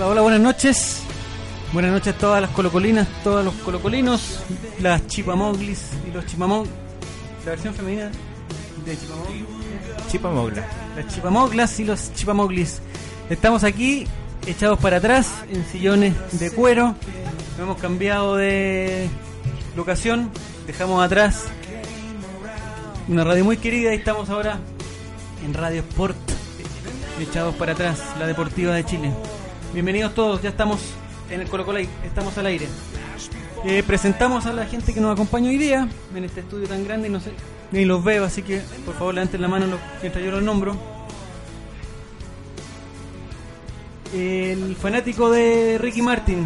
[0.00, 1.02] Hola, hola, buenas noches.
[1.74, 4.40] Buenas noches a todas las colocolinas, todos los colocolinos,
[4.80, 6.66] las chipamoglis y los chipamog...
[7.44, 8.10] La versión femenina
[8.86, 9.44] de chipamoglis.
[10.10, 10.68] Chipamogla.
[10.96, 12.80] Las chipamoglas y los chipamoglis.
[13.28, 14.06] Estamos aquí
[14.46, 16.94] echados para atrás en sillones de cuero.
[17.50, 19.06] Nos hemos cambiado de
[19.76, 20.30] locación.
[20.66, 21.44] Dejamos atrás
[23.06, 24.60] una radio muy querida y estamos ahora
[25.44, 26.16] en Radio Sport.
[27.20, 29.12] Echados para atrás, la deportiva de Chile.
[29.72, 30.80] Bienvenidos todos, ya estamos
[31.30, 32.66] en el Colo Colo, estamos al aire.
[33.64, 37.08] Eh, presentamos a la gente que nos acompaña hoy día en este estudio tan grande
[37.08, 37.32] y no sé,
[37.70, 40.76] ni los veo, así que por favor levanten la mano los- mientras yo los nombro.
[44.14, 46.44] El fanático de Ricky Martin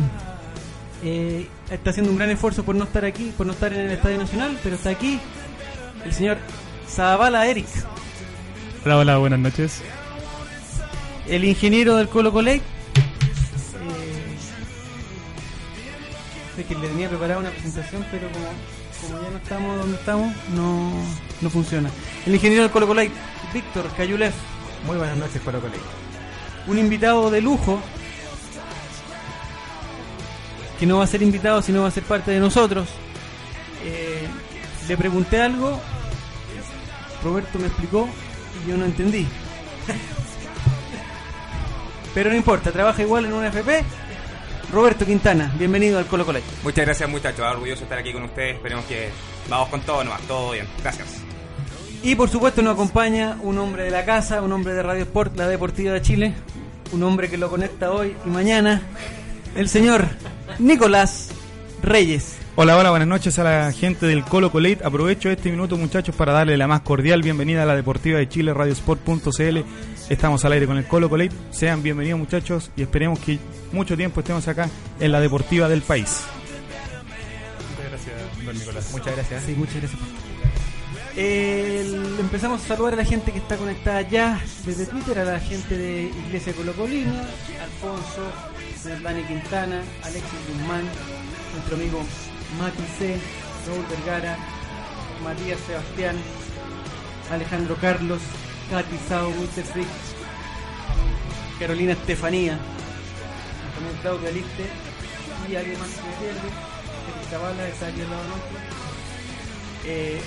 [1.03, 3.91] eh, está haciendo un gran esfuerzo por no estar aquí, por no estar en el
[3.93, 5.19] Estadio Nacional, pero está aquí
[6.05, 6.37] el señor
[6.89, 7.67] Zavala Eric,
[8.85, 9.81] Hola, hola, buenas noches.
[11.27, 12.51] el ingeniero del Colo Colo.
[16.57, 18.47] Sé que le tenía preparada una presentación, pero como,
[19.03, 20.93] como ya no estamos donde estamos, no,
[21.41, 21.91] no funciona.
[22.27, 23.03] El ingeniero del Colo Colo,
[23.53, 24.33] Víctor Cayulev,
[24.87, 25.73] Muy buenas noches, Colo Colo.
[26.69, 27.81] un invitado de lujo,
[30.79, 32.89] que no va a ser invitado, sino va a ser parte de nosotros.
[33.85, 34.29] Eh,
[34.87, 35.81] le pregunté algo,
[37.25, 38.09] Roberto me explicó
[38.65, 39.27] y yo no entendí.
[42.15, 43.83] Pero no importa, trabaja igual en una FP.
[44.75, 46.41] Roberto Quintana, bienvenido al Colo Colo.
[46.65, 49.09] Muchas gracias muchachos, orgulloso de estar aquí con ustedes, esperemos que
[49.49, 51.23] vamos con todo nomás, todo bien, gracias.
[52.03, 55.37] Y por supuesto nos acompaña un hombre de la casa, un hombre de Radio Sport,
[55.37, 56.35] la Deportiva de Chile,
[56.91, 58.83] un hombre que lo conecta hoy y mañana,
[59.55, 60.09] el señor
[60.59, 61.29] Nicolás
[61.81, 62.39] Reyes.
[62.57, 64.85] Hola, hola, buenas noches a la gente del Colo Colate.
[64.85, 68.53] Aprovecho este minuto, muchachos, para darle la más cordial bienvenida a la Deportiva de Chile,
[68.53, 69.59] radiosport.cl.
[70.09, 71.35] Estamos al aire con el Colo Colate.
[71.51, 73.39] Sean bienvenidos, muchachos, y esperemos que
[73.73, 74.69] mucho tiempo estemos acá
[75.01, 76.23] en la Deportiva del país.
[77.71, 78.89] Muchas gracias, don Nicolás.
[78.93, 79.43] Muchas gracias.
[79.45, 80.01] Sí, muchas gracias.
[81.17, 85.41] El- empezamos a saludar a la gente que está conectada ya desde Twitter, a la
[85.41, 87.25] gente de Iglesia Colocolina,
[87.63, 90.83] Alfonso, Dani Quintana, Alexis Guzmán,
[91.55, 92.01] nuestro amigo
[92.61, 93.17] Mati C,
[93.69, 94.37] Raúl Vergara,
[95.23, 96.17] Matías Sebastián,
[97.31, 98.21] Alejandro Carlos,
[98.71, 99.63] Katy Sao, Mr.
[99.65, 99.89] Freak,
[101.59, 102.59] Carolina Estefanía,
[103.75, 104.65] también Claudia Liste
[105.51, 108.59] y alguien más que me pierde, Eric Zavala, está aquí al lado nuestro.
[109.87, 110.21] Eh,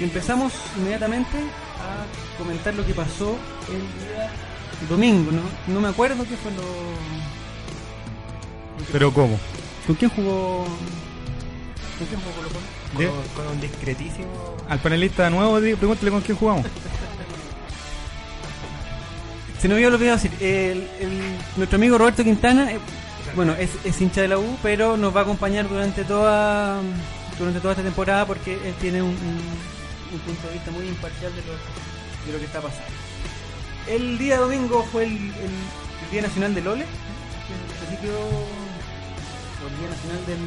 [0.00, 3.36] empezamos inmediatamente a comentar lo que pasó
[3.68, 4.30] el día
[4.88, 5.42] domingo, ¿no?
[5.72, 6.62] No me acuerdo qué fue lo...
[8.90, 9.38] Pero ¿cómo?
[9.86, 10.64] ¿Con quién jugó?
[11.98, 12.98] ¿Con quién jugó Colo Colo?
[12.98, 14.26] De- Con un discretísimo...
[14.68, 16.66] al panelista nuevo, pregúntale con quién jugamos.
[19.62, 22.78] Se nos había olvidado decir, el, el- nuestro amigo Roberto Quintana, eh,
[23.36, 26.80] bueno, es, hincha de la U, pero nos va a acompañar durante toda
[27.38, 31.32] durante toda esta temporada porque él tiene un, un- un punto de vista muy imparcial
[31.34, 31.52] de lo,
[32.26, 32.84] de lo que está pasando.
[33.88, 35.32] El día domingo fue el,
[36.10, 40.38] Día Nacional del Ole, que en principio, o el Día Nacional del...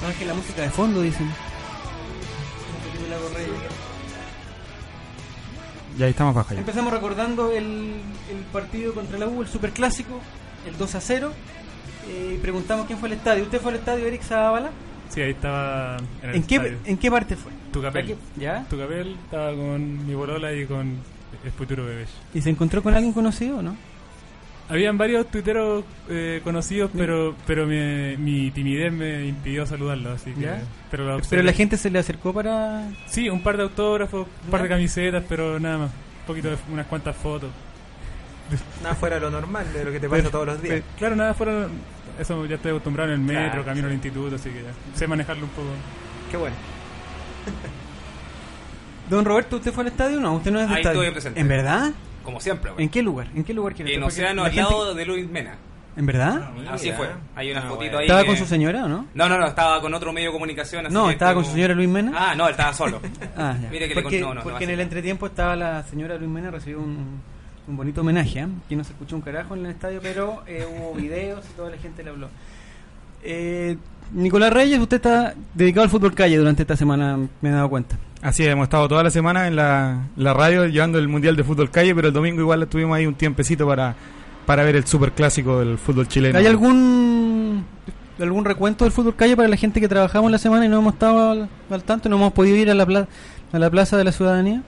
[0.00, 1.28] No, es que la música de fondo, dicen.
[5.98, 6.60] Ya ahí estamos baja ya.
[6.60, 7.92] Empezamos recordando el,
[8.30, 10.20] el partido contra la U, el superclásico,
[10.66, 11.32] el 2 a 0.
[12.08, 13.44] Eh, y preguntamos quién fue al estadio.
[13.44, 14.70] ¿Usted fue al estadio, Eric Zavala?
[15.10, 16.78] Sí, ahí estaba en el ¿En qué.
[16.84, 17.52] ¿En qué parte fue?
[17.72, 18.16] Tucapel.
[18.36, 18.64] ¿Ya?
[18.70, 20.96] Tucapel estaba con mi bolola y con
[21.44, 22.06] el futuro bebé.
[22.34, 23.76] ¿Y se encontró con alguien conocido o no?
[24.72, 30.40] Habían varios tuiteros eh, conocidos, pero pero mi, mi timidez me impidió saludarlos, así que...
[30.40, 30.62] ¿Ya?
[30.90, 32.88] Pero, lo Pero la gente se le acercó para...
[33.06, 35.90] Sí, un par de autógrafos, un par de camisetas, pero nada más.
[35.90, 37.50] un poquito de unas cuantas fotos.
[38.82, 40.82] Nada fuera de lo normal, de lo que te pasa todos los días.
[40.98, 41.68] Claro, nada fuera.
[42.18, 43.96] Eso ya estoy acostumbrado en el metro, Claro, camino al sí.
[43.96, 45.68] instituto, así que ya sé manejarlo un poco.
[46.30, 46.56] Qué bueno.
[49.10, 50.34] Don Roberto, ¿usted fue al estadio o no?
[50.36, 51.02] ¿Usted no es del Ahí estadio?
[51.02, 51.40] estuve presente.
[51.40, 51.92] ¿En verdad?
[52.22, 52.70] Como siempre.
[52.78, 53.28] ¿En qué lugar?
[53.34, 55.56] ¿En qué lugar quiere En Océano, al gente- lado de Luis Mena.
[55.94, 56.50] ¿En verdad?
[56.70, 56.96] Así Mira.
[56.96, 57.08] fue.
[57.36, 57.98] Hay una Ah, fotito bueno.
[57.98, 58.04] ahí.
[58.06, 59.06] ¿Estaba que- con su señora o no?
[59.12, 60.86] No, no, no, estaba con otro medio de comunicación.
[60.86, 62.12] así No, que estaba con su señora Luis Mena.
[62.14, 62.98] Ah, no, él estaba solo.
[63.36, 63.68] Ah, ya.
[63.70, 64.82] Mire que le porque con- no, no, porque no, en el así.
[64.84, 67.20] entretiempo estaba la señora Luis Mena, recibió un,
[67.68, 68.46] un bonito homenaje, ¿eh?
[68.70, 71.68] que no se escuchó un carajo en el estadio, pero eh, hubo videos y toda
[71.70, 72.28] la gente le habló.
[73.22, 73.76] Eh,
[74.12, 77.96] Nicolás Reyes, usted está dedicado al fútbol calle durante esta semana, me he dado cuenta.
[78.22, 81.42] Así es, hemos estado toda la semana en la, la radio llevando el Mundial de
[81.42, 83.96] Fútbol Calle, pero el domingo igual tuvimos ahí un tiempecito para,
[84.46, 86.38] para ver el super clásico del fútbol chileno.
[86.38, 87.64] ¿Hay algún
[88.20, 90.92] algún recuento del fútbol calle para la gente que trabajamos la semana y no hemos
[90.92, 93.08] estado al, al tanto, no hemos podido ir a la, pla-
[93.52, 94.62] a la Plaza de la Ciudadanía?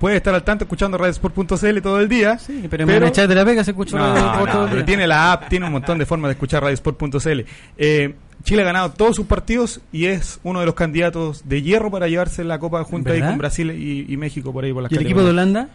[0.00, 2.38] Puede estar al tanto escuchando radiosport.cl todo el día.
[2.38, 5.06] Sí, pero, Pero- en de la Vega se escuchó No, no, todo el pero tiene
[5.06, 7.40] la app, tiene un montón de formas de escuchar radiosport.cl.
[7.76, 11.90] Eh, Chile ha ganado todos sus partidos y es uno de los candidatos de hierro
[11.90, 14.92] para llevarse la Copa junto ahí con Brasil y, y México por ahí por las
[14.92, 15.30] ¿Y el equipo de.
[15.30, 15.68] Holanda?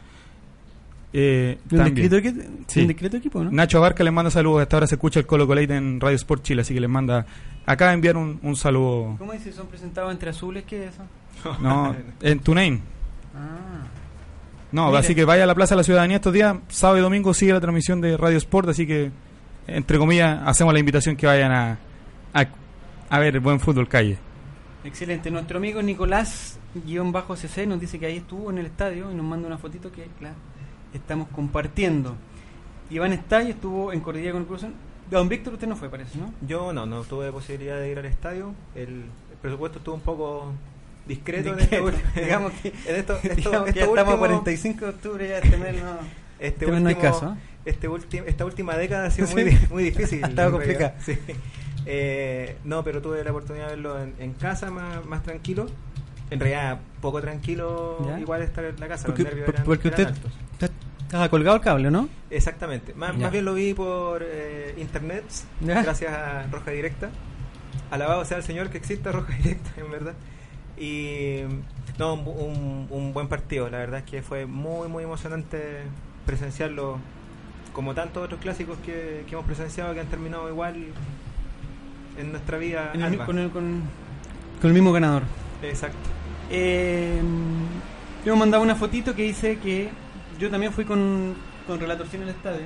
[1.13, 2.87] Eh, ¿Un discreto, Sí.
[3.17, 3.51] equipo, no?
[3.51, 4.61] Nacho Abarca les manda saludos.
[4.61, 7.25] Hasta ahora se escucha el Colo Colate en Radio Sport Chile, así que les manda.
[7.65, 9.15] Acaba de enviar un, un saludo.
[9.17, 9.51] ¿Cómo dice?
[9.51, 10.63] ¿Son presentados entre azules?
[10.65, 11.03] ¿Qué es eso?
[11.61, 12.81] No, en TuneIn.
[13.35, 13.87] Ah.
[14.71, 14.99] No, Mira.
[14.99, 16.55] así que vaya a la Plaza de la Ciudadanía estos días.
[16.69, 19.11] Sábado y domingo sigue la transmisión de Radio Sport, así que,
[19.67, 21.77] entre comillas, hacemos la invitación que vayan a,
[22.33, 22.45] a,
[23.09, 24.17] a ver el buen fútbol calle.
[24.83, 25.29] Excelente.
[25.31, 29.57] Nuestro amigo Nicolás-CC nos dice que ahí estuvo en el estadio y nos manda una
[29.57, 30.33] fotito que la
[30.93, 32.15] estamos compartiendo.
[32.89, 34.73] Iván Estay estuvo en Cordillera con Cruzan.
[35.09, 36.33] Don Víctor, usted no fue, parece, ¿no?
[36.47, 38.53] Yo no, no tuve posibilidad de ir al estadio.
[38.75, 40.53] El, el presupuesto estuvo un poco
[41.07, 41.89] discreto, Discreto.
[41.89, 45.27] en este, digamos que, en esto, esto- digamos que estamos a último- 45 de octubre,
[45.29, 45.89] ya este mes no,
[46.39, 47.33] Este este mes no hay último- caso.
[47.33, 47.37] ¿eh?
[47.65, 49.57] este ulti- esta última década ha sido muy, Sí.
[49.69, 50.23] muy difícil.
[50.23, 50.95] Ha estado complicada.
[51.05, 51.17] Sí.
[51.85, 55.67] Eh, no, pero tuve la oportunidad de verlo en, en casa más, más tranquilo.
[56.29, 58.19] En realidad, poco tranquilo ¿Ya?
[58.19, 59.07] igual estar en la casa.
[59.07, 60.69] Porque, los nervios por- eran- porque eran usted
[61.11, 61.29] altos.
[61.29, 62.07] colgado el cable, ¿no?
[62.29, 62.93] Exactamente.
[62.93, 65.25] Más, bien lo vi por eh, internet,
[65.59, 65.81] Ya.
[65.83, 67.09] gracias a Roja Directa.
[67.89, 70.13] Alabado sea el Señor que exista Roja Directa, en verdad.
[70.77, 71.41] Y
[71.99, 73.69] no, un, un- un buen partido.
[73.69, 75.81] La verdad es que fue muy, muy emocionante
[76.25, 76.97] presenciarlo,
[77.73, 80.75] como tantos otros clásicos que, que hemos presenciado que han terminado igual
[82.17, 82.91] en nuestra vida.
[82.93, 83.25] En el mi- alba.
[83.25, 83.81] con, el, con,
[84.61, 85.23] con el mismo ganador.
[85.63, 85.97] Exacto.
[86.49, 87.21] Eh,
[88.25, 89.89] yo me mandaba una fotito que dice que
[90.39, 91.33] yo también fui con,
[91.67, 92.65] con Relatorcín al estadio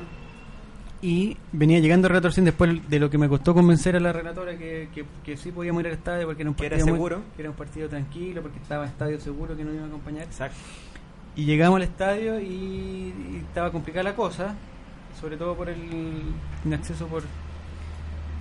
[1.01, 4.57] y venía llegando a Relatorcín después de lo que me costó convencer a la relatora
[4.57, 7.21] que, que, que sí podíamos ir al estadio porque era un partido, era muy- seguro.
[7.36, 10.24] que era un partido tranquilo, porque estaba estadio seguro que nos iba a acompañar.
[10.24, 10.57] Exacto.
[11.36, 14.56] Y llegamos al estadio y, y estaba complicada la cosa,
[15.19, 15.77] sobre todo por el,
[16.65, 17.24] el acceso por,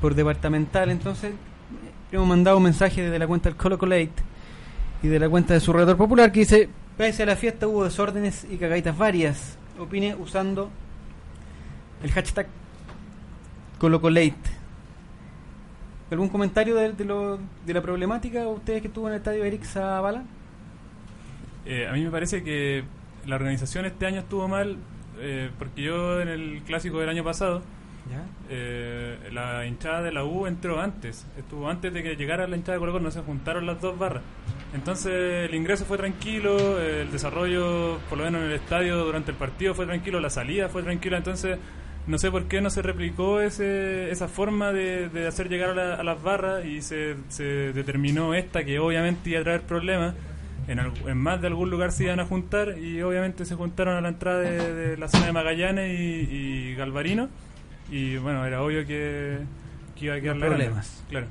[0.04, 0.90] por departamental.
[0.90, 1.34] Entonces, eh,
[2.12, 4.12] hemos mandado un mensaje desde la cuenta del Colo Colate
[5.02, 6.68] y de la cuenta de su redactor popular que dice:
[6.98, 9.56] Pese a la fiesta hubo desórdenes y cagaitas varias.
[9.78, 10.68] Opine usando
[12.02, 12.48] el hashtag
[13.78, 14.34] ColoColate.
[16.10, 18.46] ¿Algún comentario de, lo, de la problemática?
[18.46, 20.23] ¿Ustedes que estuvo en el estadio Eric Zavala?
[21.64, 22.84] Eh, a mí me parece que
[23.25, 24.76] la organización este año estuvo mal,
[25.18, 27.62] eh, porque yo en el clásico del año pasado,
[28.50, 32.75] Eh, la hinchada de la U entró antes, estuvo antes de que llegara la hinchada
[32.75, 34.23] de Colo Colo, no se juntaron las dos barras.
[34.75, 39.37] Entonces el ingreso fue tranquilo, el desarrollo, por lo menos en el estadio durante el
[39.37, 41.58] partido fue tranquilo, la salida fue tranquila, entonces
[42.06, 45.94] no sé por qué no se replicó ese, esa forma de, hacer llegar a, la-
[45.94, 47.16] a las barras y se,
[47.73, 50.14] determinó esta que obviamente iba a traer problemas.
[50.66, 54.08] En, más de algún lugar se iban a juntar y obviamente se juntaron a la
[54.08, 57.28] entrada de, la zona de Magallanes y Galvarino
[57.91, 59.38] y bueno, era obvio que,
[59.97, 60.64] que iba a quedar Los la grande.
[60.64, 61.03] problemas.
[61.09, 61.26] Claro.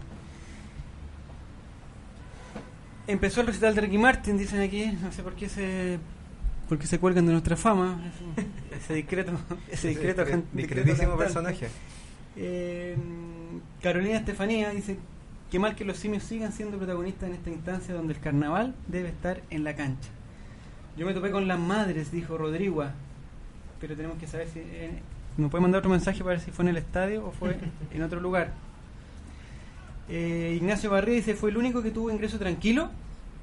[3.08, 6.00] Empezó el recital de Ricky Martin, dicen aquí, no sé por qué se
[6.70, 8.00] por qué se cuelgan de nuestra fama,
[8.76, 9.34] ese discreto,
[9.70, 11.24] ese discreto, discretísimo cantante.
[11.26, 11.68] personaje.
[12.38, 12.96] Eh,
[13.82, 14.98] Carolina Estefanía dice
[15.52, 19.10] que mal que los simios sigan siendo protagonistas en esta instancia donde el carnaval debe
[19.10, 20.10] estar en la cancha.
[20.98, 22.86] Yo me topé con las madres, dijo Rodrigo,
[23.82, 25.02] pero tenemos que saber si eh,
[25.38, 27.58] nos puede mandar otro mensaje para ver si fue en el estadio o fue
[27.92, 28.52] en otro lugar.
[30.10, 32.90] Eh, Ignacio Barría dice, ¿fue el único que tuvo ingreso tranquilo?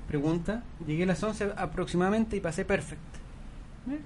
[0.08, 0.62] Pregunta.
[0.86, 3.18] Llegué a las 11 aproximadamente y pasé perfecto.
[3.90, 3.98] Eh,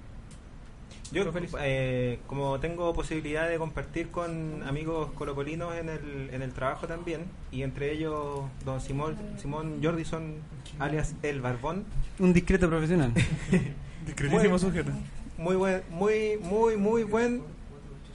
[1.12, 1.24] Yo,
[1.60, 7.22] eh, como tengo posibilidad de compartir con amigos colocolinos en el, en el trabajo también,
[7.50, 10.34] y entre ellos don Simón, Simón Jordison,
[10.78, 11.84] alias El Barbón,
[12.18, 13.12] Un discreto profesional.
[14.06, 14.92] Discretísimo sujeto.
[15.38, 17.42] muy buen, muy, muy, muy buen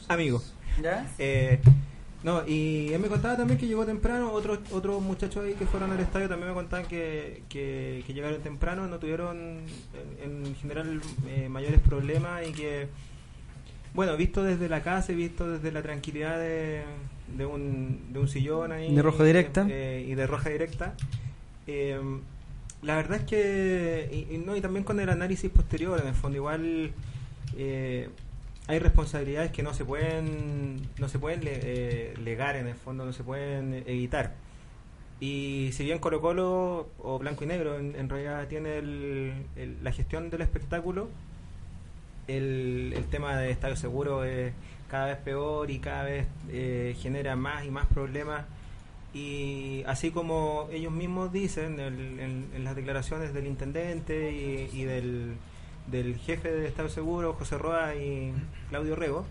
[0.10, 0.42] amigo.
[0.82, 1.08] ¿Ya?
[1.18, 1.60] Eh,
[2.24, 4.32] no, y él me contaba también que llegó temprano.
[4.34, 8.42] Otros otros muchachos ahí que fueron al estadio también me contaban que, que, que llegaron
[8.42, 9.38] temprano, no tuvieron
[10.24, 12.88] en, en general eh, mayores problemas y que,
[13.94, 16.84] bueno, visto desde la casa y visto desde la tranquilidad de,
[17.38, 18.94] de, un, de un sillón ahí.
[18.94, 19.66] De roja directa.
[19.70, 20.94] eh, y de roja directa.
[21.68, 22.00] eh,
[22.82, 26.16] la verdad es que, y, y no, y también con el análisis posterior, en el
[26.16, 26.92] fondo, igual.
[27.58, 28.10] eh,
[28.70, 33.14] hay responsabilidades que no se pueden no se pueden eh, legar en el fondo no
[33.14, 34.36] se pueden evitar.
[35.20, 39.34] Y si bien Colo Colo o Blanco y Negro en, realidad tiene el-
[39.84, 41.10] la gestión del espectáculo
[42.28, 44.54] el, el tema de estadio seguro es
[44.90, 48.46] cada vez peor y cada vez eh, genera más y más problemas.
[49.16, 54.32] Y así como ellos mismos dicen en, las declaraciones del intendente
[54.72, 55.34] y del,
[55.92, 58.32] del jefe de Estado Seguro, José Roa y
[58.70, 59.26] Claudio Rego,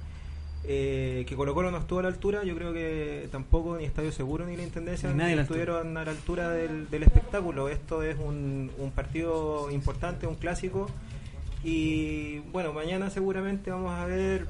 [0.64, 4.10] eh, que Colo Colo no estuvo a la altura, yo creo que tampoco ni Estadio
[4.12, 7.68] Seguro ni la Intendencia Ni nadie estuvieron a la altura del, del espectáculo.
[7.68, 10.88] Esto es un, un partido importante, un clásico,
[11.64, 14.46] y bueno, mañana seguramente vamos a ver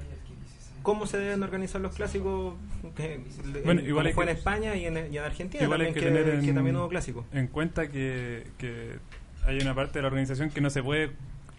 [0.83, 2.55] cómo se deben organizar los clásicos,
[2.97, 3.21] que,
[3.65, 5.87] Bueno, en- igual como fue que- en España y en, y en Argentina Igual hay
[5.89, 7.25] también, que que, tener en, que también hubo clásico.
[7.33, 8.95] en cuenta que, que
[9.45, 11.11] hay una parte de la organización que no se puede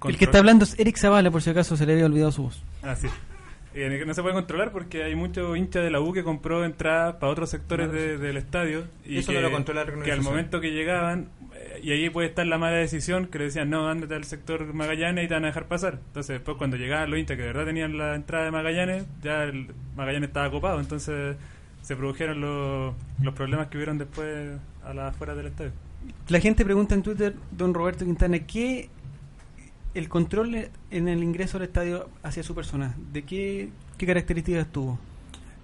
[0.06, 2.44] El que está hablando es Eric Zavala, por si acaso se le había olvidado su
[2.44, 2.64] voz.
[2.84, 3.08] Ah, sí.
[3.76, 7.16] Eh, no se puede controlar porque hay mucho hincha de la U que compró entradas
[7.16, 10.22] para otros sectores de- del estadio y Eso que, no lo controla la que al
[10.22, 13.88] momento que llegaban eh, y ahí puede estar la mala decisión que le decían no,
[13.88, 17.20] ándate al sector Magallanes y te van a dejar pasar entonces después cuando llegaban los
[17.20, 20.80] hinchas que de verdad tenían la entrada de Magallanes ya el Magallanes estaba copado.
[20.80, 21.36] Entonces
[21.84, 25.72] se produjeron los, los problemas que hubieron después a las afueras del estadio.
[26.28, 28.90] La gente pregunta en Twitter, don Roberto Quintana, ¿qué
[29.94, 32.96] el control en el ingreso al estadio hacia su persona?
[33.12, 35.00] ¿De qué, qué características tuvo?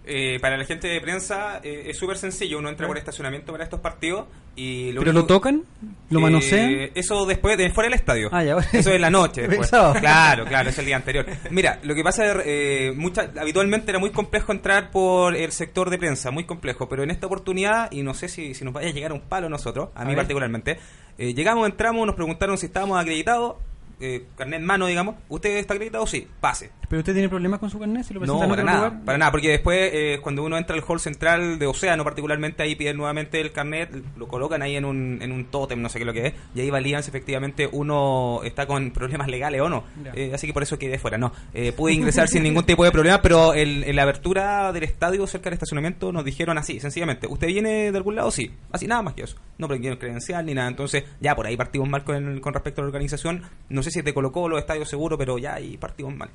[0.08, 2.60] Eh, para la gente de prensa eh, es súper sencillo.
[2.60, 5.64] Uno entra por estacionamiento para estos partidos y ¿Pero único- lo tocan?
[6.12, 6.92] ¿Lo Eh, manosean?
[6.94, 8.30] Eso después, de fuera del estadio.
[8.32, 8.58] Ah, ya.
[8.72, 9.42] Eso es la noche.
[9.48, 9.68] después.
[9.72, 11.26] Claro, claro, es el día anterior.
[11.50, 15.90] Mira, lo que pasa es eh, mucha, habitualmente era muy complejo entrar por el sector
[15.90, 18.90] de prensa, muy complejo, pero en esta oportunidad, y no sé si, si nos vaya
[18.90, 20.18] a llegar un palo nosotros, a, A mí ver.
[20.18, 20.78] particularmente,
[21.18, 23.56] eh, llegamos, entramos, nos preguntaron si estábamos acreditados,
[24.00, 26.06] eh, carnet en mano, digamos, ¿usted está acreditado?
[26.08, 26.72] Sí, pase.
[26.88, 28.04] ¿Pero usted tiene problemas con su carnet?
[28.04, 29.06] ¿Se lo No, para nada, lugar?
[29.06, 32.76] para nada, porque después eh, cuando uno entra al hall central de Océano particularmente, ahí
[32.76, 36.04] piden nuevamente el carnet, lo colocan ahí en un, en un tótem, no sé qué
[36.04, 39.70] es lo que es, y ahí valían si efectivamente uno está con problemas legales o
[39.70, 39.84] no.
[40.14, 41.32] Eh, así que por eso quedé fuera, no.
[41.54, 45.26] Eh, pude ingresar sin ningún tipo de problema, pero el- en la abertura del estadio
[45.26, 48.30] cerca del estacionamiento nos dijeron así, sencillamente, ¿usted viene de algún lado?
[48.30, 49.38] Sí, así nada más que eso.
[49.58, 52.84] No prendieron credencial ni nada, entonces ya por ahí partimos mal con, con respecto a
[52.84, 53.44] la organización.
[53.70, 56.30] No sé si te colocó los estadios seguro, pero ya ahí partimos mal.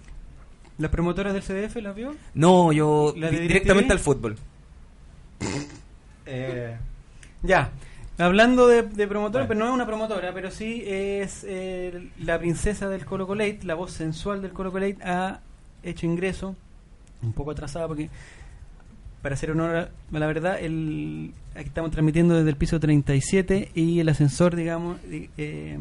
[0.79, 2.15] ¿Las promotoras del CDF las vio?
[2.35, 4.37] No, yo ¿La de di- directamente al fútbol.
[6.27, 6.77] Eh,
[7.43, 7.71] Ya.
[8.19, 12.87] Hablando de, de promotora, pero no es una promotora, pero sí es eh, la princesa
[12.91, 15.41] del Colo Colate, la voz sensual del Colo Colate, ha
[15.83, 16.55] hecho ingreso,
[17.23, 18.11] un poco atrasada porque,
[19.23, 24.01] para hacer honor a la verdad, el, aquí estamos transmitiendo desde el piso 37 y
[24.01, 25.79] el ascensor, digamos, di- eh,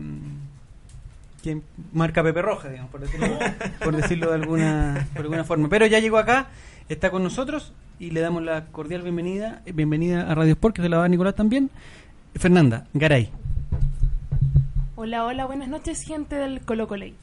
[1.42, 1.62] que
[1.94, 3.28] marca Pepe Roja, digamos, por decirlo,
[3.84, 5.70] por decirlo de alguna, por alguna forma.
[5.70, 6.48] Pero ya llegó acá,
[6.90, 10.82] está con nosotros y le damos la cordial bienvenida, eh, bienvenida a Radio Sport, que
[10.82, 11.70] se la va a dar Nicolás también.
[12.36, 13.30] Fernanda Garay.
[14.96, 17.16] Hola, hola, buenas noches, gente del Colo Colate.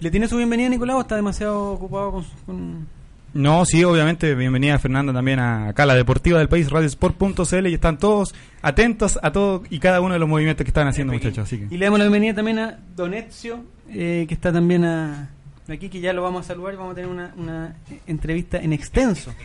[0.00, 2.86] ¿Le tiene su bienvenida Nicolás o está demasiado ocupado con-
[3.34, 7.74] No, sí, obviamente, bienvenida Fernanda también a acá a la Deportiva del País, radiosport.cl y
[7.74, 11.38] están todos atentos a todo y cada uno de los movimientos que están haciendo muchachos,
[11.38, 14.84] así que Y le damos la bienvenida también a Don Ezio, eh, que está también
[14.84, 15.30] a-
[15.68, 18.58] aquí, que ya lo vamos a saludar y vamos a tener una, una eh, entrevista
[18.58, 19.34] en extenso.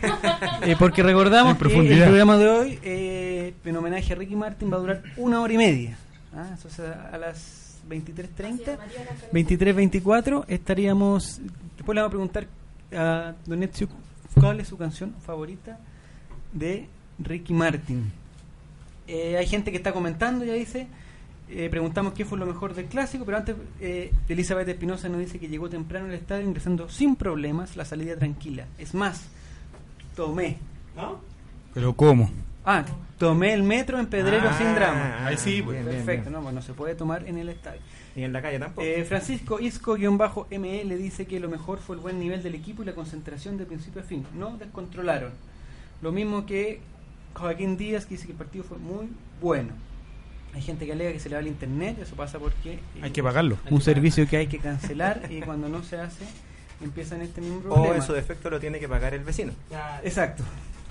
[0.62, 4.70] Eh, porque recordamos En que el programa de hoy, eh, en homenaje a Ricky Martin,
[4.70, 5.96] va a durar una hora y media.
[6.34, 8.76] Ah, eso es a, a las 23.30,
[9.32, 11.40] 23.24 estaríamos...
[11.76, 12.46] Después le vamos a preguntar
[12.96, 13.88] a Don Ezio
[14.34, 15.78] cuál es su canción favorita
[16.52, 16.86] de
[17.18, 18.10] Ricky Martin.
[19.06, 20.86] Eh, hay gente que está comentando, ya dice.
[21.52, 25.40] Eh, preguntamos qué fue lo mejor del clásico, pero antes eh, Elizabeth Espinosa nos dice
[25.40, 28.66] que llegó temprano al estadio ingresando sin problemas, la salida tranquila.
[28.78, 29.22] Es más,
[30.14, 30.58] tomé.
[31.74, 32.30] pero ¿cómo?
[32.64, 32.84] Ah,
[33.18, 35.16] tomé el metro en Pedrero Ah, sin drama.
[35.22, 35.74] ah, Ahí sí, pues.
[35.78, 36.34] bien, bien, Perfecto, bien.
[36.34, 37.80] no, pues no se puede tomar en el estadio.
[38.20, 38.86] Y en la calle tampoco.
[38.86, 42.86] Eh, Francisco Isco-ME le dice que lo mejor fue el buen nivel del equipo y
[42.86, 44.24] la concentración de principio a fin.
[44.36, 45.32] No descontrolaron.
[46.02, 46.80] Lo mismo que
[47.34, 49.08] Joaquín Díaz, que dice que el partido fue muy
[49.40, 49.70] bueno.
[50.54, 52.74] Hay gente que alega que se le va el internet, eso pasa porque...
[52.74, 53.56] eh, Hay que pagarlo.
[53.70, 56.24] Un servicio que hay que cancelar y cuando no se hace
[56.82, 57.96] empiezan este mismo O problema.
[57.96, 59.52] en su defecto lo tiene que pagar el vecino.
[60.02, 60.42] Exacto.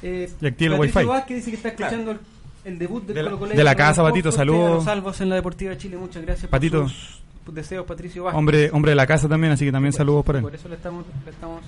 [0.02, 1.04] Eh, Y activa el wifi.
[1.04, 2.20] Vázquez dice que está escuchando el,
[2.66, 4.84] el debut del De la- Colo Colo de la casa, Patito, saludos.
[4.84, 5.98] salvos en la Deportiva de Chile.
[5.98, 6.82] Muchas gracias Patito.
[6.84, 8.38] por sus deseos, Patricio Vázquez.
[8.38, 10.44] Hombre, hombre de la casa también, así que también saludos para él.
[10.44, 11.62] Por eso le estamos, le estamos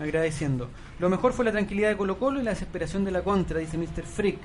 [0.00, 0.68] agradeciendo.
[0.98, 3.78] Lo mejor fue la tranquilidad de Colo Colo y la desesperación de la contra, dice
[3.78, 4.02] Mr.
[4.04, 4.38] Freak.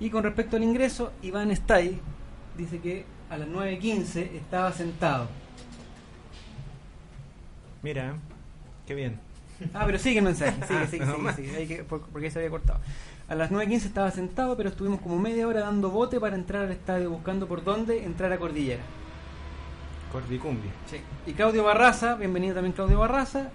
[0.00, 2.00] Y con respecto al ingreso, Iván Stay
[2.56, 5.28] dice que a las 9.15 estaba sentado.
[7.82, 8.14] Mira,
[8.86, 9.20] qué bien.
[9.74, 12.30] Ah, pero sigue el mensaje, sigue, sigue, Menos sigue, sigue, hay que- por- porque ahí
[12.32, 12.80] se había cortado.
[13.28, 16.72] A las 9.15 estaba sentado, pero estuvimos como media hora dando bote para entrar al
[16.72, 18.82] estadio, buscando por dónde entrar a Cordillera.
[20.12, 20.70] Cordicumbia.
[20.90, 20.96] Sí.
[21.26, 23.50] Y Claudio Barraza, bienvenido también Claudio Barraza,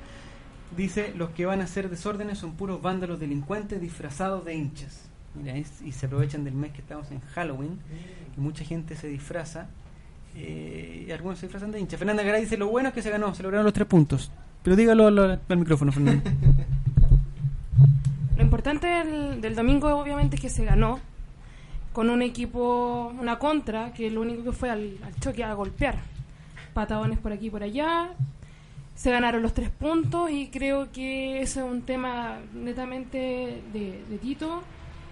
[0.78, 5.10] dice, los que van a hacer desórdenes son puros vándalos delincuentes disfrazados de hinchas.
[5.34, 7.80] Mira, es- y se aprovechan del mes que estamos en Halloween,
[8.38, 9.66] y mucha gente se disfraza,
[10.36, 11.98] eh, y algunos se disfrazan de hinchas.
[11.98, 14.32] Fernanda Garay dice, lo bueno es que se ganó, se lograron los tres puntos.
[14.62, 16.32] Pero dígalo al, al micrófono, Fernanda.
[18.66, 21.02] Importante del, del domingo obviamente es que se ganó
[21.92, 25.98] con un equipo, una contra, que lo único que fue al, al choque a golpear.
[26.74, 28.12] Patadones por aquí y por allá.
[28.96, 34.18] Se ganaron los tres puntos y creo que eso es un tema netamente de, de
[34.18, 34.64] Tito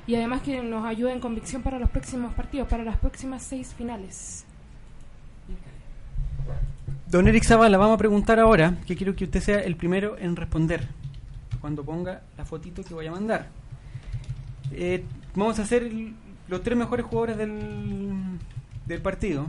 [0.08, 3.76] y además que nos ayuda en convicción para los próximos partidos, para las próximas seis
[3.78, 4.46] finales.
[7.06, 10.38] Don Eric Zavala, vamos a preguntar ahora, que quiero que usted sea el primero en
[10.38, 10.88] responder,
[11.62, 13.48] cuando ponga la fotito que voy a mandar.
[14.74, 15.04] Eh,
[15.36, 15.90] vamos a hacer
[16.48, 18.40] los tres mejores jugadores del,
[18.86, 19.48] del partido.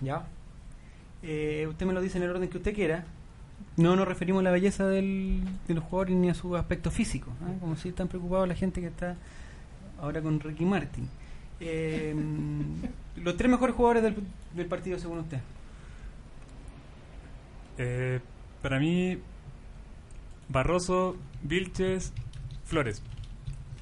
[0.00, 0.26] ¿Ya?
[1.22, 3.04] Eh, usted me lo dice en el orden que usted quiera.
[3.76, 7.32] No nos referimos a la belleza del, de los jugadores ni a su aspecto físico,
[7.42, 7.52] ¿ah?
[7.60, 9.16] como si están preocupados la gente que está
[10.00, 11.08] ahora con Ricky Martin.
[11.60, 12.14] Eh,
[13.16, 14.16] los tres mejores jugadores del,
[14.54, 15.38] del partido según usted.
[17.78, 18.20] Eh,
[18.62, 19.18] para mí,
[20.48, 22.12] Barroso, Vilches,
[22.64, 23.02] Flores.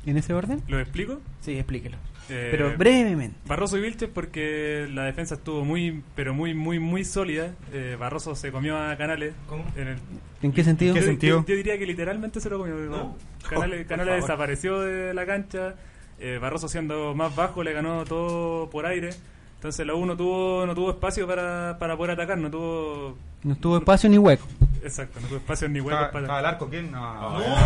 [0.04, 0.62] ¿En ese orden?
[0.68, 1.20] ¿Lo explico?
[1.40, 1.96] Sí, explíquelo.
[2.28, 3.36] Eh, Pero brevemente.
[3.46, 7.52] Barroso y Vilches porque la defensa estuvo muy, pero muy, muy, muy sólida.
[7.72, 9.34] Eh, Barroso se comió a Canales.
[9.48, 9.64] ¿Cómo?
[9.76, 9.96] En el,
[10.42, 10.94] ¿En qué sentido?
[10.94, 11.40] ¿Qué yo, sentido?
[11.40, 12.74] yo- yo diría que literalmente se lo comió.
[12.74, 13.16] No.
[13.48, 15.74] Canales, Por Canales desapareció de la cancha.
[16.18, 19.10] eh, Barroso siendo más bajo le ganó todo por aire.
[19.56, 22.38] Entonces la U no tuvo, no tuvo espacio para, para poder atacar.
[22.38, 23.16] No tuvo...
[23.46, 24.44] No tuvo espacio ni hueco.
[24.82, 26.24] Exacto, no tuvo espacio ni huecos ¿Estaba para...
[26.24, 26.90] estaba el arco quién?
[26.90, 27.38] No.
[27.38, 27.56] No,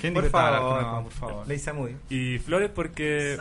[0.00, 1.48] ¿Quién por favor, No, por favor.
[1.48, 1.96] Ley Samudio.
[2.08, 3.38] Y Flores porque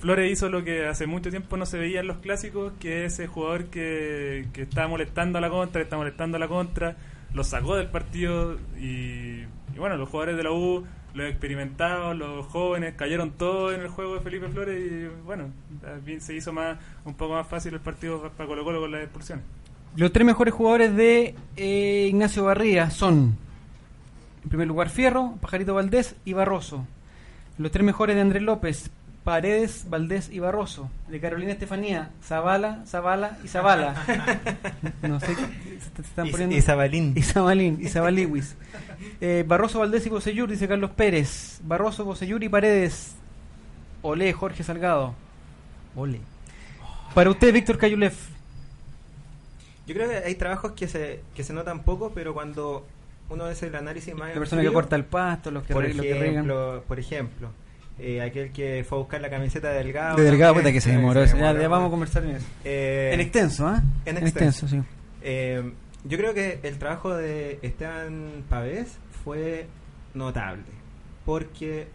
[0.00, 3.14] Flores hizo lo que hace mucho tiempo no se veía en los clásicos, que es
[3.14, 6.96] ese jugador que, que está molestando a la contra, que está molestando a la contra,
[7.32, 12.46] lo sacó del partido y, y bueno, los jugadores de la U, los experimentados, los
[12.46, 15.50] jóvenes, cayeron todos en el juego de Felipe Flores y bueno,
[16.18, 19.42] se hizo más un poco más fácil el partido para Colo Colo con la expulsión.
[19.96, 23.36] Los tres mejores jugadores de eh, Ignacio Barría son,
[24.44, 26.86] en primer lugar, Fierro, Pajarito Valdés y Barroso.
[27.58, 28.90] Los tres mejores de Andrés López,
[29.24, 30.90] Paredes, Valdés y Barroso.
[31.08, 33.94] De Carolina Estefanía, Zavala, Zavala y Zavala.
[35.02, 36.56] no sé, se están Y- poniendo...
[36.56, 37.12] y Zabalín.
[37.16, 38.56] Y Zabalín, y Zabaliwis.
[39.20, 41.60] Eh, Barroso, Valdés y Bosellur, dice Carlos Pérez.
[41.64, 43.14] Barroso, Bosellur y Paredes.
[44.02, 45.14] Olé, Jorge Salgado.
[45.96, 46.20] Ole.
[47.14, 48.14] Para usted, Víctor Cayulev.
[49.90, 52.86] Yo creo que hay trabajos que se, que se notan poco, pero cuando
[53.28, 55.94] uno hace el análisis más La persona que corta el pasto, los que, por re-
[55.94, 56.28] los que regan.
[56.34, 57.48] ejemplo, por ejemplo,
[57.98, 60.16] eh, aquel que fue a buscar la camiseta de Delgado.
[60.16, 61.26] De Delgado, puta que se eh, demoró.
[61.26, 61.60] se Ya, demoró.
[61.62, 62.46] ya vamos a conversar en eso.
[62.64, 63.82] Eh, en extenso, ¿ah?
[64.04, 64.68] en extenso.
[64.68, 64.80] sí.
[65.22, 65.72] Eh,
[66.04, 69.66] yo creo que el trabajo de Esteban Pavés fue
[70.14, 70.62] notable,
[71.26, 71.88] porque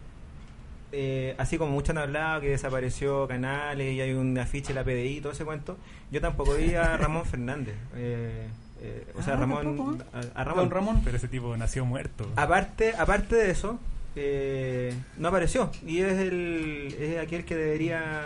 [0.92, 4.84] eh, así como muchos han hablado que desapareció Canales y hay un afiche de la
[4.84, 5.76] PDI y todo ese cuento,
[6.10, 7.74] yo tampoco vi a Ramón Fernández.
[7.94, 8.46] eh,
[8.82, 10.64] eh, o sea, Ah, Ramón, a, a Ramón.
[10.64, 11.00] Don Ramón.
[11.04, 12.30] Pero ese tipo nació muerto.
[12.36, 13.78] Aparte, aparte de eso,
[14.16, 18.22] eh, no apareció y es el es aquel que debería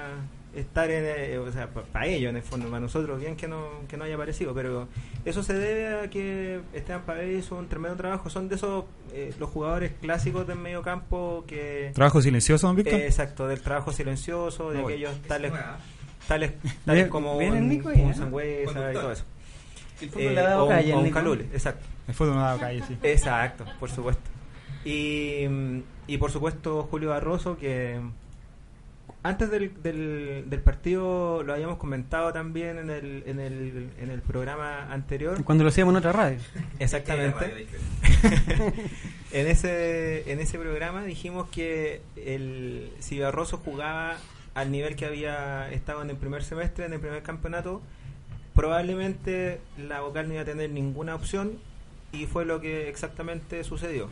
[0.54, 3.68] estar en eh, o sea para ellos en el fondo para nosotros bien que no
[3.88, 4.88] que no haya aparecido pero
[5.24, 9.32] eso se debe a que Esteban Pavés hizo un tremendo trabajo son de esos eh,
[9.38, 12.94] los jugadores clásicos del medio campo que ¿Trabajo silencioso, don Víctor?
[12.98, 15.52] eh, exacto del trabajo silencioso de No aquellos tales
[16.26, 16.52] tales
[16.84, 18.14] tales como Viene el un, Nico un.
[18.14, 19.24] Sangüesa y todo eso
[20.00, 21.14] El fútbol Eh, le ha dado o, calle o al un Nico.
[21.14, 22.96] Calule exacto El fútbol no ha dado calle, sí.
[23.02, 24.22] Exacto, por supuesto.
[24.84, 25.44] Y,
[26.06, 28.00] y por supuesto Julio Barroso, que
[29.22, 34.22] antes del, del, del partido lo habíamos comentado también en el, en el, en el
[34.22, 35.42] programa anterior.
[35.44, 36.38] Cuando lo hacíamos en otra radio.
[36.78, 37.66] Exactamente.
[39.32, 44.16] en ese en ese programa dijimos que el si Barroso jugaba
[44.54, 47.82] al nivel que había estado en el primer semestre, en el primer campeonato,
[48.54, 51.58] probablemente la vocal no iba a tener ninguna opción
[52.12, 54.08] y fue lo que exactamente sucedió.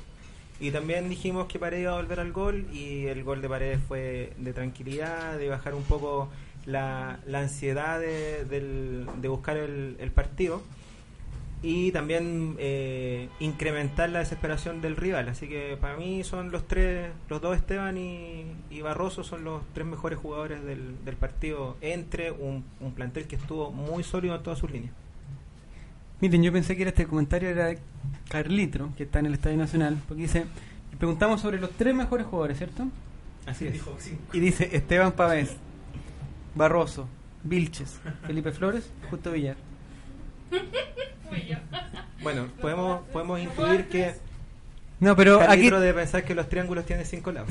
[0.61, 3.79] Y también dijimos que Paredes iba a volver al gol y el gol de Paredes
[3.87, 6.29] fue de tranquilidad, de bajar un poco
[6.66, 10.61] la, la ansiedad de, del- de buscar el, el partido
[11.62, 15.29] y también eh, incrementar la desesperación del rival.
[15.29, 19.62] Así que para mí son los tres, los dos Esteban y, y Barroso son los
[19.75, 24.42] tres mejores jugadores del, del partido entre un, un plantel que estuvo muy sólido en
[24.42, 24.92] todas sus líneas.
[26.20, 27.78] Miren, yo pensé que era este comentario era de
[28.28, 30.46] Carlitro, que está en el Estadio Nacional, porque dice,
[30.90, 32.88] le preguntamos sobre los tres mejores jugadores, ¿cierto?
[33.46, 33.81] Así es.
[34.33, 35.52] Y dice Esteban Pavés,
[36.54, 37.09] Barroso,
[37.44, 39.57] Vilches, Felipe Flores, Justo Villar.
[42.20, 44.14] Bueno, podemos, podemos intuir que
[44.98, 47.50] No, pero aquí, Carlitro de pensar que los triángulos tienen cinco lados.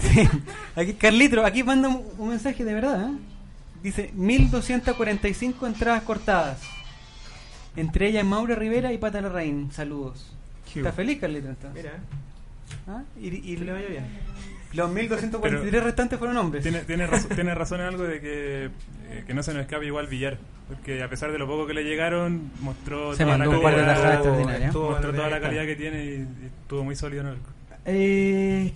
[0.75, 3.09] aquí Carlitro, aquí manda un, un mensaje de verdad.
[3.09, 3.17] ¿eh?
[3.81, 6.59] Dice 1245 entradas cortadas.
[7.77, 9.71] Entre ellas Maura Rivera y Pata Larraín.
[9.71, 10.35] Saludos.
[10.71, 11.83] Qué ¿Está feliz Carlitro entonces?
[11.83, 11.99] Mira,
[12.87, 13.03] ¿Ah?
[13.19, 14.05] Y, le vaya bien.
[14.73, 16.63] los 1243 restantes fueron hombres.
[16.63, 19.85] Tiene, tiene, razón, tiene razón en algo de que, eh, que no se nos escape
[19.85, 20.37] igual Villar.
[20.67, 24.61] Porque a pesar de lo poco que le llegaron, mostró Se toda la calidad.
[24.63, 27.37] Estuvo mostró toda la calidad que tiene y, y estuvo muy sólido en el.
[27.85, 28.73] Eh,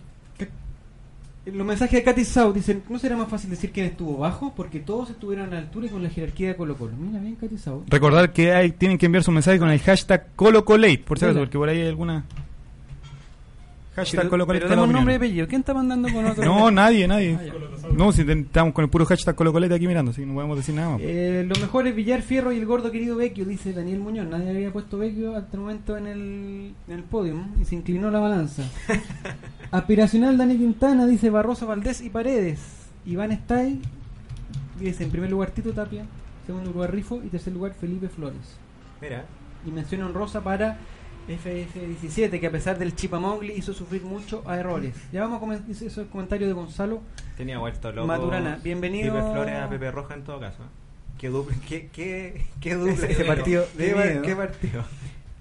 [1.45, 4.54] los mensajes de Katy Sau dicen, ¿no será más fácil decir quién estuvo bajo?
[4.56, 6.93] Porque todos estuvieron a la altura y con la jerarquía de Colo Colo.
[6.97, 7.84] Mira bien Katy Sau.
[7.88, 11.39] Recordar que hay, tienen que enviar su mensaje con el hashtag ColoColate, por si acaso,
[11.39, 12.25] porque por ahí hay alguna.
[13.95, 14.65] Hashtag Pero, ColoColate.
[14.65, 15.47] pero demos nombre y apellido.
[15.47, 16.43] ¿Quién está mandando con otro?
[16.45, 17.38] No, nadie, nadie.
[17.38, 17.88] Ah.
[17.91, 20.73] No, si estamos con el puro hashtag ColoColate aquí mirando, así que no podemos decir
[20.75, 21.01] nada más.
[21.04, 24.27] Eh, los mejores Villar Fierro y el gordo querido Vecchio, dice Daniel Muñoz.
[24.27, 28.10] Nadie había puesto Vecchio hasta el momento en el, en el podio y se inclinó
[28.12, 28.63] la balanza.
[29.71, 32.60] Aspiracional Dani Quintana, dice Barroso Valdés y Paredes.
[33.06, 33.82] Iván Stay,
[34.80, 36.06] dice en primer lugar Tito Tapia,
[36.45, 38.58] segundo lugar Rifo y tercer lugar Felipe Flores.
[39.01, 39.25] Mira,
[39.65, 40.77] Y mención honrosa para
[41.38, 44.94] FF17, que a pesar del Chipamogli hizo sufrir mucho a errores.
[45.12, 47.02] Ya vamos a comentar esos comentarios de Gonzalo.
[47.38, 48.08] tenía vuelto loco.
[48.08, 49.13] Maturana, bienvenido.
[49.15, 50.63] Pipe Flores a Pepe Roja en todo caso.
[50.63, 50.67] ¿eh?
[51.17, 53.08] Qué dupla, qué, qué, qué dupla.
[53.08, 54.22] Ese- partido de qué, par- miedo.
[54.24, 54.84] qué partido.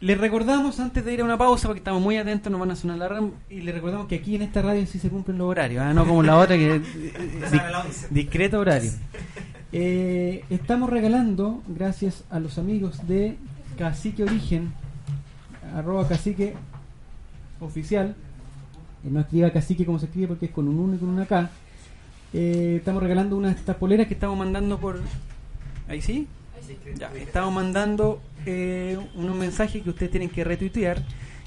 [0.01, 2.77] Les recordamos antes de ir a una pausa, porque estamos muy atentos, nos van a
[2.77, 5.47] sonar la RAM, y les recordamos que aquí en esta radio sí se cumplen los
[5.49, 5.93] horarios, ¿ah?
[5.93, 7.13] no como la otra que di-
[8.11, 8.91] discreto horario.
[9.73, 13.37] Eh, estamos regalando, gracias a los amigos de
[13.79, 14.73] Cacique Origen,
[15.75, 16.55] arroba cacique
[17.61, 18.15] oficial,
[19.05, 21.51] no escriba cacique como se escribe porque es con un 1 y con una K.
[22.33, 25.01] Eh, estamos regalando una de estas poleras que estamos mandando por.
[25.89, 26.29] ¿Ahí sí?
[26.97, 31.03] Ya, estamos mandando eh, unos mensajes que ustedes tienen que retuitear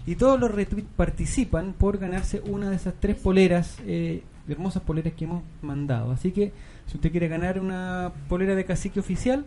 [0.06, 5.14] y todos los retweets participan por ganarse una de esas tres poleras, eh, hermosas poleras
[5.14, 6.12] que hemos mandado.
[6.12, 6.52] Así que
[6.88, 9.46] si usted quiere ganar una polera de cacique oficial,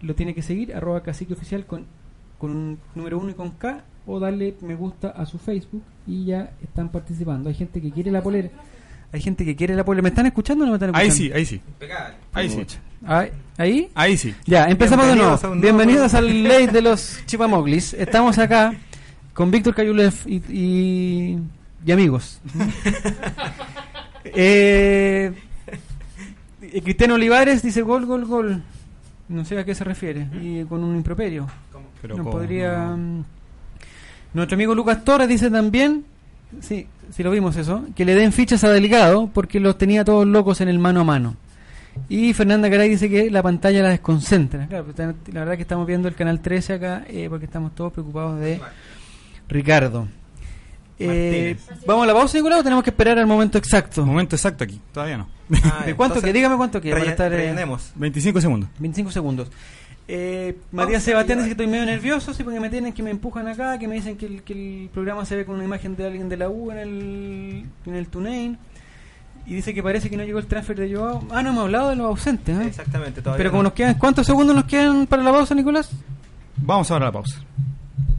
[0.00, 1.84] lo tiene que seguir, arroba cacique oficial con,
[2.38, 6.24] con un número uno y con K, o darle me gusta a su Facebook y
[6.26, 7.48] ya están participando.
[7.48, 8.48] Hay gente que quiere la polera.
[9.12, 10.02] Hay gente que quiere la polera.
[10.02, 11.34] ¿Me están escuchando o no me están Ahí escuchando?
[11.34, 11.60] sí, ahí sí.
[12.32, 12.66] Ahí sí.
[13.04, 13.90] Ahí- ¿Ahí?
[13.94, 14.34] Ahí sí.
[14.46, 15.38] Ya, empezamos de nuevo.
[15.60, 17.94] Bienvenidos nuevo al late de los Chipamoglis.
[17.94, 18.72] Estamos acá
[19.34, 21.38] con Víctor Cayulev y, y,
[21.84, 22.40] y amigos.
[24.24, 25.32] eh,
[26.82, 28.62] Cristiano Olivares dice gol, gol, gol.
[29.28, 30.26] No sé a qué se refiere.
[30.40, 31.46] Y con un improperio.
[32.02, 32.36] Pero no ¿cómo?
[32.36, 32.78] podría.
[32.96, 33.24] mm,
[34.32, 36.04] Nuestro amigo Lucas Torres dice también,
[36.60, 40.26] sí, sí lo vimos eso, que le den fichas a Delgado porque los tenía todos
[40.26, 41.36] locos en el mano a mano.
[42.08, 44.66] Y Fernanda Caray dice que la pantalla la desconcentra.
[44.68, 47.92] Claro, pues, la verdad que estamos viendo el canal 13 acá eh, porque estamos todos
[47.92, 48.60] preocupados de
[49.48, 50.06] Ricardo.
[51.02, 54.04] Eh, ¿Vamos a la pausa, Nicolás, o tenemos que esperar al momento exacto?
[54.04, 55.28] Momento exacto aquí, todavía no.
[55.64, 56.32] Ah, ¿De cuánto entonces, que?
[56.32, 57.92] Dígame cuánto que para estar, eh, rellenemos.
[57.94, 58.68] 25 segundos.
[58.78, 59.48] 25 segundos.
[60.12, 63.46] Eh, Matías Sebastián dice que estoy medio nervioso, sí, porque me tienen que me empujan
[63.46, 66.04] acá, que me dicen que el, que el programa se ve con una imagen de
[66.04, 68.58] alguien de la U en el, en el TuneIn.
[69.46, 71.24] Y dice que parece que no llegó el transfer de Joao.
[71.30, 72.66] Ah, no hemos hablado de los ausentes, ¿eh?
[72.66, 73.68] Exactamente, todavía Pero como no.
[73.68, 75.90] nos quedan, ¿cuántos segundos nos quedan para la pausa, Nicolás?
[76.56, 77.36] Vamos ahora a la pausa.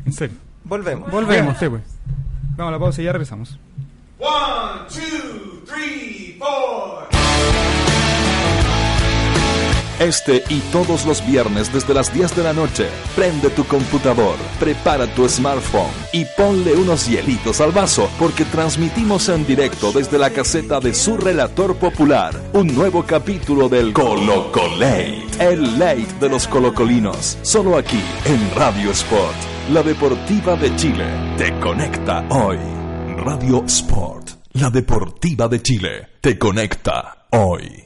[0.05, 0.37] En serio.
[0.63, 1.11] Volvemos.
[1.11, 1.57] Volvemos.
[1.57, 1.81] Sí, pues.
[2.55, 3.59] Vamos a la pausa y ya regresamos.
[4.17, 7.10] One, two, three, four.
[10.01, 15.05] Este y todos los viernes desde las 10 de la noche, prende tu computador, prepara
[15.13, 20.79] tu smartphone y ponle unos hielitos al vaso porque transmitimos en directo desde la caseta
[20.79, 27.77] de su relator popular un nuevo capítulo del Colocolate, el late de los colocolinos, solo
[27.77, 29.37] aquí en Radio Sport,
[29.71, 31.05] la deportiva de Chile.
[31.37, 32.57] Te conecta hoy.
[33.17, 37.85] Radio Sport, la deportiva de Chile, te conecta hoy.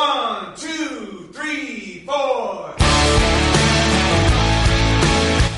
[0.00, 2.74] One, two, three, four.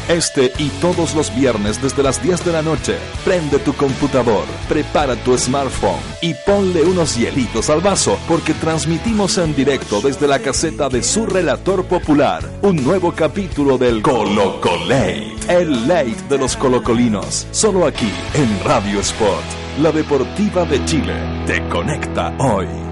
[0.09, 5.14] Este y todos los viernes desde las 10 de la noche, prende tu computador, prepara
[5.14, 10.88] tu smartphone y ponle unos hielitos al vaso porque transmitimos en directo desde la caseta
[10.88, 17.87] de su relator popular un nuevo capítulo del Colocolate, el late de los colocolinos, solo
[17.87, 19.44] aquí en Radio Sport,
[19.81, 21.14] la deportiva de Chile,
[21.46, 22.91] te conecta hoy.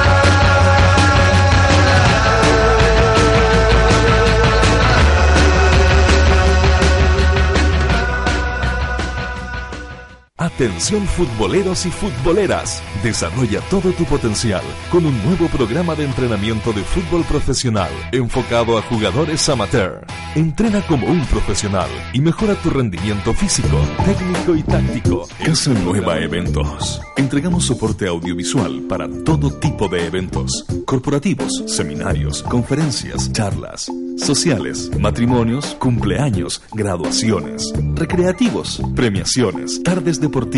[10.61, 12.83] Atención futboleros y futboleras.
[13.01, 18.83] Desarrolla todo tu potencial con un nuevo programa de entrenamiento de fútbol profesional enfocado a
[18.83, 20.05] jugadores amateur.
[20.35, 25.27] Entrena como un profesional y mejora tu rendimiento físico, técnico y táctico.
[25.43, 27.01] Casa Nueva Eventos.
[27.17, 30.63] Entregamos soporte audiovisual para todo tipo de eventos.
[30.85, 40.50] Corporativos, seminarios, conferencias, charlas, sociales, matrimonios, cumpleaños, graduaciones, recreativos, premiaciones, tardes deportivas,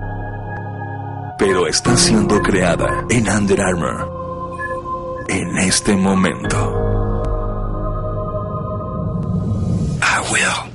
[1.37, 6.79] pero está siendo creada en Under Armour en este momento.
[10.01, 10.72] I will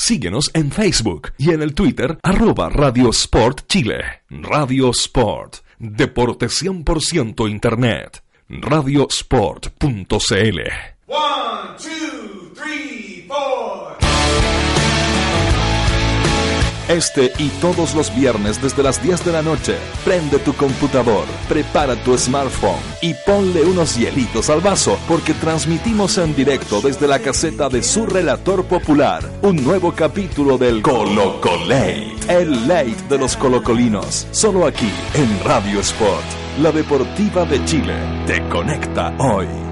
[0.00, 4.22] Síguenos en Facebook y en el Twitter arroba Radio Sport Chile.
[4.30, 8.22] Radio Sport, deporte 100% Internet.
[8.48, 10.60] Radiosport.cl
[11.08, 13.96] One, two, three, four.
[16.88, 21.94] Este y todos los viernes desde las 10 de la noche, prende tu computador, prepara
[21.96, 27.68] tu smartphone y ponle unos hielitos al vaso porque transmitimos en directo desde la caseta
[27.68, 34.66] de su relator popular un nuevo capítulo del Colocolate, el late de los colocolinos, solo
[34.66, 36.24] aquí en Radio Sport,
[36.62, 37.94] la deportiva de Chile,
[38.26, 39.67] te conecta hoy.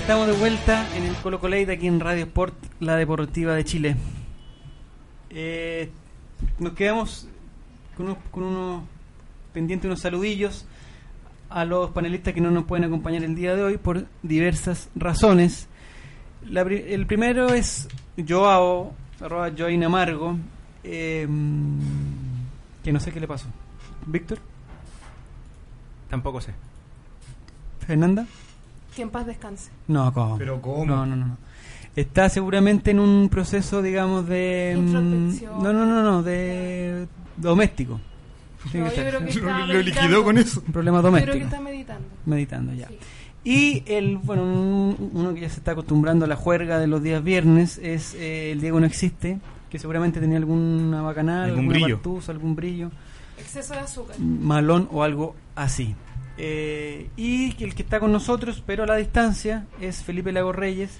[0.00, 3.96] Estamos de vuelta en el Colo Colate aquí en Radio Sport, la deportiva de Chile.
[5.30, 5.90] Eh,
[6.58, 7.28] nos quedamos
[7.96, 8.82] con unos, con unos
[9.52, 10.66] pendientes, unos saludillos
[11.48, 15.68] a los panelistas que no nos pueden acompañar el día de hoy por diversas razones.
[16.44, 17.88] La el primero es
[18.28, 20.36] Joao, arroba Joain Amargo,
[20.82, 21.28] eh,
[22.82, 23.46] que no sé qué le pasó.
[24.06, 24.38] Víctor,
[26.10, 26.52] Tampoco sé.
[27.86, 28.26] Fernanda.
[28.94, 29.70] Que en paz descanse.
[29.88, 30.36] No, ¿cómo?
[30.38, 30.84] Pero ¿cómo?
[30.84, 31.26] No, no, no.
[31.26, 31.36] no.
[31.96, 34.74] Está seguramente en un proceso, digamos, de...
[34.76, 35.62] mm, Introspección.
[35.62, 38.00] No, no, no, no, de doméstico.
[38.70, 39.20] Tiene No, que yo estar.
[39.20, 40.62] creo que está Lo liquidó con eso.
[40.66, 41.44] Un problema Yo creo que doméstico.
[41.46, 42.08] está meditando.
[42.26, 42.88] Meditando ya.
[42.88, 42.98] Sí.
[43.42, 47.02] Y el, bueno, un- uno que ya se está acostumbrando a la juerga de los
[47.02, 49.38] días viernes es eh, el Diego no existe,
[49.70, 51.96] que seguramente tenía alguna bacanal, Algún alguna brillo.
[51.96, 52.90] partusa, algún brillo.
[53.38, 54.16] Exceso de azúcar.
[54.20, 55.94] malón o algo así.
[56.42, 60.96] Eh, y el que está con nosotros, pero a la distancia, es Felipe Lago Reyes,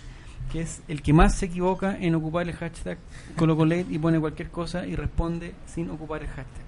[0.52, 2.98] que es el que más se equivoca en ocupar el hashtag
[3.36, 6.62] ColocoLate y pone cualquier cosa y responde sin ocupar el hashtag.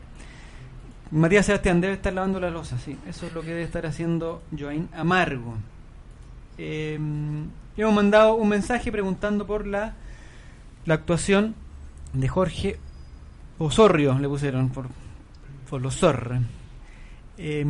[1.11, 2.97] Matías Sebastián debe estar lavando la losa, sí.
[3.07, 5.55] Eso es lo que debe estar haciendo Joaín Amargo.
[6.57, 6.99] Eh,
[7.77, 9.97] hemos mandado un mensaje preguntando por la,
[10.87, 11.55] la actuación
[12.15, 12.79] de Jorge
[13.59, 14.87] Osorrio, le pusieron, por,
[15.69, 16.41] por los zorra.
[17.45, 17.65] Eh,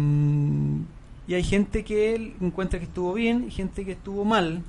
[1.27, 4.63] y hay gente que él encuentra que estuvo bien y gente que estuvo mal.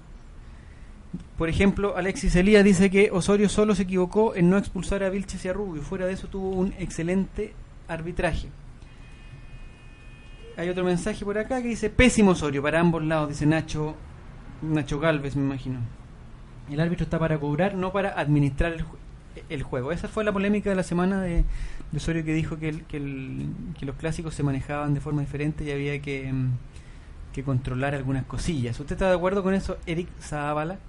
[1.38, 5.44] Por ejemplo, Alexis Elías dice que Osorio solo se equivocó en no expulsar a Vilches
[5.44, 5.82] y a Rubio.
[5.82, 7.54] Fuera de eso tuvo un excelente
[7.90, 8.48] arbitraje.
[10.56, 13.96] Hay otro mensaje por acá que dice pésimo Osorio para ambos lados, dice Nacho
[14.62, 15.80] Nacho Galvez, me imagino.
[16.72, 18.86] El árbitro está para cobrar, no para administrar el,
[19.50, 19.92] el juego.
[19.92, 21.44] Esa fue la polémica de la semana de,
[21.94, 22.72] de Osorio que dijo que,
[23.82, 26.50] los clásicos se manejaban de forma diferente y había que, mm,
[27.34, 28.80] que controlar algunas cosillas.
[28.80, 30.80] ¿Usted está de acuerdo con eso, Eric Zavala?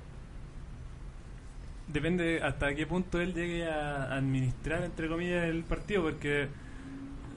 [1.88, 6.48] Depende hasta qué punto él llegue a administrar, entre comillas, el partido, porque,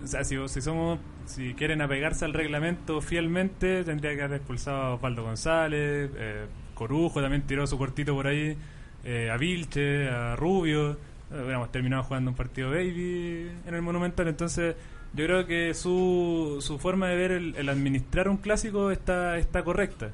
[0.01, 4.81] o sea, si, si somos, si quieren apegarse al reglamento fielmente, tendría que haber expulsado
[4.81, 8.55] a Osvaldo González, eh, Corujo también tiró su cortito por ahí,
[9.03, 10.97] eh, a Vilche, a Rubio,
[11.31, 14.75] hubiéramos terminado jugando un partido baby en el Monumental, entonces
[15.13, 19.63] yo creo que su, su forma de ver el, el administrar un clásico está, está
[19.63, 20.09] correcta,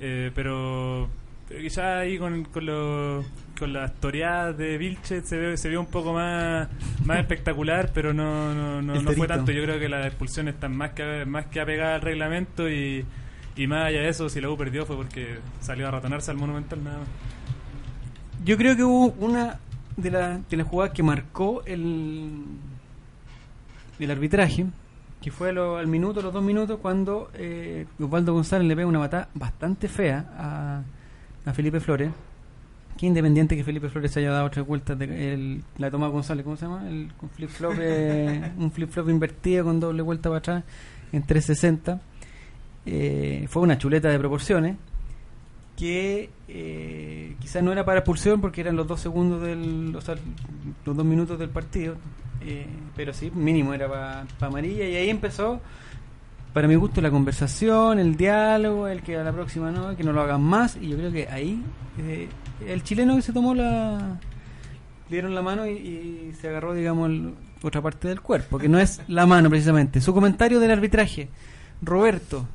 [0.00, 1.08] Eh, pero
[1.48, 3.22] pero quizá ahí con, con, lo-
[3.58, 6.68] con las toreadas de Vilche se ve, se vio un poco más,
[7.04, 9.52] más espectacular, pero no, no, no, no fue tanto.
[9.52, 13.04] Yo creo que las expulsiones están más que, más que apegadas al reglamento y,
[13.56, 16.38] y más allá de eso, si la U perdió fue porque salió a ratonarse al
[16.38, 17.08] Monumental nada más.
[18.44, 19.58] Yo creo que hubo una
[19.96, 22.42] de, la- de las jugadas que marcó el,
[23.98, 24.66] el arbitraje,
[25.20, 28.98] que fue lo- al minuto, los dos minutos, cuando eh, Osvaldo González le pega una
[29.00, 30.82] patada bastante fea a,
[31.50, 32.10] a Felipe Flores.
[32.96, 36.56] Que independiente que Felipe Flores haya dado tres vueltas de el- la toma González, ¿cómo
[36.56, 36.88] se llama?
[36.88, 40.64] El con flip flop, eh, un flip flop invertido con doble vuelta para atrás
[41.12, 42.00] en 360.
[42.86, 44.76] Eh, fue una chuleta de proporciones
[45.76, 50.14] que eh, quizás no era para expulsión porque eran los dos segundos del, o sea,
[50.84, 51.96] los dos minutos del partido,
[52.40, 54.86] eh, pero sí, mínimo era para amarilla.
[54.88, 55.60] Y ahí empezó,
[56.52, 60.12] para mi gusto, la conversación, el diálogo, el que a la próxima no, que no
[60.12, 60.76] lo hagan más.
[60.76, 61.60] Y yo creo que ahí
[61.98, 62.28] eh,
[62.66, 64.18] el chileno que se tomó la
[65.10, 68.78] dieron la mano y, y se agarró, digamos, el- otra parte del cuerpo, que no
[68.78, 70.00] es la mano precisamente.
[70.02, 71.30] Su comentario del arbitraje,
[71.82, 72.46] Roberto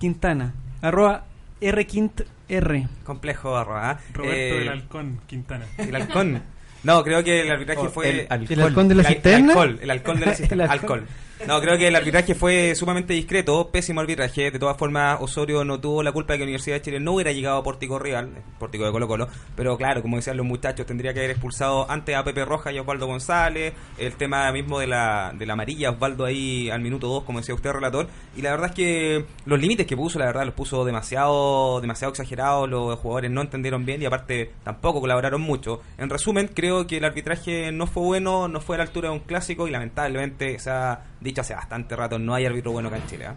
[0.00, 1.24] Quintana, arroba
[1.60, 2.88] R Quint R.
[3.04, 3.90] Complejo arroba.
[3.90, 4.00] ¿ah?
[4.12, 5.66] Roberto Eh, del Halcón Quintana.
[5.76, 6.42] El halcón.
[6.84, 8.08] No, creo que el arbitraje Oh, fue.
[8.10, 8.46] el alcohol.
[8.50, 9.38] ¿El halcón de la el, cisterna?
[9.38, 10.64] El alcohol, el alcohol de la cisterna.
[10.64, 10.90] El halcón.
[11.00, 11.08] alcohol.
[11.46, 14.50] No, creo que el arbitraje fue sumamente discreto, pésimo arbitraje.
[14.50, 17.12] De todas formas, Osorio no tuvo la culpa de que la Universidad de Chile no
[17.12, 19.28] hubiera llegado a Pórtico Real, Pórtico de Colo Colo.
[19.54, 22.78] Pero claro, como decían los muchachos, tendría que haber expulsado antes a Pepe Roja y
[22.78, 23.72] Osvaldo González.
[23.96, 27.54] El tema mismo de la, de la amarilla, Osvaldo ahí al minuto 2, como decía
[27.54, 28.08] usted, relator.
[28.36, 32.10] Y la verdad es que los límites que puso, la verdad, los puso demasiado, demasiado
[32.10, 32.68] exagerados.
[32.68, 35.80] Los jugadores no entendieron bien y aparte tampoco colaboraron mucho.
[35.98, 39.14] En resumen, creo que el arbitraje no fue bueno, no fue a la altura de
[39.14, 42.98] un clásico y lamentablemente, o sea, dicho hace bastante rato, no hay árbitro bueno acá
[42.98, 43.26] en Chile.
[43.26, 43.34] ¿ah?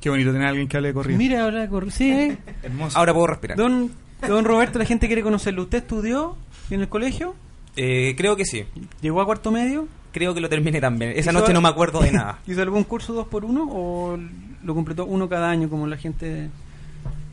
[0.00, 1.18] Qué bonito tener a alguien que hable de corrido.
[1.18, 1.90] Mira, ahora de corrido.
[1.92, 2.38] Sí, ¿eh?
[2.62, 2.98] Hermoso.
[2.98, 3.56] Ahora puedo respirar.
[3.56, 3.90] Don,
[4.26, 5.62] don Roberto, la gente quiere conocerlo.
[5.62, 6.36] ¿Usted estudió
[6.70, 7.34] en el colegio?
[7.76, 8.64] Eh, creo que sí.
[9.00, 9.88] ¿Llegó a cuarto medio?
[10.12, 11.12] Creo que lo terminé también.
[11.16, 12.38] Esa ¿Hizo- noche no me acuerdo de nada.
[12.46, 14.18] ¿Hizo algún curso dos por uno o
[14.64, 16.48] lo completó uno cada año como la gente...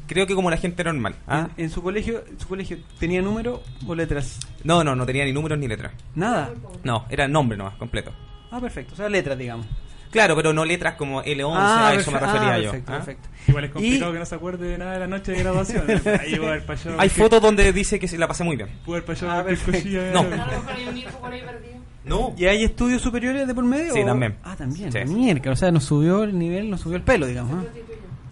[0.06, 1.16] Creo que como la gente normal.
[1.28, 1.48] ¿ah?
[1.56, 4.38] En, en su colegio su colegio tenía número o letras?
[4.66, 5.94] No, no, no tenía ni números ni letras.
[6.14, 6.52] Nada.
[6.84, 8.12] No, era nombre nomás, completo.
[8.52, 8.94] Ah, perfecto.
[8.94, 9.66] O sea, letras, digamos.
[10.14, 12.72] Claro, pero no letras como L11, Ah, a eso me refería ah, yo.
[12.72, 12.96] perfecto, ¿ah?
[12.98, 13.30] perfecto.
[13.48, 15.84] Igual es complicado Y- que no se acuerde de nada de la noche de graduación.
[16.22, 16.92] Ahí va el payo.
[16.98, 18.70] Hay fotos donde dice que se la pasé muy bien.
[18.86, 20.22] Pudo el payo Ah, cosilla, No.
[20.22, 20.40] eh.
[20.66, 21.74] Perdido.
[22.06, 22.34] No.
[22.38, 23.94] ¿Y hay estudios superiores de por medio?
[23.94, 24.36] Sí, o- también.
[24.44, 24.92] Ah, también.
[24.92, 25.00] Sí.
[25.06, 27.64] Mierda, o sea, nos subió el nivel, nos subió el pelo, digamos.
[27.66, 27.68] ¿ah?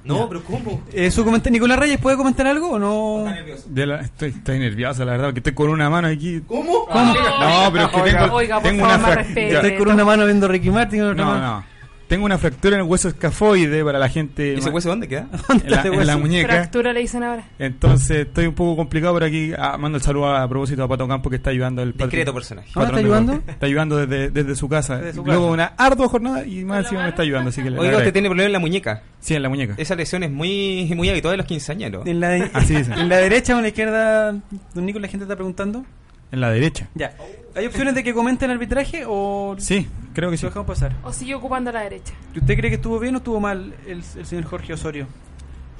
[0.03, 0.81] No, pero ¿cómo?
[0.91, 3.25] Eh, su comenta- Nicolás Reyes, ¿puede comentar algo o no?
[3.67, 6.41] De la- estoy, estoy nerviosa, la verdad, que estoy con una mano aquí.
[6.47, 6.85] ¿Cómo?
[6.87, 7.13] ¿Cómo?
[7.13, 9.41] No, pero es que Oiga, tengo, oiga, tengo favor, una ya.
[9.61, 11.63] Estoy con una mano viendo Ricky Martin y otra No, mano- no.
[12.11, 14.55] Tengo una fractura en el hueso escafoide para la gente.
[14.55, 15.29] ¿Y ese hueso dónde queda?
[15.63, 16.45] En la, en la muñeca.
[16.49, 17.47] Fractura le dicen ahora.
[17.57, 19.53] Entonces estoy un poco complicado por aquí.
[19.57, 22.69] Ah, mando el saludo a, propósito a Pato Campo que está ayudando el Discreto personaje.
[22.75, 23.41] Ah, ¿está ayudando?
[23.47, 24.97] Está ayudando desde, desde su casa.
[24.97, 25.53] Desde su Luego casa.
[25.53, 27.47] una ardua jornada y más encima me está ayudando.
[27.49, 29.03] Así que Oiga, usted tiene problema en la muñeca.
[29.21, 29.75] Sí, en la muñeca.
[29.77, 32.05] Esa lesión es muy, muy habitual de los quinceañeros.
[32.05, 32.89] En la, Así es.
[32.89, 34.31] en la derecha o en la izquierda,
[34.73, 35.85] don Nico, la gente está preguntando.
[36.31, 36.87] En la derecha.
[36.95, 37.13] Ya.
[37.55, 40.43] ¿Hay opciones de que comente el arbitraje o Sí, creo que sí.
[40.43, 40.95] lo dejamos pasar?
[41.03, 42.13] O sigue ocupando la derecha.
[42.33, 45.07] ¿Y ¿Usted cree que estuvo bien o estuvo mal el, el señor Jorge Osorio?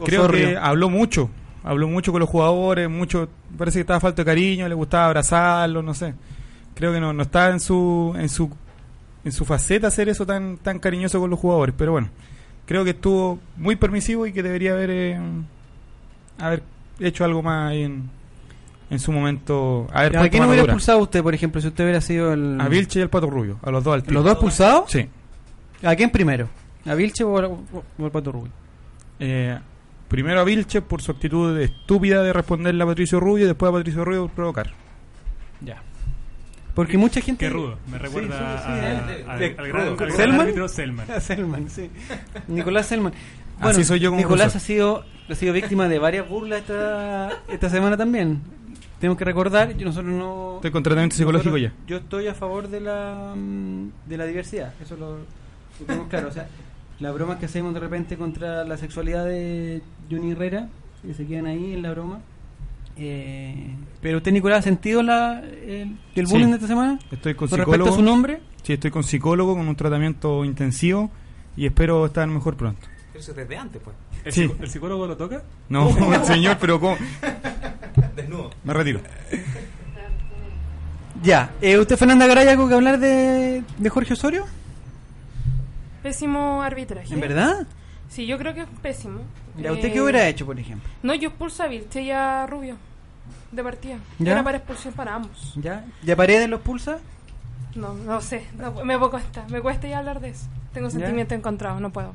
[0.04, 0.48] Creo Osorio.
[0.50, 1.30] que habló mucho.
[1.64, 5.84] Habló mucho con los jugadores, mucho parece que estaba falta de cariño, le gustaba abrazarlos,
[5.84, 6.14] no sé.
[6.74, 8.50] Creo que no, no está en su en su
[9.24, 12.10] en su faceta hacer eso tan tan cariñoso con los jugadores, pero bueno,
[12.66, 15.20] creo que estuvo muy permisivo y que debería haber eh,
[16.40, 16.64] haber
[17.00, 18.10] hecho algo más ahí en,
[18.92, 19.88] en su momento.
[19.92, 22.62] ¿A puesto quién mano hubiera expulsado usted, por ejemplo, si usted hubiera sido el...
[22.62, 24.14] A Vilche y al Pato Rubio, a los dos al tiro.
[24.14, 24.92] ¿Los dos expulsados?
[24.92, 25.08] Sí.
[25.84, 26.48] ¿A quién primero?
[26.86, 28.52] ¿A Vilche o, al- o al Pato Rubio?
[29.20, 29.58] Eh,
[30.08, 33.74] primero a Vilche por su actitud estúpida de responderle a Patricio Rubio y después a
[33.74, 34.72] Patricio Rubio por provocar.
[35.62, 35.82] Ya.
[36.76, 37.46] Porque mucha gente...
[37.46, 37.78] Qué rudo.
[37.92, 38.86] Me recuerda Sí, sí, sí,
[39.28, 40.42] a- al- de- al gran- al gran ¿Selman?
[40.42, 41.12] árbitro Selman.
[41.12, 41.90] A Selman, sí.
[42.48, 43.14] Nicolás Selman.
[43.60, 44.62] Así soy yo como Nicolás profesor.
[44.62, 48.42] ha sido, ha sido víctima de varias burlas esta, esta semana también.
[49.02, 50.56] Tenemos que recordar, yo nosotros no...
[50.58, 51.88] Estoy con tratamiento psicológico nosotros- ya.
[51.88, 56.28] Yo estoy a favor de la, mm, de la diversidad, eso lo, lo tenemos claro.
[56.30, 56.48] O sea,
[57.00, 60.70] las bromas que hacemos de repente contra la sexualidad de Johnny Herrera,
[61.02, 62.20] que se quedan ahí en la broma.
[62.98, 66.32] Eh, pero usted, Nicolás, ¿ha sentido la, el, el Sí.
[66.34, 67.00] bullying de esta semana?
[67.10, 67.90] Estoy con ¿Con respecto psicólogo.
[67.94, 68.42] a su nombre?
[68.62, 71.10] Sí, estoy con psicólogo con un tratamiento intensivo
[71.58, 72.86] y espero estar mejor pronto.
[73.12, 73.96] Pero eso es desde antes, pues.
[74.26, 74.52] ¿El, Sí.
[74.60, 75.42] el psicólogo lo toca?
[75.70, 75.90] No,
[76.26, 76.98] señor, pero ¿cómo?
[78.16, 78.52] Desnudo.
[78.64, 79.02] Me retiro.
[81.24, 81.52] Ya.
[81.62, 84.46] Eh, ¿Usted, Fernanda Garay, algo que hablar de, de Jorge Osorio?
[86.02, 87.14] Pésimo arbitraje.
[87.14, 87.68] ¿En verdad?
[88.10, 89.22] Sí, yo creo que es pésimo.
[89.58, 90.90] Ya, ¿usted Eh, qué hubiera hecho, por ejemplo?
[91.04, 92.76] No, yo expulso a Vilche y a Rubio.
[93.52, 93.98] De partida.
[94.18, 94.32] ¿Ya?
[94.32, 95.54] Era para expulsión para ambos.
[95.58, 95.86] ¿Ya?
[96.04, 96.98] ¿Ya Paredes los pulsa?
[97.76, 98.48] No, no sé.
[98.58, 99.46] no, me cuesta.
[99.50, 100.48] Me cuesta ya hablar de eso.
[100.74, 100.92] Tengo ¿Ya?
[100.94, 102.14] sentimientos encontrados, no puedo.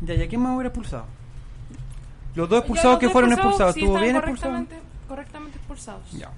[0.00, 1.06] Ya, ¿y a quién más hubiera expulsado?
[2.34, 4.64] Los dos expulsados los que dos fueron expulsados, sí, ¿estuvo bien expulsado?
[5.08, 6.10] correctamente, expulsados.
[6.12, 6.30] Ya.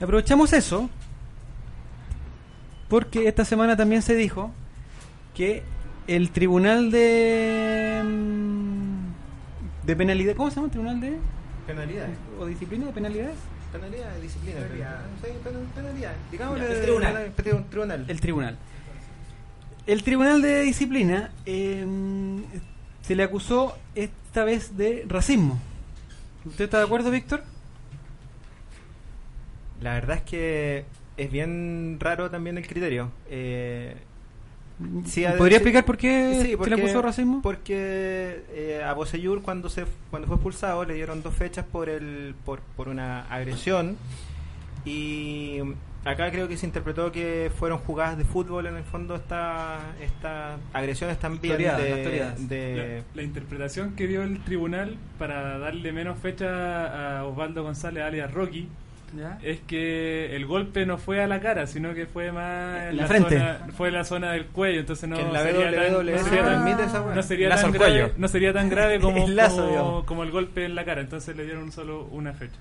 [0.00, 0.90] Aprovechamos eso
[2.88, 4.50] porque esta semana también se dijo
[5.34, 5.62] que
[6.06, 11.18] el tribunal de mm, de penalidad, ¿cómo se llama el tribunal de
[11.66, 12.16] Penalidades.
[12.38, 13.36] o disciplina de penalidades?
[13.72, 14.60] Penalidades, disciplina.
[14.60, 16.00] Sí, pen- penalidades.
[16.00, 17.32] Ya, Digámosle el tribunal.
[17.36, 18.04] tri- tribunal.
[18.08, 18.56] El tribunal.
[19.86, 21.86] El tribunal de disciplina eh,
[23.06, 25.60] se le acusó esta vez de racismo.
[26.44, 27.42] ¿Usted está de acuerdo, Víctor?
[29.80, 30.84] La verdad es que
[31.16, 33.10] es bien raro también el criterio.
[33.28, 33.94] Eh,
[35.04, 37.42] sí, ¿Podría explicar por qué sí, se le acusó de racismo?
[37.42, 42.34] Porque eh, a Bosellur cuando se cuando fue expulsado le dieron dos fechas por el
[42.44, 43.98] por, por una agresión
[44.86, 45.58] y
[46.04, 50.58] acá creo que se interpretó que fueron jugadas de fútbol en el fondo esta estas
[50.72, 57.18] agresiones también Historiadas, de, La, la interpretación que dio el tribunal para darle menos fecha
[57.18, 58.68] a Osvaldo González alias Rocky
[59.16, 59.38] ¿Ya?
[59.42, 63.06] es que el golpe no fue a la cara, sino que fue más En la
[63.06, 63.38] frente.
[63.38, 66.42] zona, fue en la zona del cuello, entonces no la sería tan, WWE no sería
[66.44, 70.04] tan- esa no sería tan grave, no sería tan grave como, El lazo, como, digamos.
[70.04, 72.56] como el golpe en la cara, entonces le dieron solo una fecha.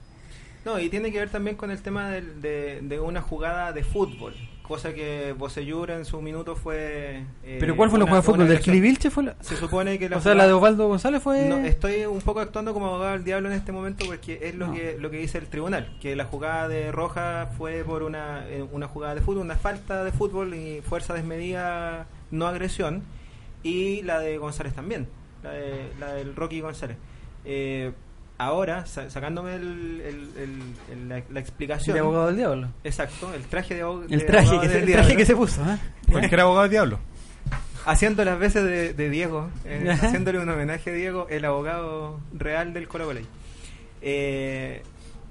[0.66, 4.34] No, y tiene que ver también con el tema de, de una jugada de fútbol,
[4.61, 7.26] cosa que Bosellur en su minuto fue...
[7.43, 8.39] eh, ¿Pero cuál fue la jugada de fútbol?
[8.47, 8.74] ¿Del agresión.
[8.76, 11.49] Kili Vilche fue la- Se supone que la O sea, la de Osvaldo González fue...
[11.49, 14.68] No, estoy un poco actuando como abogado del diablo en este momento porque es lo
[14.68, 14.74] No.
[14.74, 18.64] que lo que dice el tribunal, que la jugada de Roja fue por una, eh,
[18.72, 23.03] una jugada de fútbol, una falta de fútbol y fuerza desmedida, no agresión,
[23.64, 25.07] y la de González también,
[25.43, 26.95] la, de- la del Rocky González.
[27.43, 27.91] Eh,
[28.46, 31.94] ahora, sa- sacándome el- el- el- el- la, la explicación...
[31.96, 32.70] De abogado del diablo.
[32.84, 35.04] Exacto, el traje de, abog- El de traje, abogado que se, del el diablo.
[35.06, 35.78] traje que se puso, ¿eh?
[36.12, 37.00] Cualquier abogado del diablo.
[37.86, 42.74] haciendo las veces de, de Diego, eh, haciéndole un homenaje a Diego, el abogado real
[42.74, 43.20] del Colo Colo.
[44.02, 44.82] Eh,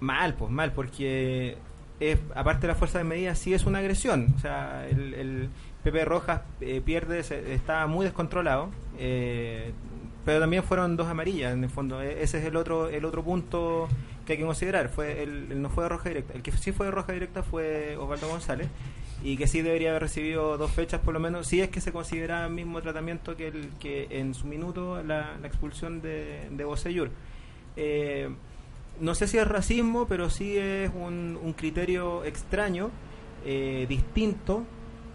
[0.01, 1.57] mal, pues mal, porque
[2.01, 4.35] es, aparte de la fuerza de medida, sí es una agresión.
[4.37, 5.49] O sea, el, el
[5.83, 8.71] Pepe Rojas eh, pierde, se- está muy descontrolado.
[8.99, 9.73] eh,
[10.25, 12.01] pero también fueron dos amarillas en el fondo.
[12.03, 13.89] E- ese es el otro el otro punto
[14.27, 14.89] que hay que considerar.
[14.89, 16.35] Fue el, no fue de roja directa.
[16.35, 18.69] El que sí fue de roja directa fue Osvaldo González
[19.25, 21.93] y que sí debería haber recibido dos fechas por lo menos si es que se
[21.93, 26.65] considera el mismo tratamiento que el que en su minuto la, la expulsión de, de
[26.65, 27.11] Bosellur
[27.77, 28.29] Eh,
[29.01, 32.91] no sé si es racismo pero sí es un, un criterio extraño
[33.47, 34.65] eh, distinto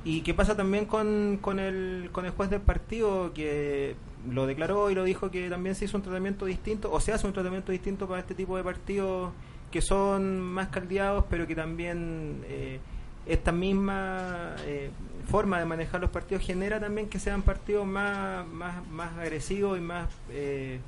[0.05, 3.95] y que pasa también con, con, el, con el juez del partido que
[4.31, 7.27] lo declaró y lo dijo que también se hizo un tratamiento distinto o se hace
[7.27, 9.31] un tratamiento distinto para este tipo de partidos
[9.71, 12.79] que son más caldeados pero que también eh,
[13.25, 14.89] esta misma eh,
[15.29, 19.81] forma de manejar los partidos genera también que sean partidos más, más, más agresivos y
[19.81, 20.79] más, eh,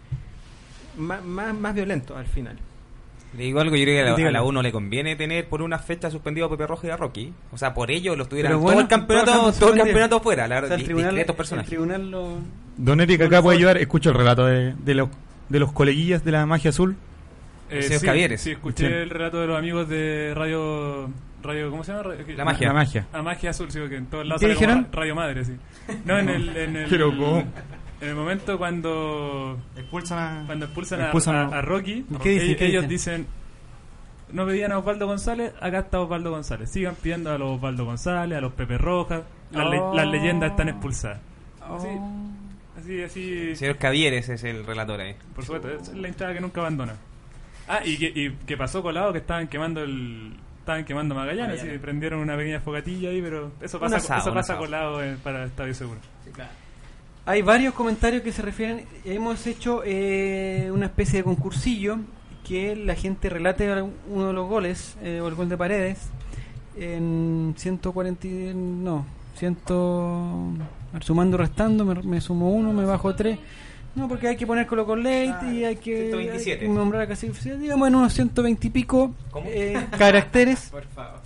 [0.97, 2.57] más, más, más violentos al final.
[3.37, 5.47] Le digo algo, yo creo que a la, a la U no le conviene tener
[5.47, 7.31] por una fecha suspendido a Pepe Roja y a Rocky.
[7.51, 10.15] O sea, por ello los tuvieran todo bueno, el campeonato, todo el todo campeonato campeonato
[10.15, 11.69] afuera, la O verdad, sea, el di- tribunal, discretos el personajes.
[11.69, 12.37] tribunal lo...
[12.81, 13.77] Don Eric acá puede ayudar.
[13.77, 15.09] Escucho el relato de, de los,
[15.49, 16.95] de los coleguillas de la magia azul.
[17.69, 18.41] Eh, sí, Cavieres.
[18.41, 18.93] sí, escuché Sí.
[18.93, 21.09] el relato de los amigos de Radio...
[21.43, 22.03] radio ¿Cómo se llama?
[22.03, 22.67] Radio- La magia.
[22.69, 23.05] La magia.
[23.13, 24.87] A Magia Azul, sí, que en todos lados ¿Qué dijeron?
[24.91, 25.55] Radio Madre, sí.
[26.05, 26.57] No, en el...
[26.57, 27.43] En el, Pero, ¿cómo?
[28.01, 29.59] En el momento cuando...
[29.77, 30.45] Expulsan a...
[30.47, 32.45] Cuando expulsan, a- Expulsan a, a- a Rocky, ¿Qué dicen?
[32.47, 33.21] ellos, ¿Qué ellos dicen?
[33.21, 33.39] dicen...
[34.31, 36.69] No pedían a Osvaldo González, acá está Osvaldo González.
[36.71, 39.21] Sigan pidiendo a los Osvaldo González, a los Pepe Rojas.
[39.51, 39.93] Las, le- Oh.
[39.95, 41.19] las leyendas están expulsadas.
[41.67, 41.75] Oh.
[41.77, 41.87] Así,
[42.89, 43.55] así, así.
[43.55, 45.15] Señor Cavieres es el relator ahí.
[45.35, 46.95] Por supuesto, es la hinchada que nunca abandona.
[47.67, 50.33] Ah, y que, y que pasó colado que estaban quemando el.
[50.59, 51.75] Estaban quemando Magallanes, Magallanes.
[51.75, 55.45] y prendieron una pequeña fogatilla ahí, pero eso pasa, asado, eso pasa colado eh, para
[55.45, 55.99] Estadio Seguro.
[57.25, 58.85] Hay varios comentarios que se refieren.
[59.05, 61.97] Hemos hecho eh, una especie de concursillo
[62.47, 63.71] que la gente relate
[64.07, 66.09] uno de los goles eh, o el gol de Paredes
[66.77, 68.27] en 140.
[68.27, 69.57] y- No, 100.
[70.93, 73.39] A Sumando, restando, me, me sumo uno, me bajo tres.
[73.95, 76.51] No, porque hay que poner Colo Colo Late y hay que, 127.
[76.51, 77.29] hay que nombrar casi.
[77.29, 79.13] Digamos en unos 120 y pico
[79.45, 80.67] eh, caracteres.
[80.71, 81.19] Por favor.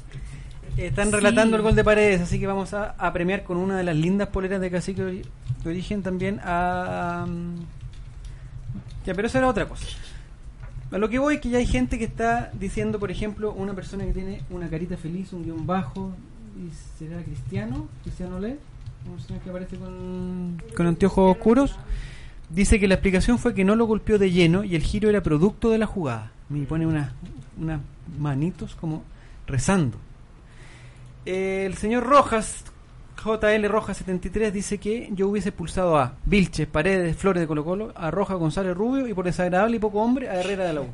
[0.77, 1.15] Están Sí.
[1.15, 3.95] relatando el gol de Paredes, así que vamos a, a premiar con una de las
[3.95, 5.23] lindas poleras de Cacique de
[5.65, 7.25] Origen también a...
[7.27, 7.57] um,
[9.05, 9.85] ya, pero eso era otra cosa.
[10.91, 14.03] A lo que voy que ya hay gente que está diciendo, por ejemplo, una persona
[14.05, 16.11] que tiene una carita feliz, un guion bajo,
[16.57, 18.57] y será cristiano, cristiano Le,
[19.43, 21.75] que aparece con, anteojos oscuros,
[22.49, 25.21] dice que la explicación fue que no lo golpeó de lleno y el giro era
[25.21, 26.31] producto de la jugada.
[26.49, 27.11] Me pone unas
[28.19, 29.03] manitos como
[29.47, 29.97] rezando.
[31.25, 32.65] El señor Rojas,
[33.23, 37.93] JL Rojas 73, dice que yo hubiese pulsado a Vilches, Paredes, Flores de Colo Colo,
[37.95, 40.87] a Rojas González Rubio y por desagradable y poco hombre a Herrera de la U.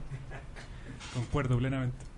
[1.14, 2.09] Concuerdo plenamente.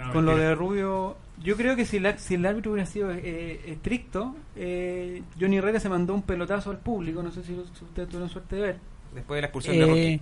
[0.00, 3.10] No, Con lo de Rubio, yo creo que si el, si el árbitro hubiera sido
[3.12, 7.84] eh, estricto, eh, Johnny Herrera se mandó un pelotazo al público, no sé si, si
[7.84, 8.76] ustedes tuvieron suerte de ver.
[9.14, 10.00] Después de la expulsión de Rocky.
[10.00, 10.20] Eh,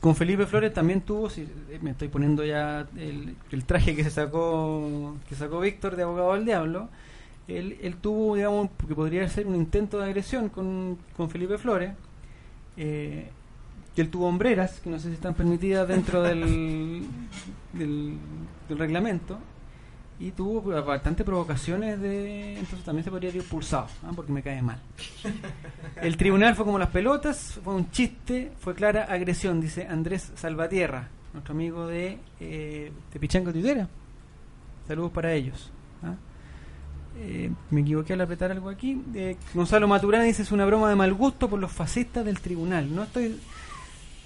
[0.00, 4.02] con Felipe Flores también tuvo, si, eh, me estoy poniendo ya el, el traje que
[4.02, 6.88] se sacó que sacó Víctor de abogado al diablo.
[7.46, 11.92] Él, él tuvo, digamos, que podría ser un intento de agresión con, con Felipe Flores.
[12.76, 13.28] Eh,
[14.00, 17.02] que él tuvo hombreras, que no sé si están permitidas dentro del,
[17.74, 18.16] del,
[18.66, 19.38] del reglamento.
[20.18, 22.58] Y tuvo bastantes provocaciones de.
[22.58, 24.12] Entonces también se podría ir pulsado, ¿ah?
[24.14, 24.78] porque me cae mal.
[25.96, 31.08] El tribunal fue como las pelotas, fue un chiste, fue clara agresión, dice Andrés Salvatierra,
[31.32, 33.88] nuestro amigo de, eh, de Tutera.
[34.86, 35.70] Saludos para ellos.
[36.02, 36.14] ¿ah?
[37.18, 39.02] Eh, me equivoqué al apretar algo aquí.
[39.14, 42.94] Eh, Gonzalo Maturana dice es una broma de mal gusto por los fascistas del tribunal.
[42.94, 43.40] No estoy,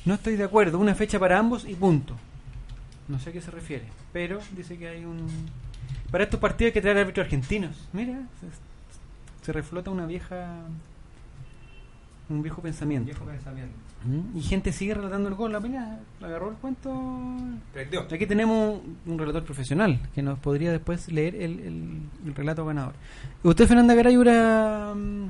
[0.04, 0.78] no estoy de acuerdo.
[0.78, 2.14] Una fecha para ambos y punto.
[3.08, 5.26] No sé a qué se refiere, pero dice que hay un...
[6.10, 7.88] Para estos partidos hay que traer árbitros argentinos.
[7.92, 10.60] Mira, se, se reflota una vieja...
[12.30, 13.04] Un viejo pensamiento.
[13.04, 13.74] Viejo pensamiento.
[14.06, 14.38] ¿Mm?
[14.38, 15.98] Y gente sigue relatando el gol, la pelea.
[16.22, 16.90] ¿Agarró el cuento?
[17.74, 18.00] Prendió.
[18.10, 22.64] Aquí tenemos un, un relator profesional que nos podría después leer el, el- el relato
[22.64, 22.94] ganador.
[23.42, 25.28] Usted, Fernanda Garay, mm,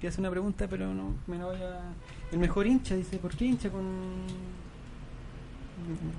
[0.00, 1.80] que hace una pregunta, pero no me la voy a...
[2.34, 3.84] El mejor hincha, dice, ¿por qué hincha con...?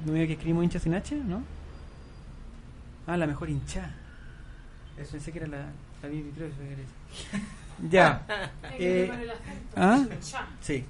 [0.05, 1.43] ¿No me diga que escribimos hincha sin H, no?
[3.05, 3.91] Ah, la mejor hincha.
[4.97, 5.65] Eso pensé que era la,
[6.01, 6.55] la Bibi era eso.
[7.91, 8.25] Ya.
[8.79, 9.11] Eh,
[9.75, 10.05] ¿Ah?
[10.61, 10.85] Sí.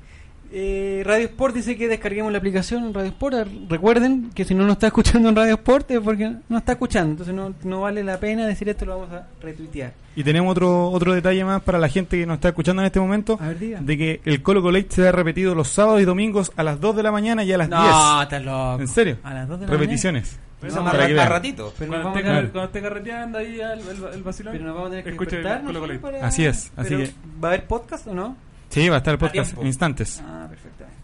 [0.51, 3.47] Eh, Radio Sport dice que descarguemos la aplicación en Radio Sport.
[3.69, 7.11] Recuerden que si no nos está escuchando en Radio Sport es porque no está escuchando.
[7.11, 9.93] Entonces no, no vale la pena decir esto, lo vamos a retuitear.
[10.15, 12.99] Y tenemos otro otro detalle más para la gente que nos está escuchando en este
[13.01, 13.79] momento, A ver, diga.
[13.81, 16.95] de que el Colo Colate se ha repetido los sábados y domingos a las 2
[16.95, 17.79] de la mañana y a las 10.
[17.81, 18.81] No, estás loco.
[18.81, 19.17] ¿En serio?
[19.23, 20.39] A las 2 de la Repeticiones.
[20.61, 21.29] Pero no, para más vean.
[21.29, 21.73] ratito.
[21.77, 24.53] Pero Cuando, vamos a esté, tener- car- cuando esté carreteando ahí el, el, el vacilón,
[24.53, 27.11] pero nos vamos a tener que para- Así es, así pero que-
[27.43, 28.37] ¿Va a haber podcast o no?
[28.75, 30.21] Sí, va a estar el podcast en instantes.
[30.25, 30.95] Ah, perfectamente.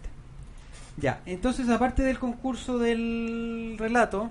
[0.98, 4.30] Ya, entonces aparte del concurso del relato,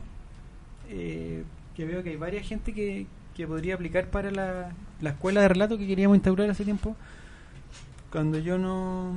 [0.90, 1.44] eh,
[1.76, 4.72] que veo que hay varias gente que, que podría aplicar para la,
[5.02, 6.96] la escuela de relato que queríamos instaurar hace tiempo,
[8.12, 9.12] cuando yo no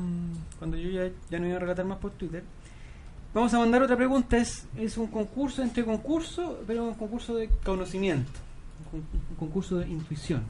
[0.59, 2.43] cuando yo ya, ya no iba a relatar más por Twitter.
[3.35, 7.49] Vamos a mandar otra pregunta, es, es un concurso entre concurso, pero un concurso de
[7.65, 8.31] conocimiento,
[8.93, 10.43] un, con- un concurso de intuición.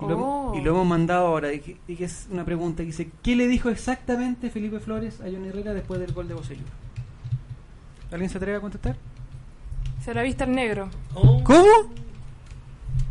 [0.00, 0.54] Y lo, Oh.
[0.56, 3.34] y lo hemos mandado ahora, y que, y que es una pregunta que dice, ¿qué
[3.36, 6.66] le dijo exactamente Felipe Flores a Johnny Herrera después del gol de Bocellur?
[8.12, 8.96] ¿Alguien se atreve a contestar?
[10.04, 10.88] Se la viste al negro.
[11.14, 11.66] ¿Cómo?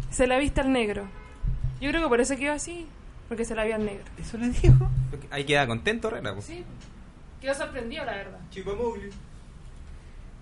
[0.09, 1.05] Se la viste al negro.
[1.81, 2.87] Yo creo que por eso quedó así.
[3.27, 4.05] Porque se la vio al negro.
[4.17, 4.89] ¿Eso le dijo?
[5.29, 6.33] Ahí queda contento, Herrera.
[6.33, 6.45] pues.
[6.45, 6.63] Sí.
[7.41, 8.39] Quedó sorprendido, la verdad.
[8.51, 9.09] Chipamugli.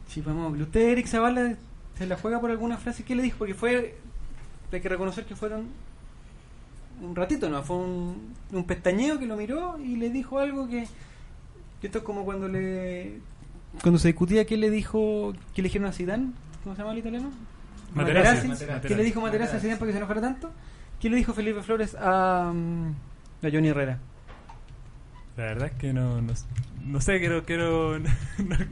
[0.09, 0.61] Chipamogli.
[0.61, 1.55] ¿Usted, Eric Zavala,
[1.97, 3.03] se la juega por alguna frase?
[3.03, 3.39] ¿Qué le dijo?
[3.39, 3.97] Porque fue,
[4.71, 5.65] hay que reconocer que fueron
[7.01, 7.63] un ratito, ¿no?
[7.63, 10.87] Fue un, un pestañeo que lo miró y le dijo algo que,
[11.81, 13.19] que esto es como cuando le
[13.81, 16.31] cuando se discutía qué le dijo, qué le dijeron a Zidane,
[16.63, 17.31] ¿cómo se llama el italiano?
[17.93, 18.47] Materazzi.
[18.47, 18.87] Materazzi.
[18.87, 20.51] ¿Qué le dijo Materazzi a Zidane para que se enojara tanto?
[20.99, 23.99] ¿Qué le dijo Felipe Flores a, mm, a Johnny Herrera?
[25.37, 26.33] La verdad es que no, no,
[26.85, 28.05] no sé, quiero, quiero no,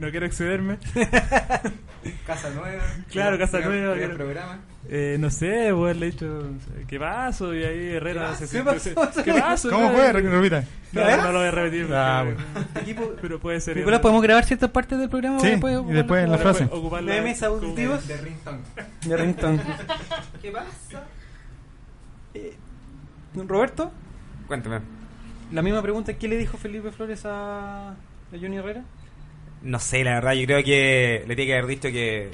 [0.00, 0.78] no quiero excederme.
[2.26, 2.82] Casa nueva.
[3.10, 3.94] Claro, casa nueva.
[3.96, 4.58] quiero- programa.
[4.90, 6.50] Eh, no sé, pues le he dicho,
[6.86, 7.54] ¿qué pasó?
[7.54, 8.90] Y ahí Herrera se ¿Qué pasó?
[9.24, 9.70] ¿Qué pasó?
[9.70, 10.12] ¿Cómo fue?
[10.12, 10.62] Repita.
[10.92, 11.88] No, no lo voy a repetir.
[11.90, 13.78] Ah, porque- Equipo- pero puede ser.
[13.78, 15.40] Nicolás, ¿podemos grabar ciertas partes del programa?
[15.40, 16.68] Sí, Después y después en la frase.
[17.02, 18.58] Memes auditivos De ringtone.
[19.06, 19.60] de Ringtone.
[20.42, 20.68] ¿Qué pasa?
[22.34, 22.54] Eh,
[23.48, 23.90] Roberto,
[24.46, 24.80] Cuénteme.
[25.54, 27.96] La misma pregunta, ¿qué le dijo Felipe Flores a, a
[28.32, 28.82] Johnny Herrera?
[29.62, 32.30] No sé, la verdad, yo creo que le tiene que haber dicho que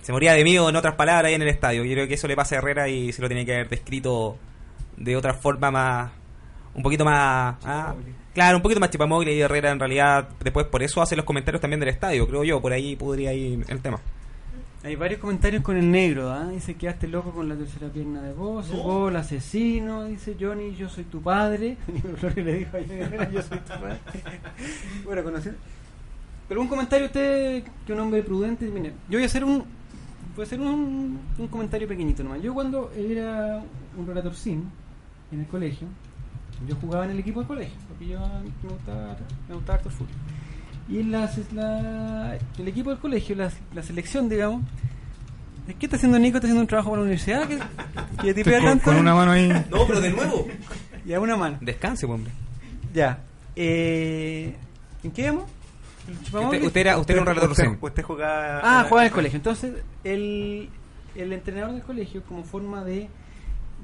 [0.00, 1.84] se moría de miedo en otras palabras ahí en el estadio.
[1.84, 4.38] Yo creo que eso le pasa a Herrera y se lo tiene que haber descrito
[4.96, 6.12] de otra forma más,
[6.74, 7.56] un poquito más...
[7.64, 7.94] ah,
[8.34, 11.60] claro, un poquito más chipamogli y Herrera en realidad después por eso hace los comentarios
[11.60, 14.00] también del estadio, creo yo, por ahí podría ir el tema.
[14.82, 16.48] Hay varios comentarios con el negro, ¿ah?
[16.48, 20.88] Dice, quedaste loco con la tercera pierna de vos, vos, el asesino, dice Johnny, yo
[20.88, 21.76] soy tu padre.
[22.16, 23.98] Flores le dijo a Johnny Herrera, yo soy tu padre.
[25.04, 25.54] bueno, conocido.
[26.48, 29.58] Pero un comentario usted, que un hombre prudente, mire, yo voy a hacer un,
[30.34, 32.40] voy a hacer un, un comentario pequeñito nomás.
[32.40, 33.62] Yo cuando era
[33.98, 34.62] un relator sim
[35.30, 35.88] en el colegio,
[36.66, 39.16] yo jugaba en el equipo del colegio, porque yo me gustaba,
[39.46, 40.14] me gustaba harto el fútbol.
[40.88, 44.62] Y en la, la- el equipo del colegio, la, la selección, digamos,
[45.78, 46.38] ¿qué está haciendo Nico?
[46.38, 47.46] ¿Está haciendo un trabajo para la universidad?
[47.46, 47.58] ¿Qué,
[48.22, 48.84] que tipea Con, tanto?
[48.86, 49.48] con una mano ahí.
[49.70, 50.46] No, pero de nuevo.
[51.06, 51.58] Ya, una mano.
[51.60, 52.32] Descanse, pues, hombre.
[52.92, 53.20] Ya.
[53.56, 54.56] Eh,
[55.04, 55.32] ¿En qué
[56.24, 56.56] Chupamogli?
[56.58, 58.60] Usted, usted era, usted era un relator Usted, usted jugaba.
[58.64, 59.36] Ah, jugaba en el colegio.
[59.36, 60.68] Entonces, el,
[61.14, 63.08] el entrenador del colegio, como forma de,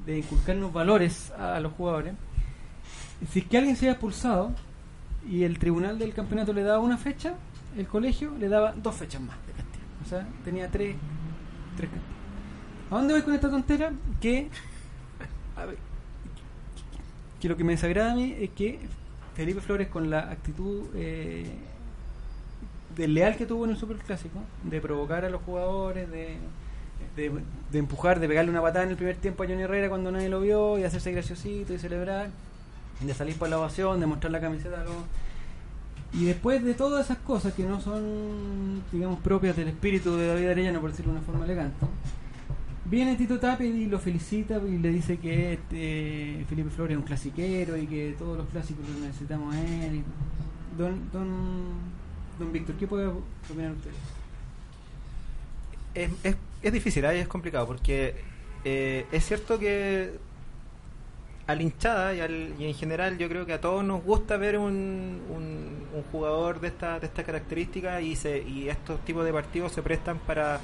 [0.05, 2.13] de inculcarnos valores a, a los jugadores,
[3.31, 4.51] si es que alguien se había expulsado
[5.29, 7.35] y el tribunal del campeonato le daba una fecha,
[7.77, 9.85] el colegio le daba dos fechas más de castigo.
[10.03, 10.95] O sea, tenía tres,
[11.75, 12.17] tres castigos.
[12.89, 13.91] ¿A dónde voy con esta tontera?
[14.21, 14.49] Que,
[15.55, 15.77] a ver,
[17.41, 18.79] que lo que me desagrada a mí es que
[19.35, 21.45] Felipe Flores con la actitud eh,
[22.95, 26.37] del leal que tuvo en el Superclásico, de provocar a los jugadores, de,
[27.15, 27.31] de,
[27.71, 30.29] de empujar, de pegarle una patada en el primer tiempo a Johnny Herrera cuando nadie
[30.29, 32.29] lo vio y hacerse graciosito y celebrar,
[33.01, 34.83] de salir por la ovación, de mostrar la camiseta.
[34.83, 34.91] Lo,
[36.13, 40.47] y después de todas esas cosas que no son, digamos, propias del espíritu de David
[40.49, 41.85] Arellano, por decirlo de una forma elegante,
[42.85, 47.05] viene Tito Tapia y lo felicita y le dice que este, Felipe Flores es un
[47.05, 50.03] clasiquero y que todos los clásicos los necesitamos a él.
[50.77, 51.97] don, don
[52.39, 53.91] Don Víctor, ¿qué puede opinar usted?
[55.97, 58.15] es, es, es difícil, ahí es complicado, porque
[58.63, 60.19] eh, es cierto que
[61.47, 64.35] a la hinchada y, al- y en general yo creo que a todos nos gusta
[64.37, 69.23] ver un, un, un jugador de esta, de esta característica y, se, y estos tipos
[69.25, 70.59] de partidos se prestan para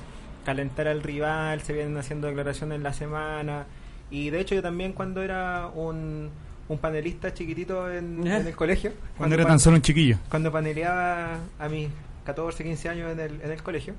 [0.45, 3.65] calentar al rival, se vienen haciendo declaraciones en la semana
[4.11, 6.29] y de hecho yo también cuando era un,
[6.67, 10.17] un panelista chiquitito en, el colegio, Cuando era tan solo un chiquillo.
[10.29, 11.87] cuando paneleaba a mis
[12.25, 13.93] 14, 15 años en el, en el colegio,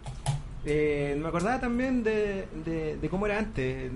[0.67, 3.91] eh, me acordaba también de, de, de cómo era antes.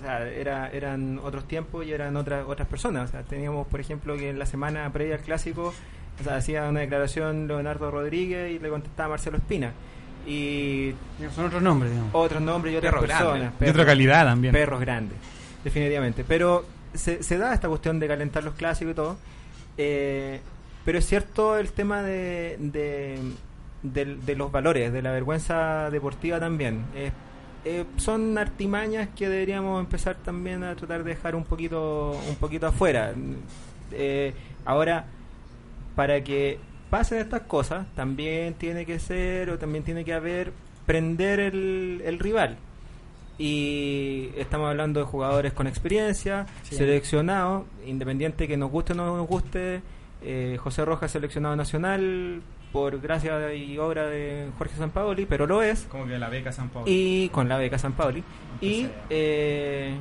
[0.00, 3.08] O sea, era, eran otros tiempos y eran otras otras personas.
[3.10, 5.74] O sea, teníamos, por ejemplo, que en la semana previa al clásico
[6.20, 9.72] o sea, hacía una declaración Leonardo Rodríguez y le contestaba Marcelo Espina.
[10.26, 10.92] Y
[11.34, 12.10] son otros nombres, digamos.
[12.14, 13.52] Otros nombres y otras personas.
[13.60, 14.52] Y otra calidad también.
[14.52, 15.16] Perros grandes,
[15.64, 16.24] definitivamente.
[16.28, 19.16] Pero se, se da esta cuestión de calentar los clásicos y todo.
[19.78, 20.40] Eh,
[20.84, 23.18] pero es cierto el tema de, de,
[23.82, 26.84] de- de los valores, de la vergüenza deportiva también.
[26.94, 27.12] Eh,
[27.64, 32.66] eh, son artimañas que deberíamos empezar también a tratar de dejar un poquito, un poquito
[32.66, 33.12] afuera.
[33.92, 34.32] Eh,
[34.64, 35.04] ahora,
[35.96, 36.58] para que
[36.90, 40.52] pasen estas cosas, también tiene que ser o también tiene que haber
[40.86, 42.56] prender el, el rival.
[43.38, 46.74] Y estamos hablando de jugadores con experiencia, Sí.
[46.76, 49.80] seleccionados, independiente que nos guste o no nos guste.
[50.22, 52.42] eh, José Rojas seleccionado nacional
[52.72, 55.82] por gracia y obra de Jorge Sampaoli, pero lo es.
[55.90, 56.86] Como que la beca San Pablo.
[56.90, 58.22] Y con la beca San Pauli.
[58.60, 59.94] Y eh,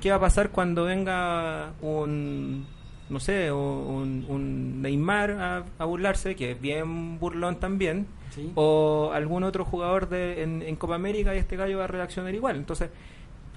[0.00, 2.66] qué va a pasar cuando venga un
[3.10, 8.50] no sé, un, un Neymar a, a burlarse, que es bien burlón también, Sí.
[8.56, 12.34] o algún otro jugador de, en, en Copa América y este gallo va a reaccionar
[12.34, 12.56] igual.
[12.56, 12.88] Entonces,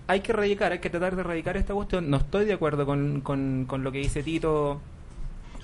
[0.05, 2.09] hay que erradicar, hay que tratar de erradicar esta cuestión.
[2.11, 4.79] No estoy de acuerdo con, con, con lo que dice Tito,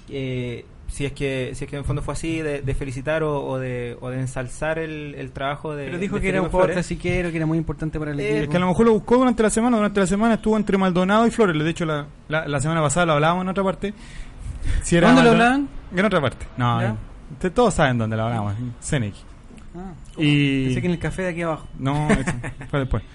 [0.09, 3.23] eh, si es que si es que en el fondo fue así, de, de felicitar
[3.23, 6.41] o, o de, o de ensalzar el, el trabajo de Pero dijo de que era
[6.41, 8.43] un clasiquero, que era muy importante para el Eh, equipo.
[8.43, 9.77] Es que a lo mejor lo buscó durante la semana.
[9.77, 11.63] Durante la semana estuvo entre Maldonado y Flores.
[11.63, 13.93] De hecho, la, la, la semana pasada lo hablábamos en otra parte.
[14.83, 15.67] Si era ¿Dónde lo hablaban?
[15.95, 16.45] En otra parte.
[16.57, 16.95] No, ¿Ya?
[17.31, 18.55] ustedes todos saben dónde lo hablábamos.
[18.59, 19.25] en Cenex.
[19.75, 21.67] Ah, Y- Pensé que en el café de aquí abajo.
[21.79, 22.31] No, eso
[22.69, 23.03] fue después.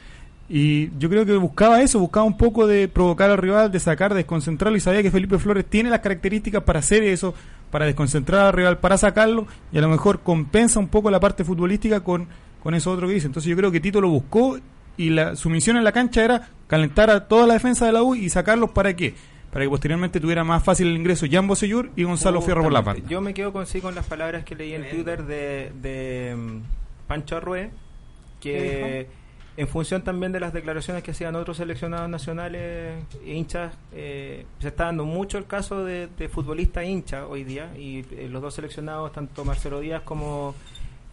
[0.48, 4.12] Y yo creo que buscaba eso, buscaba un poco de provocar al rival, de sacar,
[4.12, 7.34] de desconcentrarlo y sabía que Felipe Flores tiene las características para hacer eso,
[7.70, 11.44] para desconcentrar al rival, para sacarlo y a lo mejor compensa un poco la parte
[11.44, 12.28] futbolística con,
[12.62, 13.26] con eso otro que dice.
[13.26, 14.58] Entonces yo creo que Tito lo buscó
[14.96, 18.02] y la, su misión en la cancha era calentar a toda la defensa de la
[18.02, 19.14] U y sacarlos para qué?
[19.52, 22.80] Para que posteriormente tuviera más fácil el ingreso Jan Bosellur y Gonzalo Fierro por la
[22.80, 23.06] banda.
[23.06, 27.06] Yo me quedo con sí con las palabras que leí en Twitter de, de mm,
[27.06, 27.70] Pancho Arrué,
[28.40, 29.17] ¿Qué que
[29.58, 32.94] en función también de las declaraciones que hacían otros seleccionados nacionales,
[33.26, 38.04] hinchas, eh, se está dando mucho el caso de, de futbolista hincha hoy día, y
[38.12, 40.54] eh, los dos seleccionados, tanto Marcelo Díaz como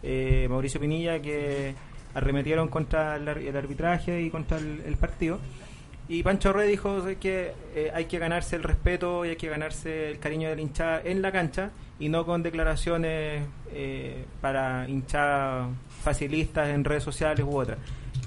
[0.04, 1.74] eh, Mauricio Pinilla, que
[2.14, 5.40] arremetieron contra el, ar- el arbitraje y contra el, partido.
[6.08, 9.48] Y Pancho Rey dijo "Sabes que eh, hay que ganarse el respeto y hay que
[9.48, 13.42] ganarse el cariño del hinchada en la cancha y no con declaraciones
[13.72, 15.68] eh, para hinchadas
[16.04, 17.78] facilistas en redes sociales u otras.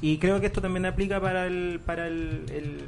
[0.01, 2.81] Y creo que esto también aplica para el, para el, el-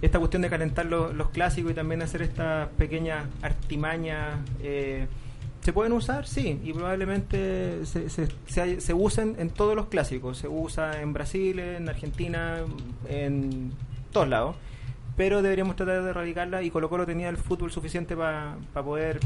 [0.00, 4.38] esta cuestión de calentar los, clásicos y también hacer estas pequeñas artimañas.
[4.62, 5.06] eh,
[5.60, 6.26] ¿Se pueden usar?
[6.26, 10.38] Sí, y probablemente se, se, se, se usen en todos los clásicos.
[10.38, 12.58] Se usa en Brasil, en Argentina,
[13.08, 13.72] en
[14.12, 14.56] todos lados.
[15.16, 19.18] Pero deberíamos tratar de erradicarla y Colo Colo tenía el fútbol suficiente para poder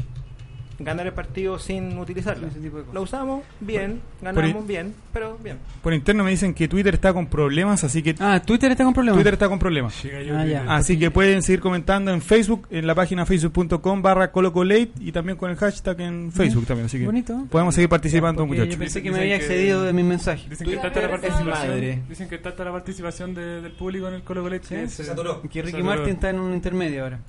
[0.83, 2.47] ganar el partido sin utilizarla.
[2.93, 5.57] Lo usamos bien, ganamos Por- bien, pero bien.
[5.81, 8.15] Por interno me dicen que Twitter está con problemas, así que...
[8.19, 9.17] Ah, Twitter está con problemas.
[9.17, 9.95] Twitter está con problemas.
[10.33, 10.65] Ah, ya.
[10.75, 15.37] Así que pueden seguir comentando en Facebook, en la página facebook.com barra colocolate y también
[15.37, 16.85] con el hashtag en Facebook también.
[16.85, 17.45] Así que Bonito.
[17.49, 18.73] podemos seguir participando, muchachos.
[18.73, 20.47] Yo pensé que me había excedido de mi mensaje.
[20.49, 22.01] Dicen que tanta la participación, madre.
[22.09, 25.03] dicen que tanta la participación de- del público en el Colo Colo que Sí, se,
[25.03, 25.83] Que Ricky saturó.
[25.83, 27.19] Martin está en un intermedio ahora.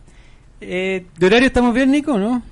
[0.60, 2.42] Eh, ¿De horario estamos bien, Nico, no?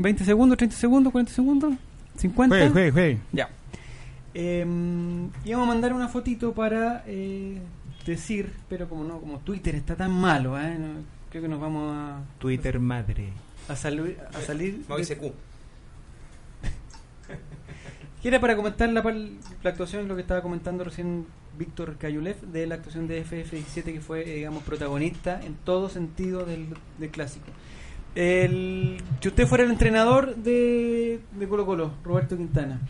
[0.00, 1.74] ¿20 segundos, 30 segundos, 40 segundos?
[2.18, 2.48] ¿50?
[2.48, 3.18] Juegue, juegue, juegue.
[3.32, 3.48] Ya.
[4.34, 4.64] Eh,
[5.44, 7.58] íbamos a mandar una fotito para eh,
[8.06, 10.76] decir, pero como no, como Twitter está tan malo, ¿eh?
[10.78, 10.88] No,
[11.30, 13.28] creo que nos vamos a, Twitter madre.
[13.68, 14.84] a, salir a salir.
[14.86, 15.32] De- Q.
[18.22, 19.32] que era para comentar la, pal-
[19.62, 21.26] la actuación, lo que estaba comentando recién
[21.58, 26.44] Víctor Cayulev, de la actuación de FF17 que fue, eh, digamos, protagonista en todo sentido
[26.44, 27.46] del, del clásico.
[28.14, 32.80] El, si usted fuera el entrenador de, de Colo Colo, Roberto Quintana,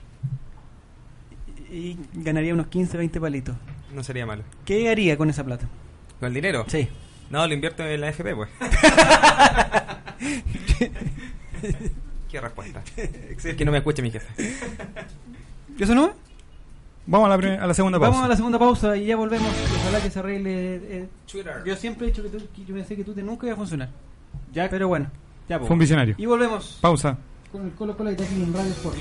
[1.70, 3.54] y, y ganaría unos 15, 20 palitos,
[3.94, 4.42] No sería malo.
[4.64, 5.68] ¿qué haría con esa plata?
[6.18, 6.64] ¿Con el dinero?
[6.68, 6.88] Sí.
[7.30, 8.48] No, lo invierto en la FP, pues.
[12.30, 12.82] Qué respuesta.
[13.56, 14.54] que no me escuche mi jefe.
[15.78, 16.12] ¿Y eso no?
[17.06, 18.10] Vamos a la, prim- a la segunda pausa.
[18.10, 19.48] Vamos a la segunda pausa y ya volvemos.
[19.80, 20.76] Ojalá que se arregle.
[20.76, 21.08] eh,
[21.64, 23.58] yo siempre he dicho que, tú, que yo pensé que tú te nunca iba a
[23.58, 23.88] funcionar.
[24.52, 25.10] Ya, pero bueno.
[25.48, 25.68] Ya, pues.
[25.68, 26.14] Fue un visionario.
[26.18, 26.78] Y volvemos.
[26.80, 27.16] Pausa.
[27.52, 28.96] Con el Colo Colo y aquí en Radio Sport.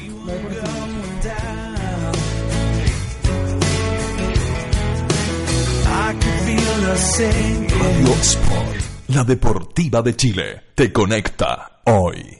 [7.69, 12.39] Radio Sport, la deportiva de Chile, te conecta hoy.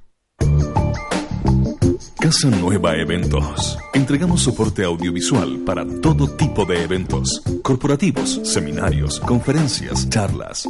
[2.21, 3.79] Casa Nueva Eventos.
[3.95, 7.41] Entregamos soporte audiovisual para todo tipo de eventos.
[7.63, 10.69] Corporativos, seminarios, conferencias, charlas,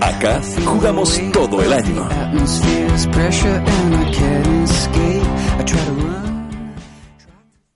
[0.00, 2.08] Acá jugamos todo el año.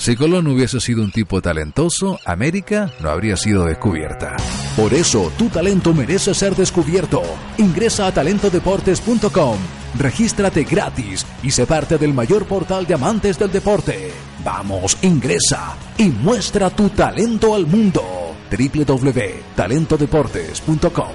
[0.00, 4.34] Si Colón hubiese sido un tipo talentoso, América no habría sido descubierta.
[4.74, 7.20] Por eso, tu talento merece ser descubierto.
[7.58, 9.58] Ingresa a talentodeportes.com,
[9.98, 14.10] regístrate gratis y sé parte del mayor portal de amantes del deporte.
[14.42, 18.02] Vamos, ingresa y muestra tu talento al mundo.
[18.50, 21.12] www.talentodeportes.com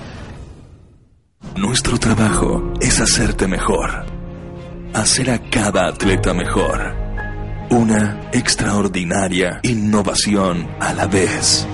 [1.55, 4.05] Nuestro trabajo es hacerte mejor.
[4.93, 7.05] Hacer a cada atleta mejor.
[7.70, 11.68] Una extraordinaria innovación a la vez.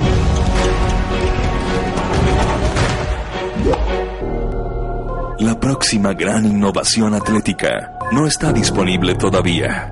[5.39, 9.91] La próxima gran innovación atlética no está disponible todavía,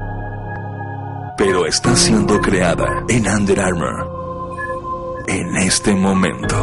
[1.37, 4.19] pero está siendo creada en Under Armour
[5.27, 6.55] en este momento.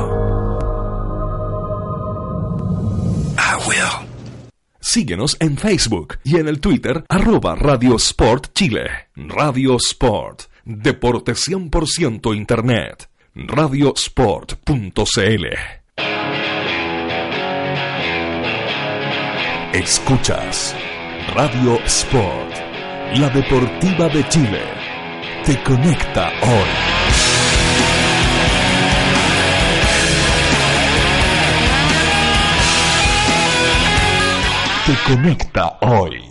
[3.38, 4.05] I will.
[4.88, 8.88] Síguenos en Facebook y en el Twitter arroba Radio Sport Chile.
[9.16, 13.10] Radio Sport, deporte 100% Internet.
[13.34, 15.46] Radiosport.cl
[19.72, 20.76] Escuchas
[21.34, 22.54] Radio Sport,
[23.16, 24.62] la deportiva de Chile.
[25.44, 27.05] Te conecta hoy.
[34.86, 36.22] Te conecta hoy.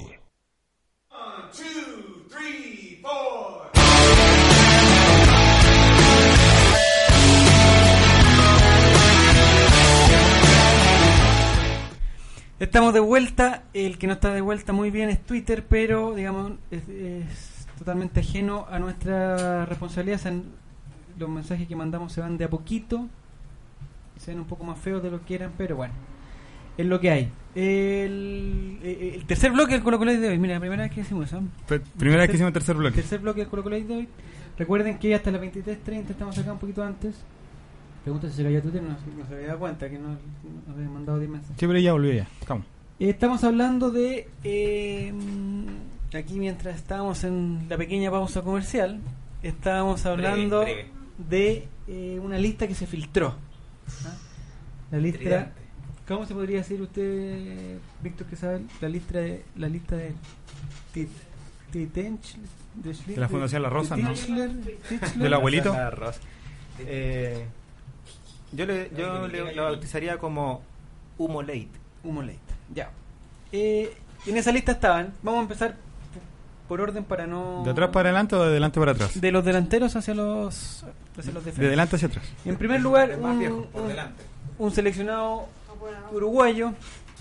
[12.57, 13.63] Estamos de vuelta.
[13.73, 18.67] El que no está de vuelta muy bien es Twitter, pero digamos es, totalmente ajeno
[18.71, 20.17] a nuestra responsabilidad.
[20.19, 20.31] Se
[21.19, 23.09] los mensajes que mandamos se van de a poquito.
[24.17, 25.93] Se ven un poco más feos de lo que eran, pero bueno,
[26.77, 27.31] es lo que hay.
[27.55, 30.37] El, eh, el tercer bloque del Colo Colo de hoy.
[30.37, 31.41] Mira, la primera vez que hicimos eso.
[31.97, 32.95] Primera vez que hicimos el tercer bloque.
[32.95, 34.07] Tercer bloque del Colo Colo de hoy.
[34.57, 37.15] Recuerden que hasta las 23.30 estamos acá un poquito antes.
[38.03, 40.89] Pregunta si se cayó Twitter, no, no se había dado cuenta que no, no había
[40.89, 41.55] mandado 10 mensajes.
[41.59, 42.27] Sí, pero ya volvió ya.
[42.47, 42.65] Vamos.
[42.99, 44.27] Eh, Estamos hablando de.
[44.43, 45.13] eh,
[46.13, 48.99] aquí, mientras estábamos en la pequeña pausa comercial,
[49.43, 50.87] estábamos hablando breve.
[51.29, 53.35] de eh, una lista que se filtró.
[54.05, 54.13] ¿ah?
[54.91, 55.51] La lista.
[56.07, 58.61] ¿Cómo se podría decir usted, Víctor, que sabe?
[58.81, 59.43] La lista de.
[59.55, 60.13] La lista de.
[60.93, 61.07] Ti-
[61.73, 62.35] Titench-
[62.75, 64.11] de, De la Fundación La Rosa, de ¿no?
[64.13, 65.13] Tichler- Tichler.
[65.15, 65.73] Del abuelito.
[65.73, 66.19] La Rosa.
[66.79, 67.45] Eh,
[68.51, 70.61] yo le, yo le, lo bautizaría como
[71.17, 71.69] Humo Late.
[72.03, 72.39] Humo Late.
[72.73, 72.91] Ya.
[73.51, 73.95] Eh,
[74.27, 75.13] en esa lista estaban.
[75.23, 75.75] Vamos a empezar
[76.67, 77.63] por orden para no.
[77.63, 79.19] ¿De atrás para adelante o de adelante para atrás?
[79.19, 80.83] De los delanteros hacia los,
[81.17, 81.69] hacia los De defensas.
[81.71, 82.25] delante hacia atrás.
[82.45, 83.91] En primer lugar, Más un, viejo, por un-
[84.59, 85.47] un seleccionado
[86.11, 86.73] uruguayo,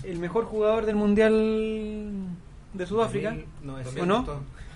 [0.03, 1.33] el mejor jugador del mundial
[2.73, 3.35] de Sudáfrica.
[3.99, 4.25] ¿O no?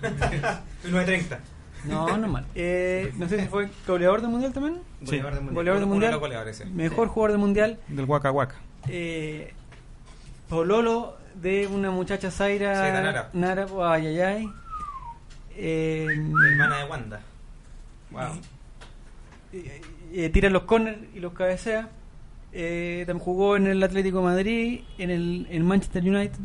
[0.84, 1.38] 1930.
[1.86, 2.46] No, no mal.
[2.54, 4.80] Eh, no sé si fue goleador del mundial también.
[5.04, 5.18] Sí.
[5.18, 5.54] Goleador del mundial.
[5.54, 6.18] Goleador del Uno- uno mundial.
[6.20, 6.64] goleadores, sí.
[6.66, 7.78] Mejor jugador del mundial.
[7.88, 8.56] Del Waka Waka.
[8.88, 9.52] Eh,
[10.48, 13.30] Pololo de una muchacha Zaira Zaira Nara.
[13.32, 14.50] Nara, ay, ay, ay.
[15.56, 17.20] Eh, Hermana de Wanda.
[18.10, 18.20] Wow.
[19.52, 19.80] eh,
[20.12, 21.88] eh, tira los corners y los cabecea.
[22.52, 26.38] Eh, también jugó en el Atlético de Madrid, en el en Manchester United.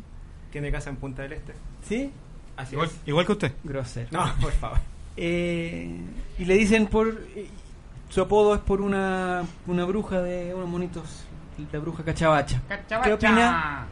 [0.51, 1.53] Tiene casa en Punta del Este.
[1.87, 2.11] ¿Sí?
[2.57, 2.95] Así Igual, es.
[3.07, 3.51] igual que usted.
[3.63, 4.07] Grosero.
[4.11, 4.77] No, por favor.
[5.17, 5.97] Eh,
[6.39, 7.07] y le dicen por.
[7.35, 7.47] eh,
[8.09, 11.23] su apodo es por una, una bruja de unos monitos.
[11.71, 12.61] La bruja Cachabacha.
[13.03, 13.87] ¿Qué opina?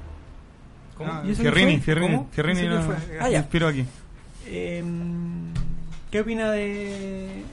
[0.97, 1.11] ¿Cómo?
[1.11, 1.81] Ah, ¿Y eso qué Fierrini, fue?
[1.85, 2.29] Fierrini, ¿Cómo?
[2.31, 3.85] Fierrini ¿Eso qué no- Ah, inspiró aquí.
[4.45, 4.83] Eh,
[6.11, 7.43] ¿Qué opina de,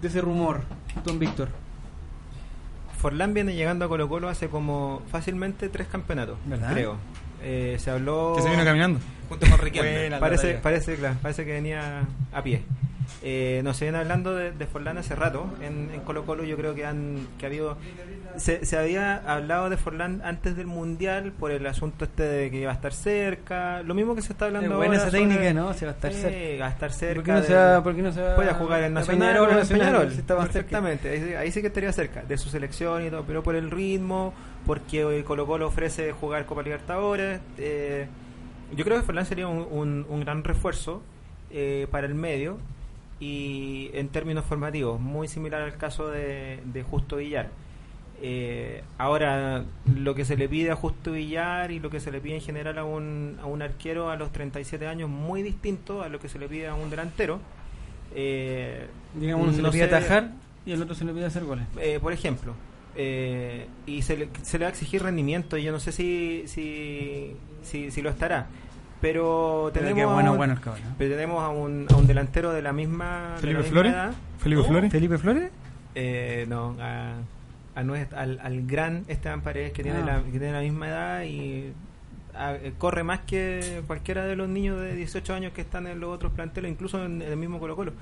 [0.00, 0.62] de ese rumor,
[1.04, 1.48] don Víctor?
[3.06, 6.72] Forlán viene llegando a Colo Colo hace como fácilmente tres campeonatos, ¿Verdad?
[6.72, 6.96] creo.
[7.40, 8.32] Eh, se habló...
[8.34, 8.98] Que se vino caminando.
[9.28, 9.92] Junto con Riquelme.
[9.92, 10.18] Buena.
[10.18, 12.02] Parece, parece, claro, parece que venía
[12.32, 12.62] a pie.
[13.28, 16.44] Eh, nos vienen hablando de, de Forlán hace rato en, en Colo Colo.
[16.44, 17.76] Yo creo que han que ha habido.
[18.36, 22.60] Se, se había hablado de Forlán antes del mundial por el asunto este de que
[22.60, 23.82] iba a estar cerca.
[23.82, 25.74] Lo mismo que se está hablando Es buena ahora esa sobre- técnica, ¿no?
[25.74, 26.60] Se va a estar Eh, cerca.
[26.62, 27.14] va a estar cerca.
[27.16, 29.18] ¿Por qué no de- se va, por qué no se va Puede jugar en Nacional
[29.28, 30.12] Peñarol en Nacional, Peñarol.
[30.12, 30.22] si?
[30.22, 33.56] Perfectamente, ahí, sí- ahí sí que estaría cerca de su selección y todo, pero por
[33.56, 34.34] el ritmo,
[34.66, 37.40] porque hoy Colo Colo ofrece jugar Copa Libertadores.
[37.58, 38.06] eh,
[38.76, 41.02] yo creo que Forlán sería un, un- un gran refuerzo
[41.50, 42.58] eh, para el medio
[43.20, 47.50] y en términos formativos, muy similar al caso de, de Justo Villar.
[48.22, 49.64] Eh, ahora,
[49.94, 52.40] lo que se le pide a Justo Villar y lo que se le pide en
[52.40, 56.28] general a un, a un arquero a los 37 años, muy distinto a lo que
[56.28, 57.40] se le pide a un delantero.
[58.14, 60.30] Eh, Digamos, uno se no le pide atajar
[60.64, 61.66] y el otro se le pide hacer goles.
[61.78, 62.54] eh, por ejemplo,
[62.94, 66.44] eh, y se le, se le va a exigir rendimiento, y yo no sé si,
[66.46, 68.46] si, si, si lo estará.
[69.00, 70.82] Pero tenemos, bueno, a un, bueno el cabrón.
[70.98, 73.92] pero tenemos a un, a un delantero de la misma, ¿Felipe Flores?
[73.92, 74.12] edad.
[74.38, 74.62] ¿Felipe.
[74.62, 74.90] Flores?
[74.92, 75.50] ¿Felipe Flores?
[75.94, 77.14] Eh, no, a,
[77.74, 80.06] a nues- al, al gran Esteban Paredes que tiene, Ah.
[80.06, 81.72] la, que tiene la misma edad y
[82.34, 86.00] a- eh, corre más que cualquiera de los niños de 18 años que están en
[86.00, 87.92] los otros planteles, incluso en, en el mismo Colo Colo.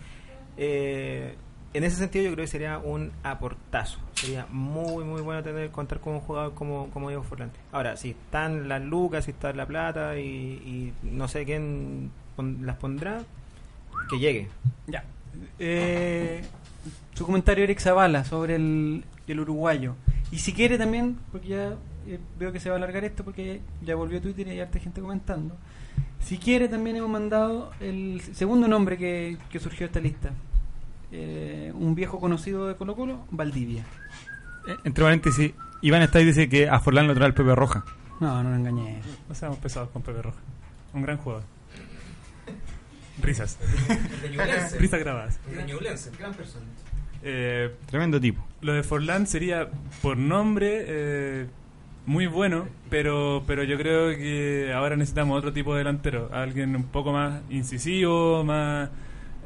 [0.57, 1.35] Eh,
[1.75, 3.99] en ese sentido yo creo que sería un aportazo.
[4.15, 7.51] Sería muy muy bueno tener contar con un jugador como, como Diego Forlán.
[7.73, 12.13] Ahora, si están las lucas, si está la plata y, no sé quién
[12.63, 13.23] las pondrá,
[14.09, 14.49] que llegue.
[14.87, 15.05] Ya.
[15.59, 16.43] Eh,
[17.13, 19.97] su comentario Eric Zavala sobre el, el uruguayo.
[20.31, 21.75] Y si quiere también, porque ya
[22.07, 24.79] eh, veo que se va a alargar esto porque ya volvió Twitter y hay harta
[24.79, 25.57] gente comentando.
[26.21, 30.31] Si quiere también hemos mandado el segundo nombre que, que surgió de esta lista.
[31.17, 33.85] Eh, un viejo conocido de Colo Colo, Valdivia.
[34.67, 37.85] Eh, Entre paréntesis, Iván está y dice que a Forlán lo trae el Pepe Roja.
[38.19, 39.01] No, no me engañé.
[39.29, 40.39] No seamos pesados con Pepe Roja.
[40.93, 41.45] Un gran jugador.
[43.23, 43.59] Risas.
[44.79, 45.39] Risas grabadas.
[46.19, 46.67] Gran persona.
[47.23, 48.45] Eh, Tremendo tipo.
[48.61, 49.69] Lo de Forlán sería,
[50.03, 51.47] por nombre, eh,
[52.07, 56.29] muy bueno, pero, pero yo creo que ahora necesitamos otro tipo de delantero.
[56.33, 58.91] Alguien un poco más incisivo, más.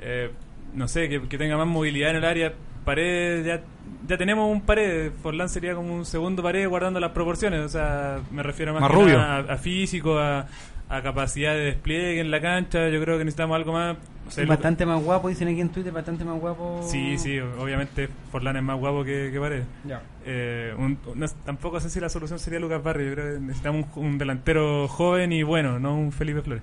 [0.01, 0.31] eh,
[0.75, 2.53] no sé, que, que tenga más movilidad en el área.
[2.85, 3.61] Paredes, ya,
[4.07, 5.13] ya tenemos un pared.
[5.23, 7.61] Forlán sería como un segundo pared guardando las proporciones.
[7.61, 9.19] O sea, me refiero más, Más que rubio.
[9.19, 10.47] nada a, a físico, a,
[10.89, 12.89] a capacidad de despliegue en la cancha.
[12.89, 13.97] Yo creo que necesitamos algo más.
[14.27, 16.81] o sea, Y lo- bastante más guapo, dicen aquí en Twitter, bastante más guapo.
[16.89, 19.67] Sí, sí, obviamente Forlán es más guapo que, que Paredes.
[19.85, 20.01] Ya.
[20.25, 23.09] Eh, un- no- tampoco sé si la solución sería Lucas Barrio.
[23.09, 26.63] Yo creo que necesitamos un, un delantero joven y bueno, no un Felipe Flores.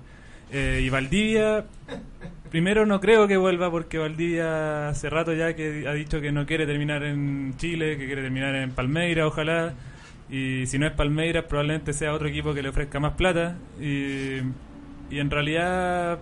[0.50, 1.64] Eh, y Valdivia,
[2.50, 6.46] primero no creo que vuelva porque Valdivia hace rato ya que ha dicho que no
[6.46, 9.74] quiere terminar en Chile, que quiere terminar en Palmeira, ojalá.
[10.28, 13.56] Y si no es Palmeiras, probablemente sea otro equipo que le ofrezca más plata.
[13.80, 14.38] Y,
[15.10, 16.18] y en realidad,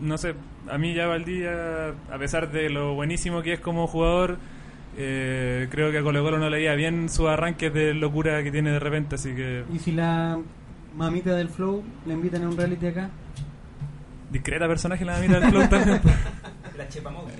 [0.00, 0.34] no sé,
[0.68, 4.38] a mí ya Valdivia, a pesar de lo buenísimo que es como jugador,
[4.96, 8.50] eh, creo que a Colo Colo no le iba bien sus arranques de locura que
[8.50, 10.38] tiene de repente, así que Y si la
[10.96, 13.10] mamita del Flow la invitan a un reality acá.
[14.30, 16.00] Discreta personaje la mitad del club también.
[16.76, 17.32] La Chepa Mowgli.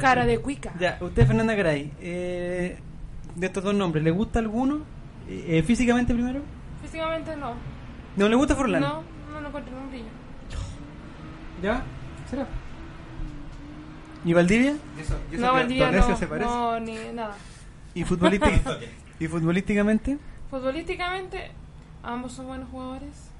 [0.00, 0.72] Cara de cuica.
[0.78, 2.78] Ya, usted, Fernanda Garay, eh,
[3.34, 4.80] de estos dos nombres, ¿le gusta alguno?
[5.28, 6.42] Eh, eh, ¿Físicamente primero?
[6.82, 7.54] Físicamente no.
[8.16, 8.82] ¿No le gusta Forlán?
[8.82, 9.02] No,
[9.32, 10.04] no lo encuentro en un brillo.
[11.62, 11.82] ¿Ya?
[12.30, 12.46] ¿Será?
[14.24, 14.74] ¿Y Valdivia?
[15.32, 16.48] No, Valdivia no, se parece.
[16.48, 17.34] no, ni nada.
[17.94, 18.78] ¿Y, futbolística-
[19.20, 20.18] ¿Y futbolísticamente?
[20.50, 21.50] Futbolísticamente,
[22.02, 23.30] ambos son buenos jugadores.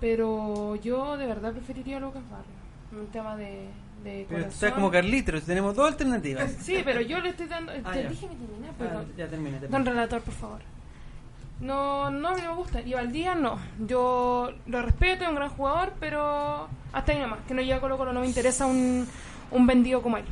[0.00, 3.00] Pero yo de verdad preferiría a Lucas Barrio.
[3.00, 3.68] Un tema de,
[4.04, 4.70] de Pero corazón.
[4.72, 6.50] como Carlitos, tenemos dos alternativas.
[6.60, 7.72] Sí, pero yo le estoy dando.
[7.84, 8.08] Ah, te ya.
[8.10, 9.04] dije que Ah, pero.
[9.16, 9.78] ya termina, termina.
[9.78, 10.60] Don relator, por favor.
[11.60, 12.82] No, no, me gusta.
[12.82, 13.58] Y Valdía no.
[13.86, 17.38] Yo lo respeto, es un gran jugador, pero hasta ahí nomás.
[17.48, 19.06] Que no llega a Colo Colo, no me interesa un,
[19.50, 20.24] un vendido como él.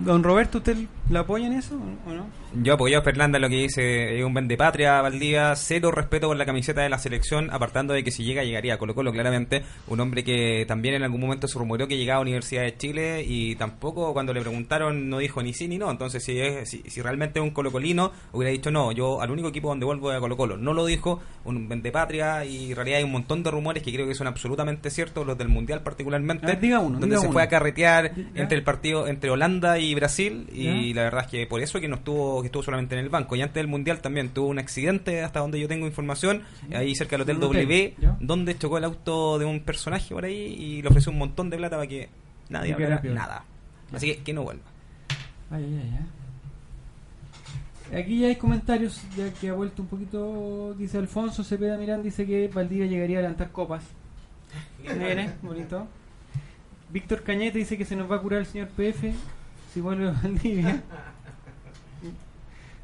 [0.00, 0.76] Don Roberto, ¿usted
[1.08, 2.26] la apoya en eso o no?
[2.62, 6.28] Yo apoyo a Fernanda en lo que dice, es un vende patria, Valdivia, cero respeto
[6.28, 9.12] por la camiseta de la selección, apartando de que si llega, llegaría a Colo Colo,
[9.12, 12.76] claramente, un hombre que también en algún momento se rumoreó que llegaba a Universidad de
[12.76, 16.68] Chile y tampoco cuando le preguntaron no dijo ni sí ni no, entonces si, es,
[16.70, 20.12] si, si realmente es un colocolino, hubiera dicho no, yo al único equipo donde vuelvo
[20.12, 23.12] es a Colo Colo, no lo dijo, un vende patria y en realidad hay un
[23.12, 26.78] montón de rumores que creo que son absolutamente ciertos, los del Mundial particularmente, ver, diga
[26.78, 27.32] uno, donde diga se uno.
[27.32, 28.42] fue a carretear Ya.
[28.42, 30.94] entre el partido entre Holanda y Brasil y Ya.
[30.96, 33.34] la verdad es que por eso que no estuvo que estuvo solamente en el banco
[33.36, 36.42] y antes del mundial también tuvo un accidente hasta donde yo tengo información
[36.72, 40.82] ahí cerca del hotel W donde chocó el auto de un personaje por ahí y
[40.82, 42.08] le ofreció un montón de plata para que
[42.48, 43.14] nadie hablara peor.
[43.14, 43.44] nada
[43.92, 44.64] así que que no vuelva
[45.50, 45.98] Ay, ay, ay.
[47.92, 47.98] ay.
[48.00, 52.26] Aquí ya hay comentarios, ya que ha vuelto un poquito, dice Alfonso Cepeda Mirán, dice
[52.26, 53.84] que Valdivia llegaría a levantar copas.
[54.82, 55.86] Mire, bonito.
[56.90, 59.12] Víctor Cañete dice que se nos va a curar el señor PF
[59.72, 60.82] si vuelve a Valdivia.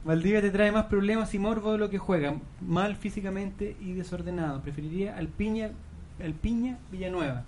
[0.05, 4.63] Valdivia te trae más problemas y morbo de lo que juega, mal físicamente y desordenado.
[4.63, 5.71] Preferiría al Piña,
[6.23, 7.45] al Piña Villanueva.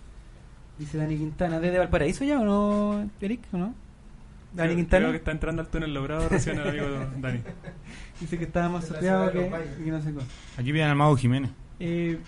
[0.79, 3.41] Dice Dani Quintana, ¿desde Valparaíso ya o no, Eric?
[3.53, 3.75] ¿O no?
[4.55, 5.01] Dani Creo, Quintana.
[5.01, 6.87] creo que está entrando al túnel logrado recién el amigo
[7.21, 7.41] Dani.
[8.21, 10.27] Dice que estaba más de que, no sé cuál.
[10.59, 11.51] Aquí piden al Mago Jiménez.
[11.81, 12.19] Eh,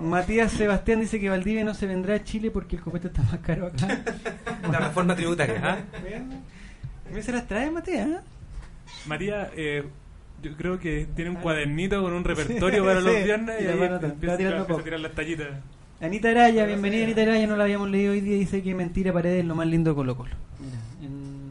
[0.00, 3.40] Matías Sebastián dice que Valdivia no se vendrá a Chile porque el copete está más
[3.40, 4.02] caro acá.
[4.70, 5.78] la reforma tributaria ¿ah?
[7.12, 8.22] ¿Me se las trae Matías?
[9.06, 9.84] María, eh,
[10.42, 13.72] yo creo que tiene un cuadernito con un repertorio para los Sí, viernes y ahí
[13.72, 13.98] empieza, va
[14.36, 15.48] tirando empieza a tirar las tallitas.
[16.00, 19.40] Anita Araya, bienvenida Anita Araya, no la habíamos leído hoy día, dice que mentira Paredes
[19.40, 20.34] es lo más lindo de Colo Colo.
[20.60, 21.46] Mira, en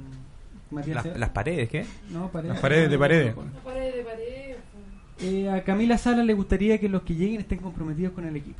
[0.72, 1.86] Matías las, paredes ¿qué?
[2.12, 2.54] No, Paredes.
[2.54, 3.36] Las paredes de Paredes.
[3.64, 4.56] Pared de pared.
[5.22, 8.60] Eh, a Camila Sala le gustaría que los que lleguen estén comprometidos con el equipo.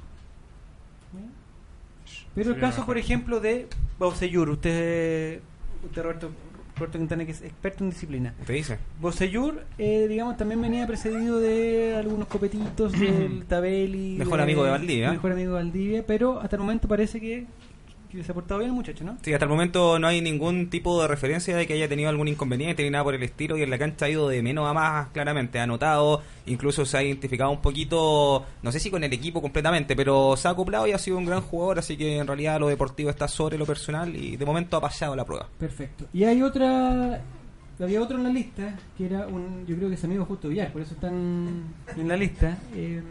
[2.34, 2.86] Pero el caso, mejor.
[2.86, 5.40] por ejemplo, de Bocellur, usted,
[5.86, 6.32] usted Roberto,
[6.76, 8.34] Roberto Quintana, que es experto en disciplina.
[8.46, 8.78] ¿te dice?
[9.00, 14.18] Bocellur, eh, digamos, también venía precedido de algunos copetitos del Tabeli.
[14.18, 15.12] Mejor amigo de Valdivia.
[15.12, 17.46] Mejor amigo de Valdivia, pero hasta el momento parece que,
[18.16, 19.18] que se ha portado bien el muchacho, ¿no?
[19.22, 22.28] Sí, hasta el momento no hay ningún tipo de referencia de que haya tenido algún
[22.28, 24.74] inconveniente ni nada por el estilo y en la cancha ha ido de menos a
[24.74, 29.14] más claramente, ha notado, incluso se ha identificado un poquito, no sé si con el
[29.14, 32.28] equipo completamente, pero se ha acoplado y ha sido un gran jugador, así que en
[32.28, 35.48] realidad lo deportivo está sobre lo personal y de momento ha pasado la prueba.
[35.60, 36.06] Perfecto.
[36.14, 37.22] Y hay otra.
[37.78, 39.66] Había otro en la lista, que era un.
[39.68, 41.64] Yo creo que es amigo Justo Villar, por eso están
[41.98, 42.58] en la lista.
[42.74, 43.02] eh,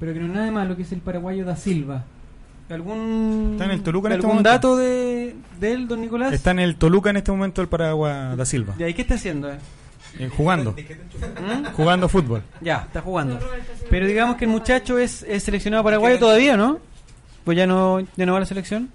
[0.00, 2.04] pero que no es nada malo, que es el paraguayo da Silva.
[2.70, 4.50] ¿Algún, Está en el Toluca en este ¿algún momento.
[4.50, 6.32] dato de, de él, don Nicolás?
[6.32, 8.74] Está en el Toluca en este momento el Paraguay da Silva.
[8.78, 9.50] ¿Y ahí qué está haciendo?
[9.52, 9.58] eh?
[10.18, 10.72] Eh, jugando.
[10.72, 11.66] ¿Mm?
[11.74, 12.42] Jugando fútbol.
[12.60, 13.38] Ya, está jugando.
[13.90, 16.78] Pero digamos que el muchacho es, es seleccionado paraguayo todavía, ¿no?
[17.44, 18.90] Pues ya no, ya no va a la selección.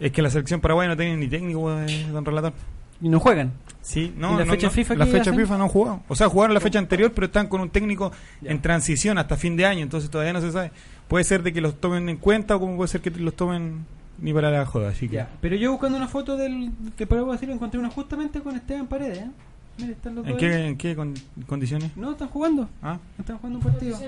[0.00, 2.52] Es que la selección paraguaya no tiene ni técnico, eh, don Relator.
[3.00, 3.52] ¿Y no juegan?
[3.82, 5.36] Sí, no, ¿Y la no, fecha no, FIFA la fecha hacen?
[5.36, 6.02] FIFA no han jugado.
[6.08, 8.10] O sea, jugaron la fecha anterior, pero están con un técnico
[8.42, 10.72] en transición hasta fin de año, entonces todavía no se sabe.
[11.08, 13.86] Puede ser de que los tomen en cuenta o como puede ser que los tomen
[14.18, 15.16] ni para la joda, así que.
[15.16, 15.30] Ya.
[15.40, 18.86] Pero yo buscando una foto del de Paraguay da Silva encontré una justamente con Esteban
[18.86, 19.30] Paredes, ¿eh?
[19.78, 21.14] Mira, están los ¿En dos qué, en qué con-
[21.46, 21.94] condiciones?
[21.96, 22.68] No, están jugando.
[22.82, 22.98] Ah.
[23.18, 23.98] Están jugando un partido.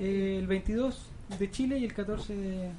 [0.00, 1.06] Eh, el 22
[1.38, 2.70] de Chile y el 14 de,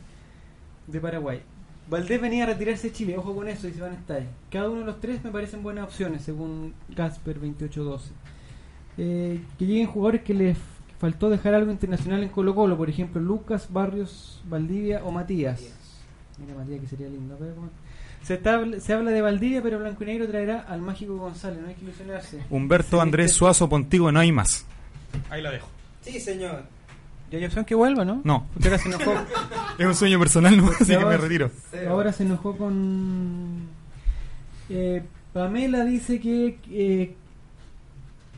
[0.88, 1.42] de Paraguay.
[1.90, 4.28] Valdés venía a retirarse de Chile, ojo con eso, dice Van Stay.
[4.50, 8.12] Cada uno de los tres me parecen buenas opciones, según Gasper 2812.
[8.98, 10.58] Eh, que lleguen jugadores que les
[11.00, 15.62] faltó dejar algo internacional en Colo Colo, por ejemplo Lucas, Barrios, Valdivia o Matías.
[16.40, 17.38] Mira Matías que sería lindo.
[18.24, 21.68] Se, tabla- se habla de Valdivia, pero Blanco y Negro traerá al mágico González, no
[21.68, 22.40] hay que ilusionarse.
[22.50, 24.66] Humberto Andrés Suazo Pontigo, no hay más.
[25.30, 25.68] Ahí la dejo.
[26.02, 26.64] Sí, señor.
[27.34, 28.22] ¿Y hay opción que vuelva, no?
[28.24, 28.46] No.
[28.56, 29.14] Usted ahora se enojó.
[29.80, 30.68] Es un sueño personal, ¿no?
[30.70, 31.50] así que me retiro.
[31.90, 33.68] Ahora se enojó con.
[34.70, 35.02] Eh,
[35.34, 36.60] Pamela dice que.
[36.70, 37.16] eh,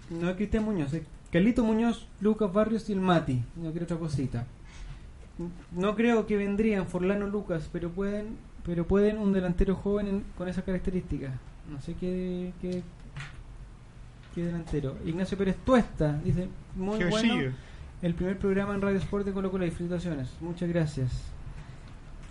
[0.10, 1.02] no es Cristian Muñoz, es
[1.32, 3.44] Carlito Muñoz, Lucas Barrios y el Mati.
[3.58, 4.46] No quiero otra cosita.
[5.74, 10.48] No creo que vendrían Forlano Lucas, pero pueden pero pueden un delantero joven en- con
[10.48, 11.32] esas características.
[11.70, 12.82] No sé qué, qué,
[14.34, 14.96] qué delantero.
[15.06, 16.48] Ignacio Pérez Tuesta dice:
[16.78, 17.52] Muy bueno.
[18.02, 19.64] El primer programa en Radio Sport de Colo Colo.
[19.66, 20.30] Felicitaciones.
[20.42, 21.12] Muchas gracias.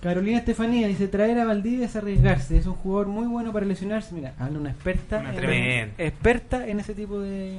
[0.00, 4.14] Carolina Estefanía dice, traer a Valdivia es arriesgarse, es un jugador muy bueno para lesionarse.
[4.14, 7.58] Mira, habla una experta, Una en, experta en ese tipo de,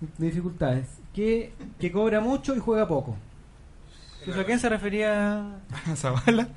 [0.00, 3.16] mm, de dificultades, que, que cobra mucho y juega poco.
[4.20, 5.44] Entonces, ¿A quién se refería?
[5.96, 6.48] Zavala.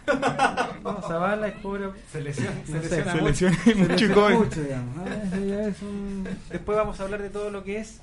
[0.81, 1.91] No, Zavala cobra...
[2.09, 3.45] Se lesiona- no se sé, lesiona Se mucho.
[3.49, 5.67] lesiona se mucho y lesiona mucho, digamos, ¿ah?
[5.67, 7.99] Es un- Después vamos a hablar de todo lo que es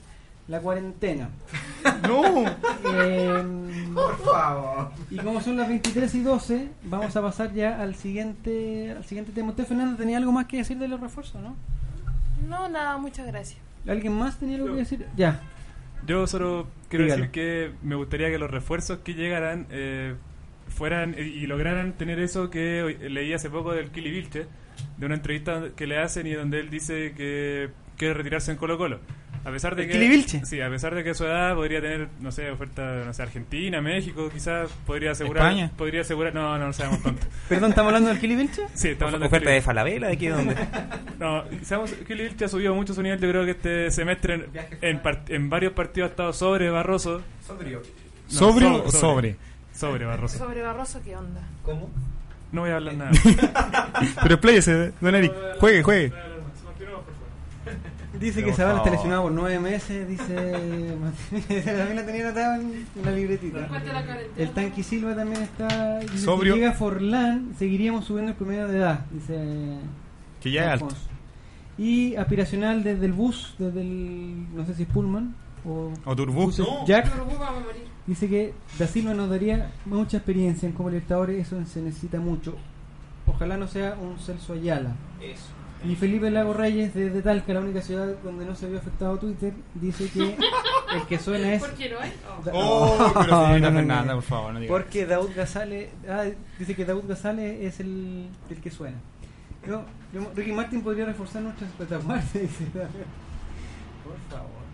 [0.49, 1.29] la cuarentena.
[2.09, 2.23] No.
[2.85, 3.45] Eh,
[3.95, 4.91] Por favor.
[5.11, 9.33] Y como son las 23 y 12, vamos a pasar ya al siguiente al siguiente
[9.33, 9.51] tema.
[9.51, 11.55] Usted, Fernando, tenía algo más que decir de los refuerzos, ¿no?
[12.49, 13.59] No, nada, muchas gracias.
[13.87, 15.07] ¿Alguien más tenía algo que decir?
[15.17, 15.41] Ya.
[16.07, 17.21] Yo solo quiero Dígalo.
[17.23, 20.15] decir que me gustaría que los refuerzos que llegaran eh,
[20.69, 24.47] fueran y, y lograran tener eso que hoy- leí hace poco del Kili Vilche,
[24.99, 28.77] de una entrevista que le hacen y donde él dice que quiere retirarse en Colo
[28.79, 29.01] Colo.
[29.45, 32.09] A pesar de ¿El que sí, a pesar de que a su edad podría tener,
[32.21, 35.71] no sé, oferta, no sé, Argentina, México, quizás podría asegurar, España.
[35.77, 37.27] podría asegurar, no, no, no seamos tontos.
[37.49, 38.63] Perdón, ¿estamos hablando del Kili Vilche?
[38.73, 40.09] Sí, estamos hablando ¿Oferta Kili de Falabella?
[40.09, 40.31] ¿De qué?
[40.31, 40.57] ¿Dónde?
[41.19, 43.21] no, sabemos que Vilche ha subido mucho su nivel.
[43.21, 44.47] Yo creo que este semestre en,
[44.81, 47.21] en, part- en varios partidos ha estado sobre Barroso.
[47.47, 47.83] Sobrio.
[48.31, 49.37] No, ¿Sobrio so- o sobre?
[49.75, 50.39] Sobre Barroso.
[50.39, 51.43] Sobre Barroso, ¿qué onda?
[51.65, 51.91] ¿Cómo?
[52.51, 53.11] No voy a hablar nada.
[54.23, 55.33] Pero expláyese, don Eric.
[55.59, 56.13] Juegue, juegue.
[58.21, 60.35] Dice que Zavala está lesionado por nueve meses, dice...
[61.65, 63.69] también la tenía anotada en la libretita.
[64.37, 65.99] El Tanqui Silva también está...
[66.01, 66.55] Dice, Sobrio.
[66.55, 69.79] Si llega Forlán, seguiríamos subiendo el promedio de edad, dice...
[70.41, 70.95] Que ya es alto.
[71.77, 74.55] Y aspiracional desde el bus, desde el...
[74.55, 75.35] no sé si es Pullman
[75.67, 75.93] o...
[76.05, 76.59] O Turbus.
[76.59, 77.11] buses Jack.
[78.07, 82.55] Dice que Da Silva nos daría mucha experiencia en como Libertadores, eso se necesita mucho.
[83.27, 84.95] Ojalá no sea un Celso Ayala.
[85.21, 85.54] Eso.
[85.87, 89.53] Y Felipe Lago Reyes, desde Talca, la única ciudad donde no se vio afectado Twitter,
[89.75, 90.21] dice que
[90.97, 91.61] el que suena es.
[91.63, 92.13] ¿Por qué no hay?
[92.53, 92.97] Oh.
[92.99, 94.15] Oh, pero No, no, no, Fernanda, no.
[94.15, 96.25] por favor, no diga Porque Daud Gazale, ah,
[96.59, 98.97] dice que Daud Gazale es el, el que suena.
[99.67, 99.83] Yo,
[100.13, 102.65] yo- Ricky Martin podría reforzar nuestras espectaculares, dice.
[102.65, 104.65] Por favor.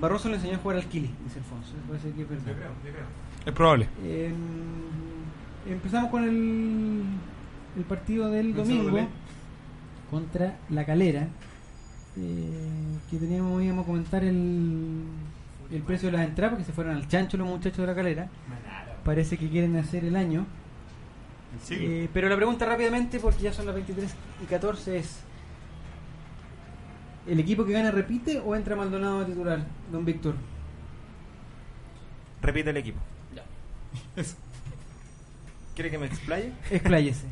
[0.00, 1.72] Barroso le enseñó a jugar al Kili, dice Alfonso.
[1.88, 2.44] Parece que es verdad.
[2.46, 3.06] Yo creo, yo creo.
[3.46, 3.88] Es probable.
[4.02, 4.32] Eh,
[5.68, 7.02] empezamos con el,
[7.76, 9.08] el partido del El domingo
[10.14, 11.26] contra La Calera.
[12.16, 15.02] eh, que teníamos, íbamos a comentar el,
[15.72, 18.28] el precio de las entradas porque se fueron al chancho los muchachos de La Calera.
[19.04, 20.46] Parece que quieren hacer el año.
[21.70, 25.18] Eh, pero la pregunta rápidamente, porque ya son las 23 y 14, es:
[27.26, 30.36] ¿el equipo que gana repite o entra Maldonado a titular, don Víctor?
[32.40, 33.00] Repite el equipo.
[35.74, 36.52] ¿Quiere que me explaye?
[36.70, 37.26] Expláyese.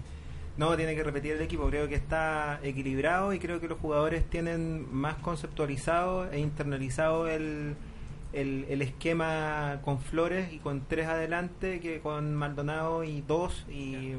[0.56, 1.66] No, tiene que repetir el equipo.
[1.68, 7.74] Creo que está equilibrado y creo que los jugadores tienen más conceptualizado e internalizado el,
[8.34, 13.64] el, el esquema con Flores y con tres adelante que con Maldonado y dos.
[13.70, 14.12] Y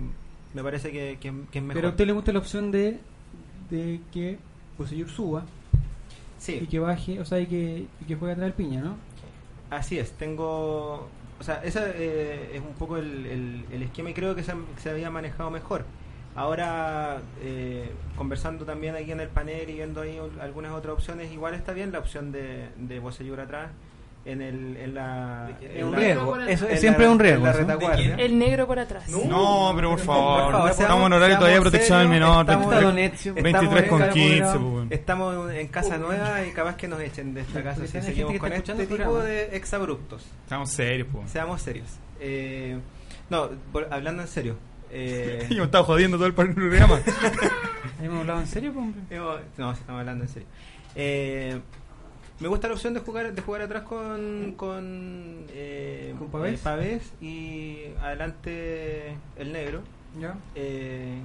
[0.56, 1.76] me parece que, que- que es mejor.
[1.76, 3.00] Pero a usted le gusta la opción de,
[3.70, 4.38] de que
[4.78, 5.44] Poseyur suba
[6.40, 6.60] Sí.
[6.64, 8.96] y que baje, o sea, y que, y que juegue atrás del piña, ¿no?
[9.70, 11.08] Así es, tengo.
[11.40, 14.52] O sea, ese eh, es un poco el, el- el esquema y creo que se,
[14.52, 15.86] que se había manejado mejor.
[16.36, 21.54] Ahora, eh, conversando también aquí en el panel y viendo ahí algunas otras opciones, igual
[21.54, 23.70] está bien la opción de, de Bocellur atrás
[24.26, 25.52] en, el, en la.
[25.62, 27.60] Es en un riesgo, eso es siempre un riesgo, la eso.
[27.60, 28.16] retaguardia.
[28.16, 29.08] El negro por atrás.
[29.10, 32.40] No, pero por favor, Por favor, estamos en horario seamos todavía de protección del menor.
[32.42, 34.42] estamos- 23, 23 con 15.
[34.42, 34.88] pues, bueno.
[34.90, 38.54] Estamos en casa nueva y capaz que nos echen de esta casa si seguimos con
[38.54, 40.26] este tipo de exabruptos.
[40.46, 41.30] Estamos serios, pues.
[41.30, 41.88] Seamos serios.
[42.20, 42.80] Eh,
[43.30, 44.56] no, por- hablando en serio.
[44.96, 47.00] Eh, Yo me estaba jodiendo todo el programa.
[48.02, 49.02] ¿Hemos hablado en serio, hombre?
[49.58, 50.48] No, estamos hablando en serio.
[50.96, 51.60] Eh,
[52.40, 56.60] me gusta la opción de jugar de jugar atrás con con, eh, ¿Con Pavés?
[56.60, 59.82] eh, Pavés y adelante el negro.
[60.20, 60.36] Ya.
[60.56, 61.20] Eh,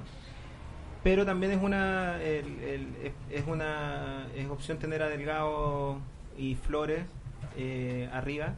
[1.03, 5.97] pero también es una el- el- es, una es opción tener a Delgado
[6.37, 7.01] y Flores
[8.13, 8.55] arriba.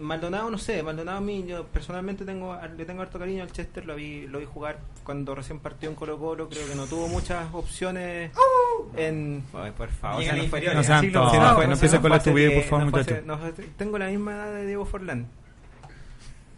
[0.00, 3.84] Maldonado no sé, Maldonado a mí yo personalmente tengo le tengo harto cariño al Chester,
[3.86, 7.08] lo vi lo vi jugar cuando recién partió en Colo Colo, creo que no tuvo
[7.08, 8.30] muchas opciones
[8.96, 10.76] en Ay, por favor, sean la inferiores.
[10.76, 13.24] No sean Sí, no fue- con la estupidez, por favor, no muchachos.
[13.26, 13.38] no
[13.76, 15.26] tengo la misma edad de Diego Forlán.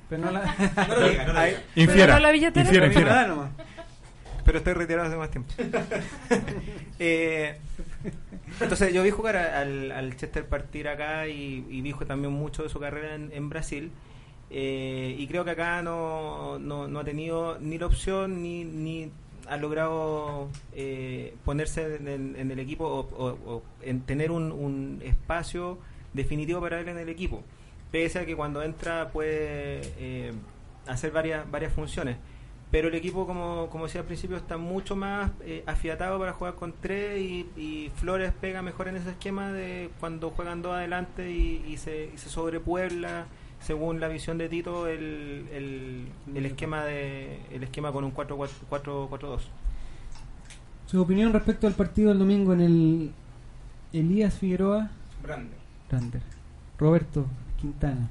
[0.09, 0.41] Pero no la...
[0.89, 1.59] No lo diga, no lo diga.
[1.75, 2.21] Infiera.
[2.21, 2.33] no.
[2.33, 3.51] Infiera, infiera.
[4.47, 5.52] Pero estoy retirado hace más tiempo.
[6.98, 7.59] Eh,
[8.60, 12.68] entonces yo vi jugar al, al Chester partir acá y, y vi también mucho de
[12.70, 13.90] su carrera en, en Brasil.
[14.51, 19.10] Eh, y creo que acá no, no, no ha tenido ni la opción ni, ni
[19.48, 24.51] ha logrado eh, ponerse en, el- en el equipo o, o- o en tener un,
[24.52, 25.78] un espacio
[26.14, 27.43] definitivo para él en el equipo.
[27.93, 30.32] Pese a que cuando entra puede eh,
[30.86, 32.16] hacer varias, varias funciones.
[32.70, 36.55] Pero el equipo, como, como decía al principio, está mucho más eh, afiatado para jugar
[36.56, 41.30] con tres y, y Flores pega mejor en ese esquema de cuando juegan dos adelante
[41.30, 43.26] y, y se, y se sobrepuebla
[43.60, 49.40] según la visión de Tito el, el, el esquema de el esquema con un 4-4-2.
[50.86, 53.12] Su opinión respecto al partido del domingo en el
[53.93, 54.90] Elías Figueroa
[55.22, 55.59] Brander.
[55.88, 56.22] Brander.
[56.78, 57.26] Roberto
[57.60, 58.09] Quintana.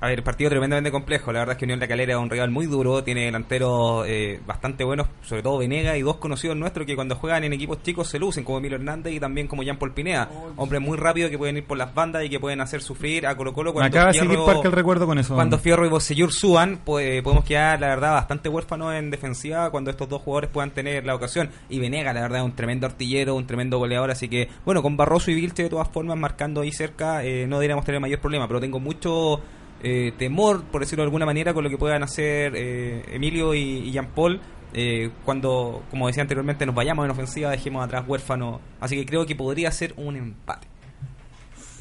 [0.00, 1.32] A ver, partido tremendamente complejo.
[1.32, 3.02] La verdad es que Unión La Calera es un rival muy duro.
[3.02, 7.42] Tiene delanteros eh, bastante buenos, sobre todo Venega y dos conocidos nuestros que cuando juegan
[7.42, 10.30] en equipos chicos se lucen, como Emilio Hernández y también como Jean Paul Pineda.
[10.54, 13.36] Hombres muy rápidos que pueden ir por las bandas y que pueden hacer sufrir a
[13.36, 15.34] Colo Colo Me cuando acaba de seguir Fierro- Parque el recuerdo con eso.
[15.34, 19.90] Cuando Fierro y Bocellur suban, pues, podemos quedar, la verdad, bastante huérfanos en defensiva cuando
[19.90, 21.50] estos dos jugadores puedan tener la ocasión.
[21.68, 24.12] Y Venega, la verdad, es un tremendo artillero, un tremendo goleador.
[24.12, 27.56] Así que, bueno, con Barroso y Vilche, de todas formas, marcando ahí cerca, eh, no
[27.56, 28.46] deberíamos tener mayor problema.
[28.46, 29.40] Pero tengo mucho
[29.82, 33.60] eh, temor, por decirlo de alguna manera, con lo que puedan hacer eh, Emilio y,
[33.60, 34.40] y Jean Paul.
[34.74, 38.60] eh, cuando, como decía anteriormente, nos vayamos en ofensiva, dejemos atrás huérfano.
[38.80, 40.66] Así que creo que podría ser un empate.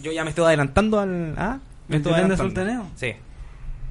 [0.01, 1.33] Yo ya me estoy adelantando al.
[1.37, 1.59] ¿Ah?
[1.87, 2.43] Me estoy ¿Entiende adelantando.
[2.43, 2.87] Sultaneo?
[2.95, 3.13] Sí.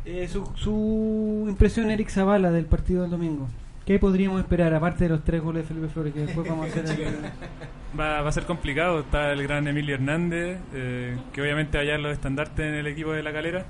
[0.04, 3.48] Eh, su, su impresión, Eric Zavala, del partido del domingo.
[3.84, 6.68] ¿Qué podríamos esperar, aparte de los tres goles de Felipe Flores, que después vamos a
[6.80, 7.16] hacer el-
[7.98, 9.00] Va, va a ser complicado.
[9.00, 13.22] Está el gran Emilio Hernández, eh, que obviamente allá los estandartes en el equipo de
[13.22, 13.64] la calera.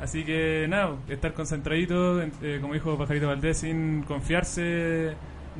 [0.00, 5.12] Así que nada, estar concentradito, en- eh, como dijo Pajarito Valdés, sin confiarse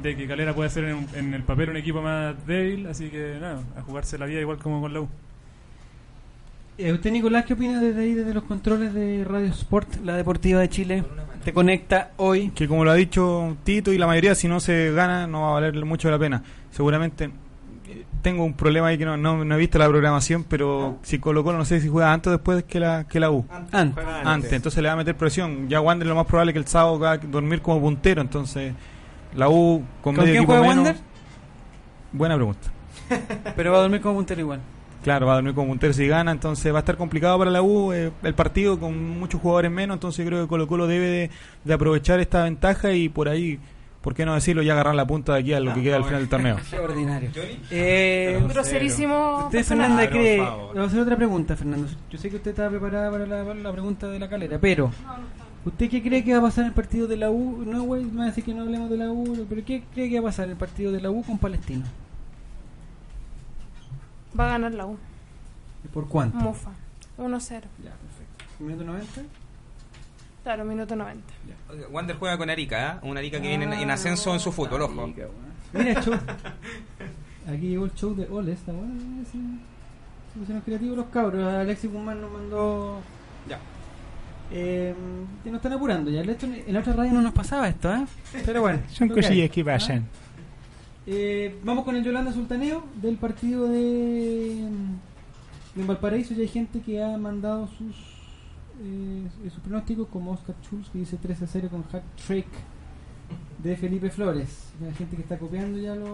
[0.03, 2.87] de que Calera puede ser en, un- en el papel un equipo más débil.
[2.87, 5.09] Así que nada, a jugarse la vida igual como con la U.
[6.79, 10.61] Eh, ¿Usted, Nicolás, qué opina desde ahí, desde los controles de Radio Sport, la deportiva
[10.61, 11.05] de Chile?
[11.45, 12.51] Te conecta hoy.
[12.55, 15.49] Que como lo ha dicho Tito y la mayoría, si no se gana, no va
[15.51, 16.43] a valer mucho la pena.
[16.71, 17.31] Seguramente
[18.23, 21.43] tengo un problema ahí que no, no, no he visto la programación, pero si Colo
[21.45, 23.45] Colo no sé si juega antes o después que la, que la U.
[23.73, 24.53] Antes.
[24.53, 25.69] Entonces le va a meter presión.
[25.69, 28.75] Ya Wander lo más probable es que el sábado va a dormir como puntero, entonces
[29.35, 31.03] la U con, ¿Con medio quién equipo juega menos- Wander?
[32.13, 32.71] Buena pregunta.
[33.57, 34.61] Pero va a dormir como puntero igual.
[35.03, 37.63] Claro, va a dormir como puntero si gana, entonces va a estar complicado para la
[37.63, 41.07] U eh, el partido con muchos jugadores menos, entonces yo creo que Colo Colo debe
[41.07, 41.31] de,
[41.65, 43.59] de aprovechar esta ventaja y por ahí,
[44.01, 44.63] ¿por qué no decirlo?
[44.63, 46.57] Ya agarrar la punta de aquí a lo que queda al final del torneo.
[46.71, 47.31] Qué ordinario.
[47.71, 49.45] Eh, Groserísimo.
[49.47, 49.65] Usted.
[49.65, 50.41] Fernanda, cree.
[50.41, 51.89] voy a hacer otra pregunta, Fernando.
[52.11, 54.91] Yo sé que usted está preparada para la, la pregunta de la calera, pero.
[55.63, 57.65] ¿Usted qué cree que va a pasar en el partido de la U?
[57.67, 60.09] No, güey, me va a decir que no hablemos de la U, pero ¿qué cree
[60.09, 61.85] que va a pasar en el partido de la U con Palestino?
[64.39, 64.97] Va a ganar la U.
[65.85, 66.39] ¿Y por cuánto?
[66.39, 66.71] Mofa.
[67.19, 67.49] 1-0.
[67.51, 68.45] Ya, perfecto.
[68.59, 69.23] ¿Minuto 90?
[70.43, 71.23] Claro, minuto 90.
[71.91, 73.07] Wander juega con Arica, ¿eh?
[73.07, 75.07] un Arica que viene en, en ascenso en su fútbol, ojo.
[75.73, 76.15] Mira el show.
[77.49, 78.95] Aquí llegó el show de Ole, está bueno.
[80.35, 81.47] pusieron creativos los cabros.
[81.47, 83.01] Alexis Guzmán nos mandó.
[83.49, 83.59] Ya.
[84.53, 84.95] Eh,
[85.45, 86.21] que nos están apurando ya.
[86.23, 88.05] En la otra radio no nos pasaba esto, ¿eh?
[88.45, 88.81] Pero bueno.
[88.89, 90.07] Son cosillas que pasan.
[91.07, 94.69] Eh, vamos con el Yolanda Sultaneo del partido de,
[95.75, 96.35] de Valparaíso.
[96.35, 97.97] Ya hay gente que ha mandado sus
[98.83, 102.47] eh, sus pronósticos, como Oscar Schulz, que dice 3 a 0 con hat trick
[103.59, 104.73] de Felipe Flores.
[104.83, 106.09] Hay gente que está copiando ya los,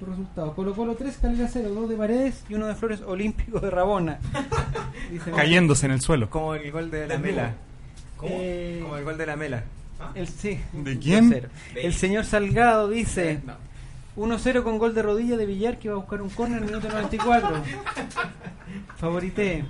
[0.00, 0.54] los resultados.
[0.54, 4.18] Colo Colo 3, Calera 0, 2 de Paredes y uno de Flores Olímpico de Rabona.
[5.10, 6.28] Dice Cayéndose en el suelo.
[6.28, 7.54] Como el gol de la Mela.
[8.16, 8.32] ¿Cómo?
[8.34, 9.64] Eh, Como el gol de la Mela.
[10.16, 11.30] El, sí, ¿De quién?
[11.30, 11.48] 2-0.
[11.76, 13.40] El señor Salgado dice
[14.16, 16.70] 1-0 con gol de rodilla de Villar que va a buscar un córner en el
[16.70, 17.50] minuto 94.
[18.96, 19.64] Favorité.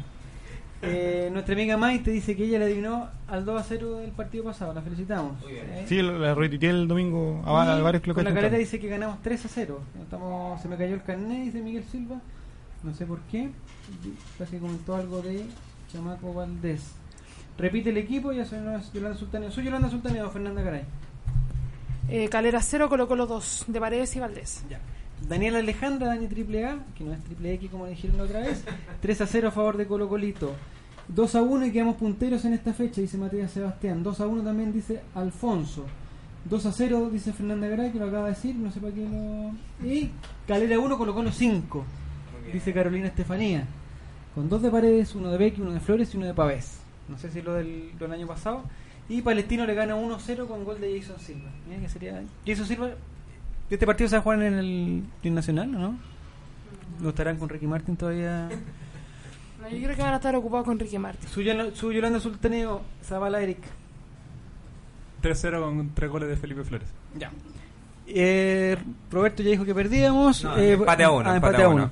[0.83, 4.45] Eh, nuestra amiga Maite dice que ella le adivinó al 2 a 0 del partido
[4.45, 4.75] pasado.
[4.75, 5.41] La felicitamos.
[5.49, 8.25] Eh, Sí, la retuiteé el domingo a, y a varios clubes.
[8.25, 8.59] con la están.
[8.59, 9.81] dice que ganamos 3 a 0.
[10.03, 12.21] Estamos, se me cayó el carnet, dice Miguel Silva.
[12.83, 13.51] No sé por qué.
[14.37, 15.45] Parece que comentó algo de
[15.93, 16.83] Chamaco Valdés.
[17.59, 18.59] Repite el equipo, ya soy
[18.93, 19.51] Yolanda Sultaneo.
[19.53, 20.83] Soy Yolanda Sultaneo, Fernanda Garay.
[22.09, 24.65] Eh, Calera 0, Colo Colo 2, de Paredes y Valdés.
[25.29, 28.65] Daniela Alejandra, Dani Triple A, que no es Triple X como dijeron la otra vez.
[29.01, 30.55] 3 a 0 a favor de Colo Colito.
[31.09, 34.03] 2 a 1 y quedamos punteros en esta fecha, dice Matías Sebastián.
[34.03, 35.85] 2 a 1 también dice Alfonso.
[36.45, 39.07] 2 a 0 dice Fernanda Garay, que lo acaba de decir, no sé para qué
[39.09, 39.87] lo.
[39.87, 40.11] Y
[40.47, 41.85] Calera 1, Colo Colo 5,
[42.53, 43.67] dice Carolina Estefanía.
[44.35, 46.79] Con dos de Paredes, uno de Becky, uno de Flores y uno de Pavés.
[47.09, 48.63] No sé si lo del, lo del año pasado.
[49.09, 51.51] Y Palestino le gana 1-0 con gol de Jason Silva.
[51.69, 52.23] Mira que sería.
[52.47, 52.93] Jason Silva,
[53.75, 55.95] este partido se va a jugar en el Team Nacional, ¿o no?
[57.01, 58.49] ¿No estarán con Ricky Martin todavía?
[59.61, 61.29] No, yo creo que van a estar ocupados con Ricky Martin.
[61.29, 61.43] Su,
[61.75, 63.59] su Yolanda Sultaneo, Zabala Eric.
[65.23, 66.89] 3-0 con tres goles de Felipe Flores.
[67.17, 67.31] Ya.
[68.07, 68.77] Eh,
[69.11, 70.43] Roberto ya dijo que perdíamos.
[70.45, 71.85] No, Eh, empate a uno, ah, empate empate a uno.
[71.85, 71.91] uno.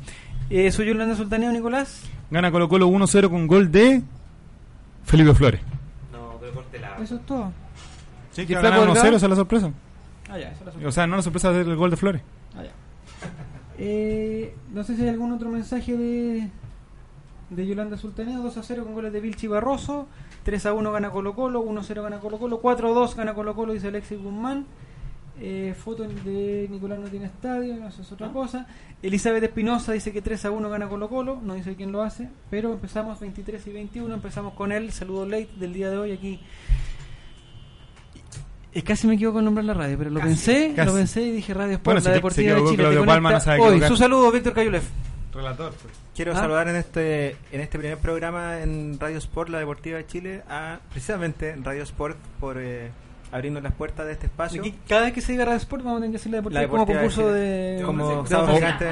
[0.50, 2.02] Eh, su Yolanda Sultaneo, Nicolás.
[2.30, 4.02] Gana Colo Colo 1-0 con gol de
[5.04, 5.60] Felipe Flores.
[6.12, 6.96] No, pero corte la.
[6.96, 7.52] Eso es todo.
[8.32, 9.16] Sí, ¿Y que va a Flaco ganar 1-0, Delgado?
[9.16, 9.70] esa es la sorpresa.
[10.30, 10.88] Ah, ya, esa es la sorpresa.
[10.88, 12.22] O sea, no la sorpresa es el gol de Flores.
[12.56, 12.72] Ah, ya.
[13.78, 16.48] Eh, no sé si hay algún otro mensaje de,
[17.50, 18.42] de Yolanda Sultaneo.
[18.42, 20.06] 2 a 0 con goles de Vilchi Barroso.
[20.44, 21.60] 3 a 1 gana Colo Colo.
[21.60, 22.60] 1 a 0 gana Colo Colo.
[22.60, 24.66] 4 a 2 gana Colo Colo, dice Alexis Guzmán.
[25.42, 28.66] Eh, foto de Nicolás no tiene estadio, no, eso es otra cosa.
[29.02, 32.28] Elizabeth Espinosa dice que 3 a 1 gana Colo Colo, no dice quién lo hace,
[32.50, 36.40] pero empezamos 23 y 21, empezamos con el saludo late del día de hoy aquí.
[38.72, 40.88] Eh, casi me equivoco en nombrar la radio, pero lo Casi, pensé, casi.
[40.88, 42.76] lo pensé y dije Radio Sport, Bueno, la si Deportiva se de Chile.
[42.76, 43.80] Claudio te Palma, no hoy.
[43.82, 44.84] Su saludo, Víctor Cayulef.
[45.34, 45.72] Relator.
[46.14, 46.36] Quiero ¿Ah?
[46.36, 50.78] saludar en este en este primer programa en Radio Sport, la Deportiva de Chile, a
[50.90, 52.90] precisamente Radio Sport por eh,
[53.32, 54.60] abrirnos las puertas de este espacio.
[54.60, 56.62] Aquí, cada vez que se diga Radio Sport vamos a tener que hacer la Deportiva,
[56.62, 57.40] La como Deportiva de concurso Chile.
[57.40, 57.82] de...
[57.84, 58.86] Como de- sábado de- gigante.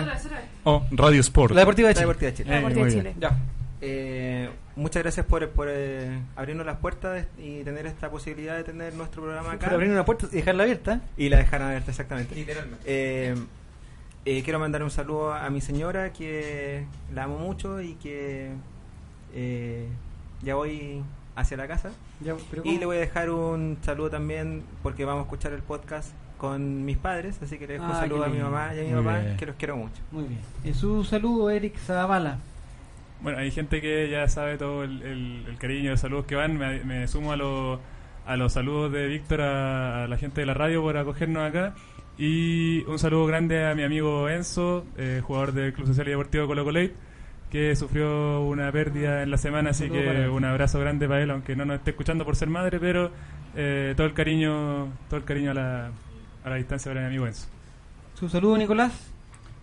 [0.65, 1.55] O Radio Sport.
[1.55, 2.07] La Deportiva de La Chile.
[2.07, 2.51] Deportiva de Chile.
[2.51, 2.93] La Deportiva de.
[2.93, 3.15] Chile.
[3.21, 3.37] Ya.
[3.81, 8.95] Eh, muchas gracias por, por eh, abrirnos las puertas y tener esta posibilidad de tener
[8.95, 9.67] nuestro programa acá.
[9.67, 11.01] Para abrir una puerta y dejarla abierta.
[11.17, 12.35] Y la dejaron abierta, exactamente.
[12.35, 12.83] Literalmente.
[12.87, 13.35] Eh,
[14.25, 16.85] eh, quiero mandar un saludo a mi señora, que
[17.15, 18.51] la amo mucho y que
[19.35, 19.87] eh,
[20.43, 21.03] ya voy
[21.37, 21.91] hacia la casa.
[22.21, 25.63] Ya, pero Y le voy a dejar un saludo también porque vamos a escuchar el
[25.63, 28.81] podcast con mis padres, así que le dejo un Ah, saludo a mi mamá y
[28.81, 29.37] a mi Muy papá, bien.
[29.37, 30.01] que los quiero mucho.
[30.13, 30.41] Muy bien.
[30.65, 32.39] Y su saludo, Eric Zavala.
[33.20, 36.57] Bueno, hay gente que ya sabe todo el, el- el cariño, los saludos que van.
[36.57, 37.81] Me, me sumo a, los
[38.27, 41.74] a los saludos de Víctor, a, a la gente de la radio por acogernos acá.
[42.16, 46.47] Y un saludo grande a mi amigo Enzo, eh, jugador del Club Social y Deportivo
[46.49, 46.93] Colo Colate,
[47.51, 49.70] que sufrió una pérdida en la semana.
[49.70, 52.78] Así que un abrazo grande para él, aunque no nos esté escuchando por ser madre,
[52.81, 53.11] pero
[53.57, 55.90] eh, todo el cariño todo el cariño a la,
[56.45, 57.49] a la distancia para mi amigo Enzo.
[58.15, 59.12] Su saludo, Nicolás.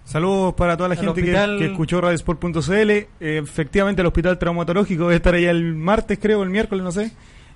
[0.06, 2.72] Saludos para toda la gente que, hospital- que escuchó Radiosport.cl.
[2.92, 7.12] Eh, efectivamente, el hospital traumatológico debe estar allá el martes, creo, el miércoles, no sé.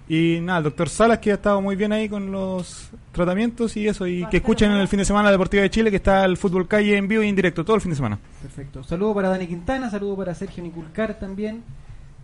[0.08, 3.88] Y nada, el doctor Salas, que ha estado muy bien ahí con los tratamientos y
[3.88, 4.08] eso.
[4.08, 6.36] Y que escuchen en el fin de semana la Deportiva de Chile, que está el
[6.38, 8.18] fútbol calle en vivo y en directo todo el fin de semana.
[8.42, 8.84] Perfecto.
[8.84, 11.62] Saludo para Dani Quintana, saludo para Sergio Niculcar también,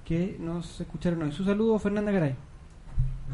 [0.04, 1.32] que nos escucharon hoy.
[1.32, 2.34] Su saludo, Fernanda Garay.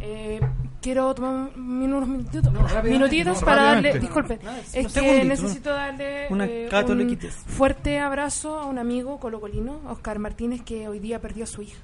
[0.03, 0.39] Eh,
[0.81, 2.51] quiero tomar un- unos minutitos,
[2.83, 4.39] minutitos no, para darle, disculpe,
[4.73, 6.97] es que necesito darle eh, un
[7.29, 11.77] fuerte abrazo a un amigo colocolino, Oscar Martínez, que hoy día perdió a su hija.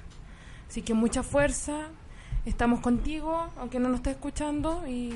[0.68, 1.88] Así que mucha fuerza,
[2.44, 5.14] estamos contigo, aunque no nos esté escuchando, y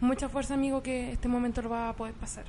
[0.00, 2.44] mucha fuerza, amigo, que este momento lo va a poder pasar.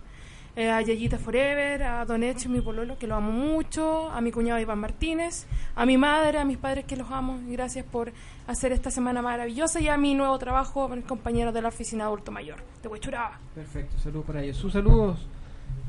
[0.56, 4.32] Eh, a Yayita Forever, a Don Echo, mi pololo, que lo amo mucho, a mi
[4.32, 8.12] cuñado Iván Martínez, a mi madre, a mis padres que los amo, y gracias por
[8.46, 12.32] hacer esta semana maravillosa y a mi nuevo trabajo con compañero de la oficina adulto
[12.32, 13.40] mayor, de Huechuraba.
[13.56, 14.58] Perfecto, saludos para ellos.
[14.58, 15.28] Sus saludos,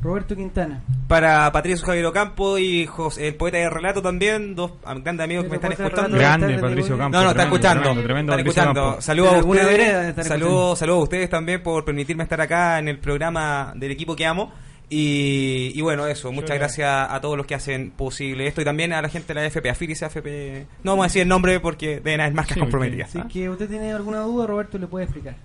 [0.05, 0.83] Roberto Quintana.
[1.09, 4.73] Para Patricio Javier Ocampo y José- el poeta de relato también, dos
[5.03, 6.17] grandes amigos que me están de escuchando.
[6.19, 7.17] Grande, Patricio Campo.
[7.17, 8.03] No, no, está escuchando.
[8.03, 9.01] Tremendo, escuchando.
[9.01, 10.27] Saludos a ustedes.
[10.27, 14.53] Saludos, a ustedes también por permitirme estar acá en el programa del equipo que amo.
[14.91, 18.93] Y, y bueno, eso, muchas gracias a todos los que hacen posible esto y también
[18.93, 20.67] a la gente de la AFP, Afiris AFP.
[20.85, 23.11] No vamos a decir el nombre porque deben haber marcas Sí, comprometidas.
[23.11, 23.25] Si ¿ah?
[23.27, 25.37] es que usted tiene alguna duda, Roberto le puede explicar.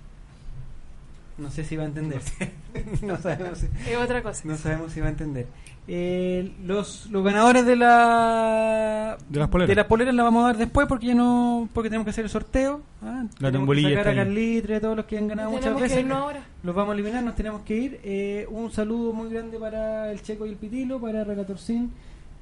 [1.40, 2.20] No sé si va a entender.
[3.02, 4.42] no sabemos si, Es otra cosa.
[4.44, 5.46] no sabemos si va a entender.
[5.88, 9.68] Eh, los, los ganadores de la De las poleras.
[9.68, 12.24] de las poleras la vamos a dar después porque ya no porque tenemos que hacer
[12.24, 12.82] el sorteo.
[13.02, 13.24] ¿ah?
[13.38, 14.14] La tenemos que sacar a.
[14.14, 16.10] Carlitre, a todos los que han ganado muchas Tenemos que veces.
[16.12, 16.42] ahora.
[16.62, 18.00] Los vamos a eliminar, nos tenemos que ir.
[18.04, 21.90] Eh, un saludo muy grande para el Checo y el Pitilo, para Relatorcín,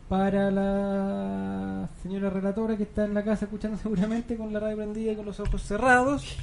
[0.08, 5.12] para la señora relatora que está en la casa escuchando seguramente con la radio prendida
[5.12, 6.36] y con los ojos cerrados.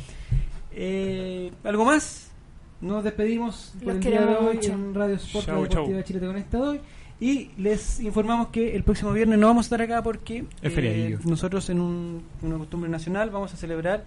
[0.71, 2.31] Eh, ¿Algo más?
[2.81, 4.73] Nos despedimos por Los el día de hoy mucho.
[4.73, 5.97] en Radio Sport, Chau, la Deportiva chau.
[5.97, 6.79] de Chile Te Conecta hoy.
[7.19, 11.69] Y les informamos que el próximo viernes no vamos a estar acá porque eh, nosotros
[11.69, 14.03] en un- una costumbre nacional vamos a celebrar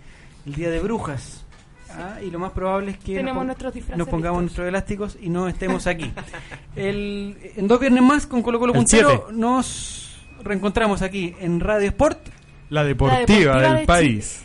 [0.47, 1.45] el Día de Brujas.
[1.91, 4.59] Ah, y lo más probable es que Tenemos nos, pon- nuestros disfraces nos pongamos listos.
[4.59, 6.13] nuestros elásticos y no estemos aquí.
[6.77, 12.29] El- en dos viernes más con Colo Colo Puntero nos reencontramos aquí en Radio Sport.
[12.69, 14.45] La deportiva, deportiva del de país.